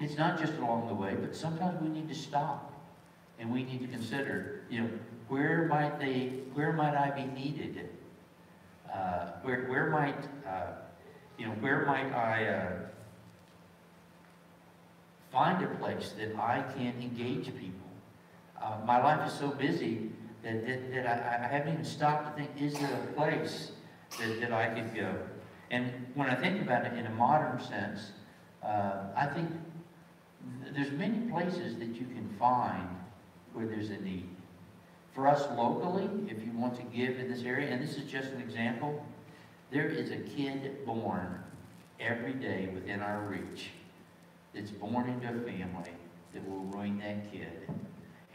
It's 0.00 0.16
not 0.16 0.40
just 0.40 0.54
along 0.54 0.88
the 0.88 0.94
way, 0.94 1.14
but 1.14 1.36
sometimes 1.36 1.80
we 1.82 1.88
need 1.88 2.08
to 2.08 2.14
stop 2.14 2.72
and 3.38 3.52
we 3.52 3.62
need 3.62 3.82
to 3.82 3.86
consider, 3.86 4.62
you 4.70 4.80
know, 4.80 4.90
where 5.30 5.66
might 5.66 6.00
they, 6.00 6.26
where 6.54 6.72
might 6.72 6.96
I 6.96 7.10
be 7.10 7.24
needed? 7.24 7.88
Uh, 8.92 9.26
where, 9.42 9.66
where 9.68 9.88
might, 9.88 10.18
uh, 10.44 10.72
you 11.38 11.46
know, 11.46 11.52
where 11.60 11.86
might 11.86 12.12
I 12.12 12.46
uh, 12.48 12.72
find 15.30 15.62
a 15.62 15.68
place 15.76 16.12
that 16.18 16.36
I 16.36 16.64
can 16.76 17.00
engage 17.00 17.46
people? 17.46 17.88
Uh, 18.60 18.78
my 18.84 19.00
life 19.00 19.26
is 19.28 19.38
so 19.38 19.50
busy 19.50 20.10
that, 20.42 20.66
that, 20.66 20.92
that 20.92 21.06
I, 21.06 21.44
I 21.44 21.48
haven't 21.48 21.74
even 21.74 21.84
stopped 21.84 22.36
to 22.36 22.42
think, 22.42 22.50
is 22.60 22.74
there 22.74 22.92
a 22.92 23.12
place 23.12 23.70
that, 24.18 24.40
that 24.40 24.52
I 24.52 24.66
could 24.74 24.96
go? 24.96 25.14
And 25.70 25.92
when 26.14 26.28
I 26.28 26.34
think 26.34 26.60
about 26.60 26.86
it 26.86 26.94
in 26.94 27.06
a 27.06 27.10
modern 27.10 27.60
sense, 27.60 28.10
uh, 28.64 29.04
I 29.16 29.26
think 29.26 29.48
th- 30.64 30.74
there's 30.74 30.90
many 30.90 31.30
places 31.30 31.76
that 31.78 31.86
you 31.86 32.06
can 32.06 32.28
find 32.36 32.88
where 33.52 33.66
there's 33.66 33.90
a 33.90 33.98
need. 33.98 34.28
For 35.14 35.26
us 35.26 35.46
locally, 35.56 36.08
if 36.28 36.44
you 36.44 36.52
want 36.52 36.76
to 36.76 36.82
give 36.96 37.18
in 37.18 37.30
this 37.30 37.42
area, 37.42 37.70
and 37.70 37.82
this 37.82 37.96
is 37.96 38.10
just 38.10 38.30
an 38.30 38.40
example, 38.40 39.04
there 39.70 39.88
is 39.88 40.10
a 40.10 40.16
kid 40.16 40.84
born 40.86 41.42
every 41.98 42.32
day 42.32 42.70
within 42.72 43.00
our 43.00 43.20
reach 43.20 43.70
that's 44.54 44.70
born 44.70 45.08
into 45.08 45.28
a 45.28 45.40
family 45.44 45.92
that 46.32 46.48
will 46.48 46.64
ruin 46.64 46.98
that 46.98 47.30
kid. 47.32 47.68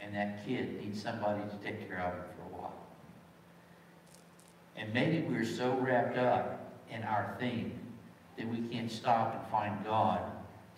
And 0.00 0.14
that 0.14 0.46
kid 0.46 0.80
needs 0.80 1.02
somebody 1.02 1.42
to 1.42 1.56
take 1.64 1.88
care 1.88 2.00
of 2.00 2.14
him 2.14 2.22
for 2.36 2.54
a 2.54 2.60
while. 2.60 2.74
And 4.76 4.92
maybe 4.92 5.26
we're 5.26 5.44
so 5.44 5.72
wrapped 5.74 6.18
up 6.18 6.74
in 6.90 7.02
our 7.02 7.34
thing 7.38 7.78
that 8.36 8.46
we 8.48 8.60
can't 8.68 8.90
stop 8.90 9.34
and 9.34 9.50
find 9.50 9.84
God 9.84 10.20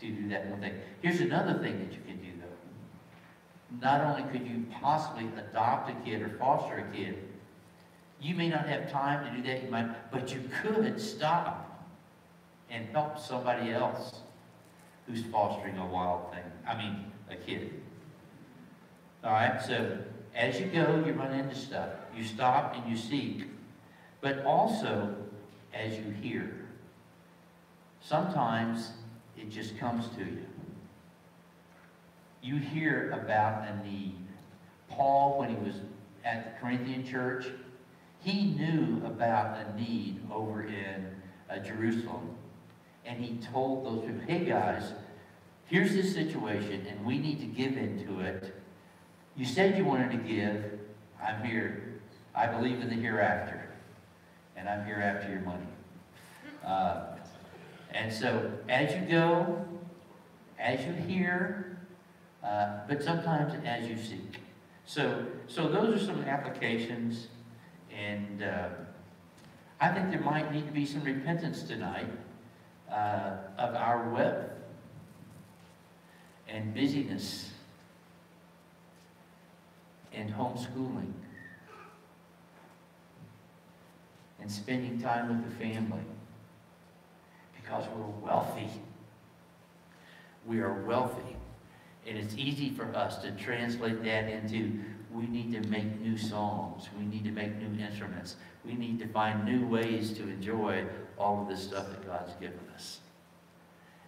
to 0.01 0.11
do 0.11 0.29
that 0.29 0.47
one 0.47 0.61
thing. 0.61 0.75
Here's 1.03 1.21
another 1.21 1.55
thing 1.55 1.79
that 1.79 1.93
you 1.93 2.01
can 2.07 2.19
do. 2.19 2.28
Not 3.81 4.01
only 4.01 4.23
could 4.31 4.47
you 4.47 4.65
possibly 4.81 5.29
adopt 5.37 5.91
a 5.91 5.95
kid 6.05 6.23
or 6.23 6.31
foster 6.39 6.79
a 6.79 6.97
kid, 6.97 7.19
you 8.21 8.35
may 8.35 8.49
not 8.49 8.67
have 8.67 8.91
time 8.91 9.25
to 9.25 9.37
do 9.37 9.47
that, 9.49 9.63
you 9.63 9.71
might, 9.71 10.11
but 10.11 10.33
you 10.33 10.43
could 10.63 11.01
stop 11.01 11.87
and 12.71 12.87
help 12.89 13.19
somebody 13.19 13.71
else 13.71 14.21
who's 15.07 15.23
fostering 15.25 15.79
a 15.79 15.87
wild 15.87 16.33
thing. 16.33 16.45
I 16.67 16.77
mean, 16.77 17.13
a 17.31 17.37
kid. 17.37 17.81
All 19.23 19.33
right, 19.33 19.61
so 19.61 19.99
as 20.35 20.61
you 20.61 20.67
go, 20.67 21.03
you 21.07 21.13
run 21.13 21.33
into 21.33 21.55
stuff. 21.55 21.91
You 22.17 22.25
stop 22.25 22.75
and 22.75 22.91
you 22.91 22.97
seek. 22.97 23.45
But 24.21 24.45
also, 24.45 25.15
as 25.73 25.97
you 25.97 26.11
hear, 26.21 26.67
sometimes 28.01 28.93
it 29.37 29.51
just 29.51 29.79
comes 29.79 30.09
to 30.17 30.25
you. 30.25 30.47
You 32.49 32.57
hear 32.57 33.11
about 33.11 33.69
a 33.69 33.87
need. 33.87 34.17
Paul, 34.89 35.39
when 35.39 35.51
he 35.51 35.57
was 35.57 35.83
at 36.25 36.45
the 36.47 36.59
Corinthian 36.59 37.05
church, 37.07 37.45
he 38.21 38.47
knew 38.47 39.05
about 39.05 39.59
a 39.59 39.79
need 39.79 40.19
over 40.33 40.63
in 40.63 41.09
uh, 41.51 41.59
Jerusalem. 41.59 42.31
And 43.05 43.23
he 43.23 43.37
told 43.53 43.85
those 43.85 44.07
people, 44.07 44.23
hey 44.27 44.47
guys, 44.47 44.95
here's 45.67 45.93
this 45.93 46.15
situation, 46.15 46.87
and 46.87 47.05
we 47.05 47.19
need 47.19 47.39
to 47.41 47.45
give 47.45 47.77
into 47.77 48.21
it. 48.21 48.57
You 49.37 49.45
said 49.45 49.77
you 49.77 49.85
wanted 49.85 50.13
to 50.13 50.17
give. 50.17 50.65
I'm 51.23 51.45
here. 51.45 52.01
I 52.35 52.47
believe 52.47 52.81
in 52.81 52.89
the 52.89 52.95
hereafter. 52.95 53.69
And 54.57 54.71
I'm 54.71 54.87
here 54.87 55.03
after 55.03 55.31
your 55.31 55.43
money. 55.43 55.69
Uh, 56.65 57.09
and 57.93 58.11
so, 58.11 58.51
as 58.71 58.95
you 58.95 59.03
go, 59.03 59.67
as 60.59 60.83
you 60.87 60.93
hear, 60.95 61.78
uh, 62.43 62.79
but 62.89 63.03
sometimes 63.03 63.55
as 63.65 63.89
you 63.89 63.97
seek. 63.97 64.41
So, 64.87 65.27
so 65.47 65.69
those 65.69 66.03
are 66.03 66.05
some 66.07 66.23
applications, 66.23 67.29
and 67.95 68.43
uh, 68.43 68.69
I 69.81 69.89
think 69.93 70.11
there 70.11 70.21
might 70.21 70.53
need 70.53 70.67
to 70.67 70.73
be 70.73 70.87
some 70.87 71.03
repentance 71.03 71.63
tonight 71.63 72.11
uh, 72.91 73.33
of 73.59 73.75
our 73.75 74.09
wealth 74.09 74.51
and 76.49 76.75
busyness 76.75 77.51
and 80.13 80.33
homeschooling 80.33 81.13
and 84.41 84.51
spending 84.51 85.01
time 85.01 85.29
with 85.29 85.45
the 85.45 85.65
family 85.65 86.01
because 87.61 87.85
we're 87.95 88.27
wealthy. 88.27 88.71
We 90.47 90.61
are 90.61 90.73
wealthy. 90.85 91.37
And 92.09 92.17
it's 92.17 92.35
easy 92.37 92.71
for 92.71 92.85
us 92.97 93.19
to 93.19 93.33
translate 93.33 94.03
that 94.05 94.29
into 94.29 94.81
we 95.11 95.27
need 95.27 95.53
to 95.53 95.69
make 95.69 96.01
new 96.01 96.17
songs. 96.17 96.89
We 96.99 97.05
need 97.05 97.25
to 97.25 97.31
make 97.31 97.57
new 97.57 97.83
instruments. 97.83 98.37
We 98.65 98.75
need 98.75 98.99
to 99.01 99.09
find 99.09 99.45
new 99.45 99.67
ways 99.67 100.13
to 100.15 100.23
enjoy 100.23 100.85
all 101.19 101.43
of 101.43 101.49
this 101.49 101.63
stuff 101.63 101.89
that 101.91 102.07
God's 102.07 102.33
given 102.35 102.61
us. 102.75 103.01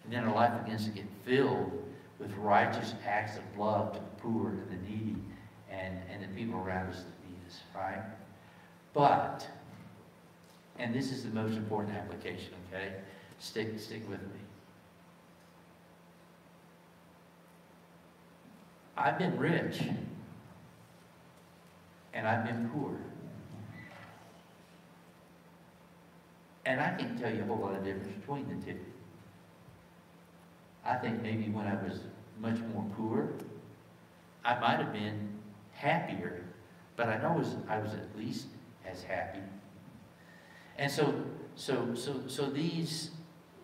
And 0.04 0.12
then 0.12 0.24
our 0.24 0.34
life 0.34 0.64
begins 0.64 0.84
to 0.86 0.90
get 0.90 1.04
filled 1.24 1.72
with 2.18 2.32
righteous 2.36 2.94
acts 3.06 3.36
of 3.36 3.58
love 3.58 3.92
to 3.94 3.98
the 3.98 4.22
poor 4.22 4.50
and 4.50 4.70
the 4.70 4.88
needy 4.88 5.16
and, 5.70 5.98
and 6.10 6.22
the 6.22 6.28
people 6.28 6.60
around 6.60 6.88
us 6.88 6.98
that 6.98 7.28
need 7.28 7.38
us, 7.46 7.60
right? 7.74 8.02
But, 8.92 9.46
and 10.78 10.94
this 10.94 11.12
is 11.12 11.24
the 11.24 11.30
most 11.30 11.56
important 11.56 11.96
application, 11.96 12.54
okay? 12.68 12.92
Stick, 13.38 13.78
stick 13.78 14.08
with 14.08 14.20
me. 14.20 14.40
I've 19.00 19.18
been 19.18 19.38
rich 19.38 19.80
and 22.12 22.28
I've 22.28 22.44
been 22.44 22.68
poor. 22.68 22.98
And 26.66 26.80
I 26.80 26.90
can't 26.90 27.18
tell 27.18 27.34
you 27.34 27.40
a 27.40 27.44
whole 27.46 27.56
lot 27.56 27.74
of 27.74 27.82
difference 27.82 28.08
between 28.20 28.46
the 28.46 28.62
two. 28.62 28.78
I 30.84 30.96
think 30.96 31.22
maybe 31.22 31.48
when 31.48 31.66
I 31.66 31.82
was 31.82 32.00
much 32.38 32.58
more 32.74 32.84
poor, 32.94 33.30
I 34.44 34.58
might 34.60 34.78
have 34.78 34.92
been 34.92 35.30
happier, 35.72 36.44
but 36.96 37.08
I 37.08 37.16
know 37.22 37.32
was, 37.32 37.56
I 37.70 37.78
was 37.78 37.94
at 37.94 38.18
least 38.18 38.48
as 38.86 39.02
happy. 39.02 39.40
And 40.76 40.92
so, 40.92 41.24
so, 41.54 41.94
so, 41.94 42.20
so 42.26 42.50
these 42.50 43.12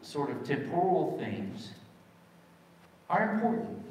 sort 0.01 0.30
of 0.30 0.45
temporal 0.45 1.18
things 1.18 1.72
are 3.11 3.34
important. 3.34 3.86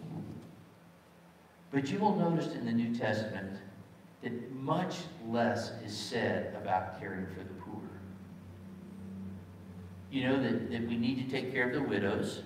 But 1.71 1.89
you 1.89 1.99
will 1.99 2.15
notice 2.15 2.53
in 2.53 2.65
the 2.65 2.71
New 2.71 2.95
Testament 2.95 3.57
that 4.21 4.53
much 4.53 4.95
less 5.27 5.71
is 5.83 5.95
said 5.95 6.55
about 6.55 6.99
caring 6.99 7.27
for 7.27 7.39
the 7.39 7.53
poor. 7.59 7.81
You 10.11 10.29
know 10.29 10.41
that, 10.41 10.71
that 10.71 10.87
we 10.87 10.97
need 10.97 11.25
to 11.25 11.31
take 11.31 11.51
care 11.51 11.67
of 11.67 11.73
the 11.73 11.81
widows. 11.81 12.41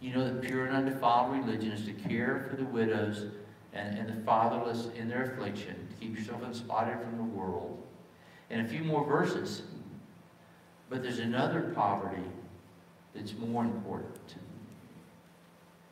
You 0.00 0.14
know 0.14 0.24
that 0.24 0.42
pure 0.42 0.66
and 0.66 0.76
undefiled 0.76 1.32
religion 1.32 1.72
is 1.72 1.84
to 1.86 1.92
care 1.92 2.46
for 2.48 2.56
the 2.56 2.64
widows 2.64 3.26
and, 3.72 3.98
and 3.98 4.08
the 4.08 4.24
fatherless 4.24 4.88
in 4.96 5.08
their 5.08 5.24
affliction, 5.24 5.74
to 5.90 5.94
keep 6.00 6.18
yourself 6.18 6.42
unspotted 6.42 7.00
from 7.00 7.16
the 7.16 7.24
world. 7.24 7.82
And 8.50 8.66
a 8.66 8.68
few 8.68 8.82
more 8.82 9.04
verses. 9.04 9.62
But 10.88 11.02
there's 11.02 11.18
another 11.18 11.72
poverty 11.74 12.22
that's 13.14 13.34
more 13.36 13.64
important. 13.64 14.36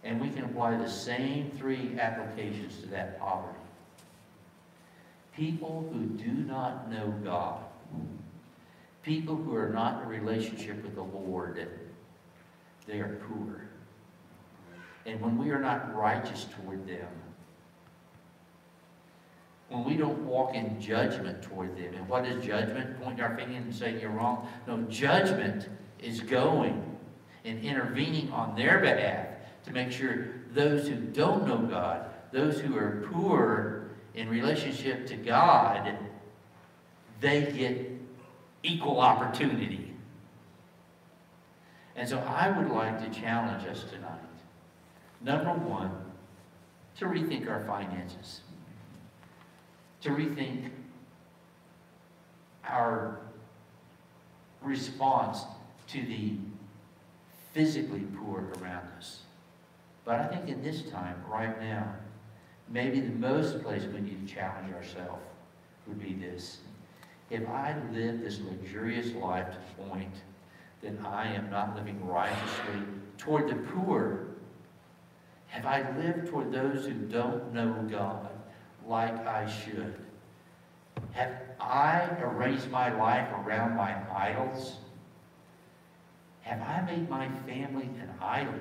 And 0.06 0.20
we 0.20 0.30
can 0.30 0.44
apply 0.44 0.76
the 0.76 0.88
same 0.88 1.50
three 1.58 1.98
applications 1.98 2.78
to 2.78 2.86
that 2.86 3.18
poverty. 3.18 3.58
People 5.34 5.90
who 5.92 6.04
do 6.04 6.30
not 6.30 6.88
know 6.88 7.12
God, 7.24 7.58
people 9.02 9.34
who 9.34 9.52
are 9.56 9.68
not 9.68 10.02
in 10.02 10.08
relationship 10.08 10.80
with 10.84 10.94
the 10.94 11.02
Lord, 11.02 11.68
they 12.86 13.00
are 13.00 13.20
poor. 13.28 13.66
And 15.06 15.20
when 15.20 15.36
we 15.38 15.50
are 15.50 15.58
not 15.58 15.92
righteous 15.94 16.46
toward 16.56 16.86
them, 16.86 17.08
when 19.70 19.82
we 19.82 19.96
don't 19.96 20.24
walk 20.24 20.54
in 20.54 20.80
judgment 20.80 21.42
toward 21.42 21.76
them, 21.76 21.94
and 21.94 22.08
what 22.08 22.24
is 22.24 22.44
judgment? 22.44 23.02
Pointing 23.02 23.24
our 23.24 23.36
finger 23.36 23.56
and 23.56 23.74
saying 23.74 23.98
you're 23.98 24.10
wrong? 24.10 24.48
No, 24.68 24.80
judgment 24.82 25.68
is 25.98 26.20
going 26.20 26.96
and 27.44 27.60
intervening 27.64 28.30
on 28.30 28.54
their 28.54 28.78
behalf 28.78 29.35
to 29.66 29.72
make 29.72 29.90
sure 29.90 30.28
those 30.52 30.88
who 30.88 30.94
don't 30.94 31.46
know 31.46 31.58
God, 31.58 32.06
those 32.32 32.60
who 32.60 32.76
are 32.76 33.06
poor 33.12 33.90
in 34.14 34.28
relationship 34.28 35.06
to 35.08 35.16
God, 35.16 35.98
they 37.20 37.52
get 37.52 37.90
equal 38.62 39.00
opportunity. 39.00 39.94
And 41.94 42.08
so 42.08 42.18
I 42.18 42.50
would 42.50 42.70
like 42.70 42.98
to 43.00 43.20
challenge 43.20 43.66
us 43.66 43.84
tonight. 43.84 44.20
Number 45.22 45.52
one, 45.52 45.90
to 46.98 47.06
rethink 47.06 47.48
our 47.50 47.64
finances, 47.64 48.42
to 50.02 50.10
rethink 50.10 50.70
our 52.64 53.18
response 54.62 55.44
to 55.88 56.02
the 56.02 56.34
physically 57.52 58.04
poor 58.18 58.52
around 58.60 58.88
us. 58.98 59.25
But 60.06 60.20
I 60.20 60.26
think 60.28 60.48
in 60.48 60.62
this 60.62 60.82
time, 60.82 61.16
right 61.28 61.60
now, 61.60 61.92
maybe 62.68 63.00
the 63.00 63.10
most 63.10 63.60
place 63.62 63.82
we 63.92 64.00
need 64.00 64.26
to 64.26 64.34
challenge 64.34 64.72
ourselves 64.72 65.20
would 65.86 66.00
be 66.00 66.14
this. 66.14 66.58
Have 67.32 67.48
I 67.48 67.74
lived 67.92 68.22
this 68.22 68.38
luxurious 68.38 69.12
life 69.14 69.48
to 69.50 69.82
point 69.82 70.14
that 70.82 70.94
I 71.04 71.26
am 71.26 71.50
not 71.50 71.74
living 71.74 72.06
righteously 72.06 72.82
toward 73.18 73.48
the 73.48 73.56
poor? 73.56 74.28
Have 75.48 75.66
I 75.66 75.90
lived 75.98 76.28
toward 76.28 76.52
those 76.52 76.86
who 76.86 76.92
don't 76.92 77.52
know 77.52 77.84
God 77.90 78.28
like 78.86 79.26
I 79.26 79.50
should? 79.50 79.96
Have 81.12 81.32
I 81.58 82.08
arranged 82.20 82.70
my 82.70 82.96
life 82.96 83.28
around 83.44 83.74
my 83.74 83.96
idols? 84.14 84.76
Have 86.42 86.62
I 86.62 86.82
made 86.82 87.10
my 87.10 87.28
family 87.44 87.90
an 88.00 88.10
idol? 88.20 88.54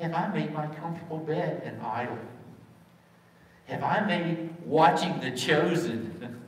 Have 0.00 0.14
I 0.14 0.28
made 0.28 0.52
my 0.52 0.66
comfortable 0.66 1.18
bed 1.18 1.62
an 1.64 1.80
idol? 1.84 2.18
Have 3.66 3.82
I 3.82 4.00
made 4.00 4.50
watching 4.64 5.20
The 5.20 5.30
Chosen? 5.32 6.42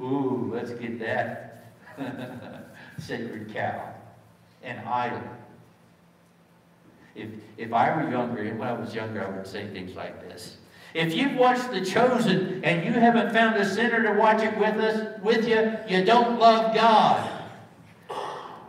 Ooh, 0.00 0.50
let's 0.54 0.72
get 0.72 0.98
that 1.00 1.72
sacred 2.98 3.52
cow 3.52 3.94
an 4.62 4.78
idol. 4.86 5.22
If, 7.14 7.28
if 7.56 7.72
I 7.72 7.96
were 7.96 8.10
younger, 8.10 8.42
and 8.42 8.58
when 8.58 8.68
I 8.68 8.72
was 8.72 8.94
younger, 8.94 9.26
I 9.26 9.30
would 9.30 9.46
say 9.46 9.66
things 9.68 9.96
like 9.96 10.20
this. 10.20 10.58
If 10.94 11.14
you've 11.14 11.34
watched 11.34 11.70
The 11.70 11.84
Chosen 11.84 12.64
and 12.64 12.84
you 12.84 12.92
haven't 12.92 13.32
found 13.32 13.56
a 13.56 13.68
sinner 13.68 14.02
to 14.02 14.18
watch 14.18 14.42
it 14.42 14.56
with 14.58 14.76
us, 14.76 15.20
with 15.22 15.46
you, 15.46 15.76
you 15.88 16.04
don't 16.04 16.38
love 16.38 16.74
God. 16.74 17.30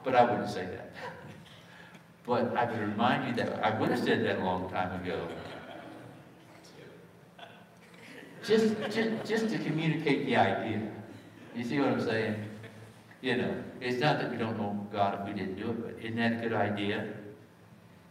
But 0.04 0.16
I 0.16 0.24
wouldn't 0.24 0.50
say 0.50 0.66
that. 0.66 0.92
But 2.26 2.56
I 2.56 2.66
would 2.66 2.80
remind 2.80 3.28
you 3.28 3.44
that 3.44 3.64
I 3.66 3.80
would 3.80 3.90
have 3.90 4.00
said 4.00 4.24
that 4.26 4.40
a 4.40 4.44
long 4.44 4.70
time 4.70 5.02
ago. 5.02 5.28
Just, 8.44 8.76
just, 8.90 9.26
just 9.26 9.50
to 9.50 9.60
communicate 9.60 10.26
the 10.26 10.36
idea. 10.36 10.82
You 11.56 11.64
see 11.64 11.80
what 11.80 11.90
I'm 11.90 12.02
saying? 12.02 12.44
You 13.22 13.38
know, 13.38 13.64
it's 13.80 14.00
not 14.00 14.20
that 14.20 14.32
we 14.32 14.38
don't 14.38 14.58
know 14.58 14.88
God 14.92 15.20
if 15.20 15.28
we 15.28 15.40
didn't 15.40 15.56
do 15.56 15.70
it, 15.70 15.84
but 15.84 16.04
isn't 16.04 16.16
that 16.18 16.34
a 16.34 16.50
good 16.50 16.54
idea? 16.54 17.14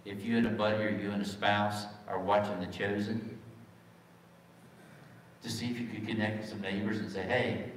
If 0.05 0.25
you 0.25 0.39
and 0.39 0.47
a 0.47 0.51
buddy 0.51 0.85
or 0.85 0.91
you 0.91 1.11
and 1.11 1.21
a 1.21 1.25
spouse 1.25 1.87
are 2.09 2.21
watching 2.21 2.59
The 2.61 2.67
Chosen, 2.67 3.39
to 5.43 5.51
see 5.51 5.67
if 5.71 5.81
you 5.81 5.89
could 5.89 6.07
connect 6.07 6.41
with 6.41 6.49
some 6.49 6.61
neighbors 6.61 6.99
and 6.99 7.11
say, 7.11 7.23
hey, 7.23 7.73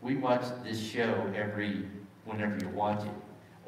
we 0.00 0.16
watch 0.16 0.44
this 0.64 0.80
show 0.80 1.30
every, 1.34 1.86
whenever 2.24 2.56
you 2.60 2.68
watch 2.68 3.04
it. 3.04 3.12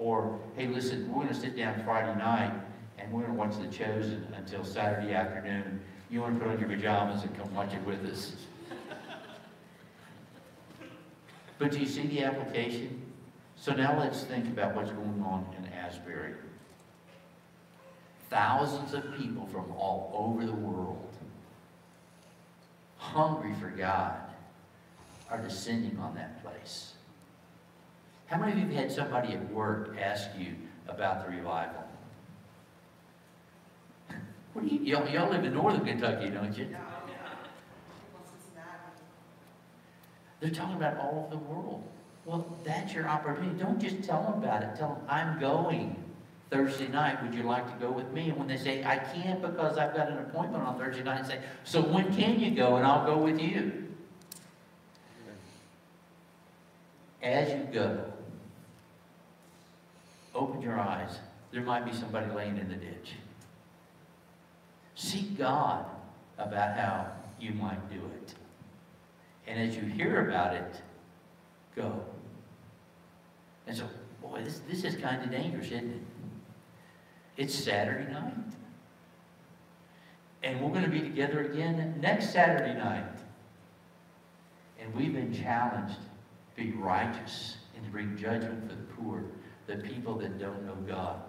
Or, 0.00 0.40
hey, 0.56 0.66
listen, 0.66 1.06
we're 1.12 1.24
going 1.24 1.28
to 1.28 1.34
sit 1.34 1.54
down 1.54 1.82
Friday 1.84 2.18
night 2.18 2.54
and 2.98 3.12
we're 3.12 3.20
going 3.20 3.34
to 3.34 3.38
watch 3.38 3.58
The 3.60 3.68
Chosen 3.68 4.26
until 4.34 4.64
Saturday 4.64 5.12
afternoon. 5.12 5.78
You 6.08 6.22
want 6.22 6.38
to 6.38 6.40
put 6.42 6.50
on 6.50 6.58
your 6.58 6.70
pajamas 6.70 7.22
and 7.22 7.36
come 7.36 7.54
watch 7.54 7.74
it 7.74 7.84
with 7.84 8.02
us. 8.06 8.32
But 11.58 11.72
do 11.72 11.78
you 11.78 11.86
see 11.86 12.06
the 12.06 12.24
application? 12.24 13.02
So 13.56 13.74
now 13.74 14.00
let's 14.00 14.22
think 14.24 14.46
about 14.46 14.74
what's 14.74 14.90
going 14.90 15.22
on 15.22 15.44
in 15.58 15.70
Asbury. 15.70 16.32
Thousands 18.30 18.94
of 18.94 19.04
people 19.18 19.46
from 19.48 19.70
all 19.72 20.12
over 20.14 20.46
the 20.46 20.54
world, 20.54 21.12
hungry 22.96 23.52
for 23.60 23.68
God, 23.68 24.16
are 25.28 25.42
descending 25.42 25.98
on 25.98 26.14
that 26.14 26.42
place. 26.42 26.89
How 28.30 28.38
many 28.38 28.52
of 28.52 28.58
you 28.58 28.64
have 28.66 28.74
had 28.74 28.92
somebody 28.92 29.32
at 29.32 29.52
work 29.52 29.96
ask 30.00 30.30
you 30.38 30.54
about 30.86 31.26
the 31.26 31.36
revival? 31.36 31.82
What 34.52 34.68
do 34.68 34.72
you, 34.72 34.80
y'all, 34.82 35.08
y'all 35.08 35.28
live 35.28 35.44
in 35.44 35.52
northern 35.52 35.84
Kentucky, 35.84 36.30
don't 36.30 36.56
you? 36.56 36.68
They're 40.38 40.50
talking 40.50 40.76
about 40.76 40.96
all 40.98 41.24
over 41.26 41.36
the 41.36 41.42
world. 41.52 41.82
Well, 42.24 42.56
that's 42.64 42.94
your 42.94 43.08
opportunity. 43.08 43.58
Don't 43.58 43.80
just 43.80 44.04
tell 44.04 44.22
them 44.22 44.34
about 44.34 44.62
it. 44.62 44.76
Tell 44.76 44.94
them, 44.94 45.02
I'm 45.08 45.40
going 45.40 45.96
Thursday 46.50 46.86
night. 46.86 47.20
Would 47.24 47.34
you 47.34 47.42
like 47.42 47.66
to 47.66 47.84
go 47.84 47.90
with 47.90 48.12
me? 48.12 48.28
And 48.30 48.38
when 48.38 48.46
they 48.46 48.56
say, 48.56 48.84
I 48.84 48.98
can't 48.98 49.42
because 49.42 49.76
I've 49.76 49.94
got 49.94 50.08
an 50.08 50.18
appointment 50.18 50.62
on 50.62 50.78
Thursday 50.78 51.02
night, 51.02 51.26
say, 51.26 51.40
so 51.64 51.82
when 51.82 52.14
can 52.14 52.38
you 52.38 52.52
go? 52.52 52.76
And 52.76 52.86
I'll 52.86 53.04
go 53.04 53.18
with 53.18 53.40
you. 53.40 53.88
As 57.22 57.50
you 57.50 57.68
go, 57.72 58.04
open 60.40 60.62
your 60.62 60.80
eyes. 60.80 61.18
There 61.52 61.62
might 61.62 61.84
be 61.84 61.92
somebody 61.92 62.32
laying 62.32 62.56
in 62.56 62.68
the 62.68 62.76
ditch. 62.76 63.12
Seek 64.94 65.36
God 65.36 65.84
about 66.38 66.76
how 66.76 67.06
you 67.38 67.52
might 67.52 67.90
do 67.90 68.00
it. 68.16 68.34
And 69.46 69.60
as 69.60 69.76
you 69.76 69.82
hear 69.82 70.28
about 70.28 70.54
it, 70.54 70.80
go. 71.76 72.04
And 73.66 73.76
so, 73.76 73.84
boy, 74.22 74.42
this, 74.42 74.60
this 74.68 74.84
is 74.84 74.96
kind 74.96 75.22
of 75.22 75.30
dangerous, 75.30 75.66
isn't 75.66 75.90
it? 75.90 76.02
It's 77.36 77.54
Saturday 77.54 78.10
night. 78.10 78.34
And 80.42 80.60
we're 80.60 80.70
going 80.70 80.84
to 80.84 80.90
be 80.90 81.00
together 81.00 81.40
again 81.42 81.98
next 82.00 82.32
Saturday 82.32 82.74
night. 82.74 83.04
And 84.80 84.94
we've 84.94 85.12
been 85.12 85.34
challenged 85.34 85.96
to 85.96 86.62
be 86.62 86.72
righteous 86.72 87.56
and 87.76 87.84
to 87.84 87.90
bring 87.90 88.16
judgment 88.16 88.70
for 88.70 88.76
the 88.76 88.82
poor, 88.94 89.24
the 89.70 89.76
people 89.76 90.16
that 90.16 90.38
don't 90.38 90.66
know 90.66 90.74
God. 90.86 91.20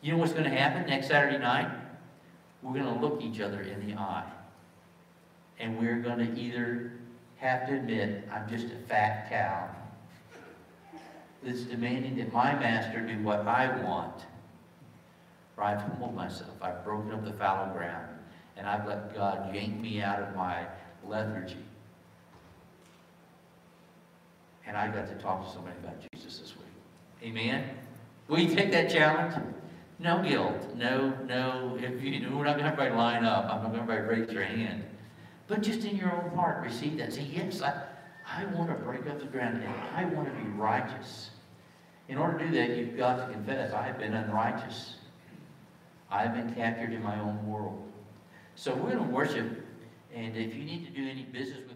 You 0.00 0.12
know 0.12 0.18
what's 0.18 0.32
going 0.32 0.44
to 0.44 0.50
happen 0.50 0.86
next 0.88 1.08
Saturday 1.08 1.38
night? 1.38 1.70
We're 2.62 2.74
going 2.74 2.94
to 2.94 3.00
look 3.00 3.20
each 3.20 3.40
other 3.40 3.60
in 3.62 3.86
the 3.86 3.94
eye. 3.94 4.30
And 5.58 5.78
we're 5.78 5.98
going 5.98 6.18
to 6.18 6.40
either 6.40 6.92
have 7.36 7.66
to 7.66 7.74
admit, 7.74 8.28
I'm 8.32 8.48
just 8.48 8.66
a 8.66 8.76
fat 8.88 9.28
cow 9.28 9.68
that's 11.42 11.62
demanding 11.62 12.16
that 12.16 12.32
my 12.32 12.54
master 12.54 13.00
do 13.00 13.20
what 13.22 13.40
I 13.40 13.82
want. 13.82 14.22
For 15.56 15.64
I've 15.64 15.80
humbled 15.80 16.14
myself. 16.14 16.50
I've 16.62 16.84
broken 16.84 17.12
up 17.12 17.24
the 17.24 17.32
fallow 17.32 17.72
ground. 17.72 18.08
And 18.56 18.66
I've 18.66 18.86
let 18.86 19.14
God 19.14 19.52
yank 19.52 19.80
me 19.80 20.02
out 20.02 20.20
of 20.20 20.36
my 20.36 20.66
lethargy. 21.04 21.56
And 24.66 24.76
I 24.76 24.86
got 24.86 25.08
to 25.08 25.14
talk 25.16 25.46
to 25.46 25.52
somebody 25.52 25.76
about 25.82 25.96
Jesus 26.12 26.38
this 26.38 26.56
week. 26.56 26.71
Amen? 27.22 27.64
Will 28.28 28.40
you 28.40 28.54
take 28.54 28.72
that 28.72 28.90
challenge? 28.90 29.34
No 29.98 30.22
guilt. 30.22 30.74
No, 30.76 31.10
no, 31.26 31.78
if 31.80 32.02
you, 32.02 32.28
we're 32.36 32.44
not 32.44 32.58
going 32.58 32.64
to 32.64 32.70
have 32.70 32.78
everybody 32.78 32.94
line 32.94 33.24
up. 33.24 33.44
I'm 33.44 33.62
not 33.62 33.72
going 33.72 33.74
to 33.74 33.80
have 33.80 33.90
everybody 33.90 34.20
raise 34.22 34.32
your 34.32 34.42
hand. 34.42 34.84
But 35.46 35.62
just 35.62 35.84
in 35.84 35.96
your 35.96 36.12
own 36.12 36.30
heart, 36.30 36.64
receive 36.64 36.98
that. 36.98 37.12
Say, 37.12 37.22
yes, 37.22 37.62
I, 37.62 37.84
I 38.26 38.44
want 38.46 38.70
to 38.70 38.74
break 38.84 39.06
up 39.06 39.20
the 39.20 39.26
ground 39.26 39.62
and 39.62 39.74
I 39.94 40.04
want 40.06 40.28
to 40.28 40.42
be 40.42 40.48
righteous. 40.50 41.30
In 42.08 42.18
order 42.18 42.38
to 42.38 42.46
do 42.46 42.52
that, 42.56 42.76
you've 42.76 42.96
got 42.96 43.16
to 43.16 43.32
confess, 43.32 43.72
I 43.72 43.82
have 43.82 43.98
been 43.98 44.14
unrighteous. 44.14 44.96
I 46.10 46.22
have 46.22 46.34
been 46.34 46.52
captured 46.54 46.92
in 46.92 47.02
my 47.02 47.18
own 47.20 47.46
world. 47.46 47.82
So 48.54 48.74
we're 48.74 48.90
going 48.90 48.98
to 48.98 49.14
worship, 49.14 49.46
and 50.14 50.36
if 50.36 50.54
you 50.54 50.64
need 50.64 50.84
to 50.84 50.90
do 50.90 51.08
any 51.08 51.22
business 51.22 51.60
with 51.68 51.71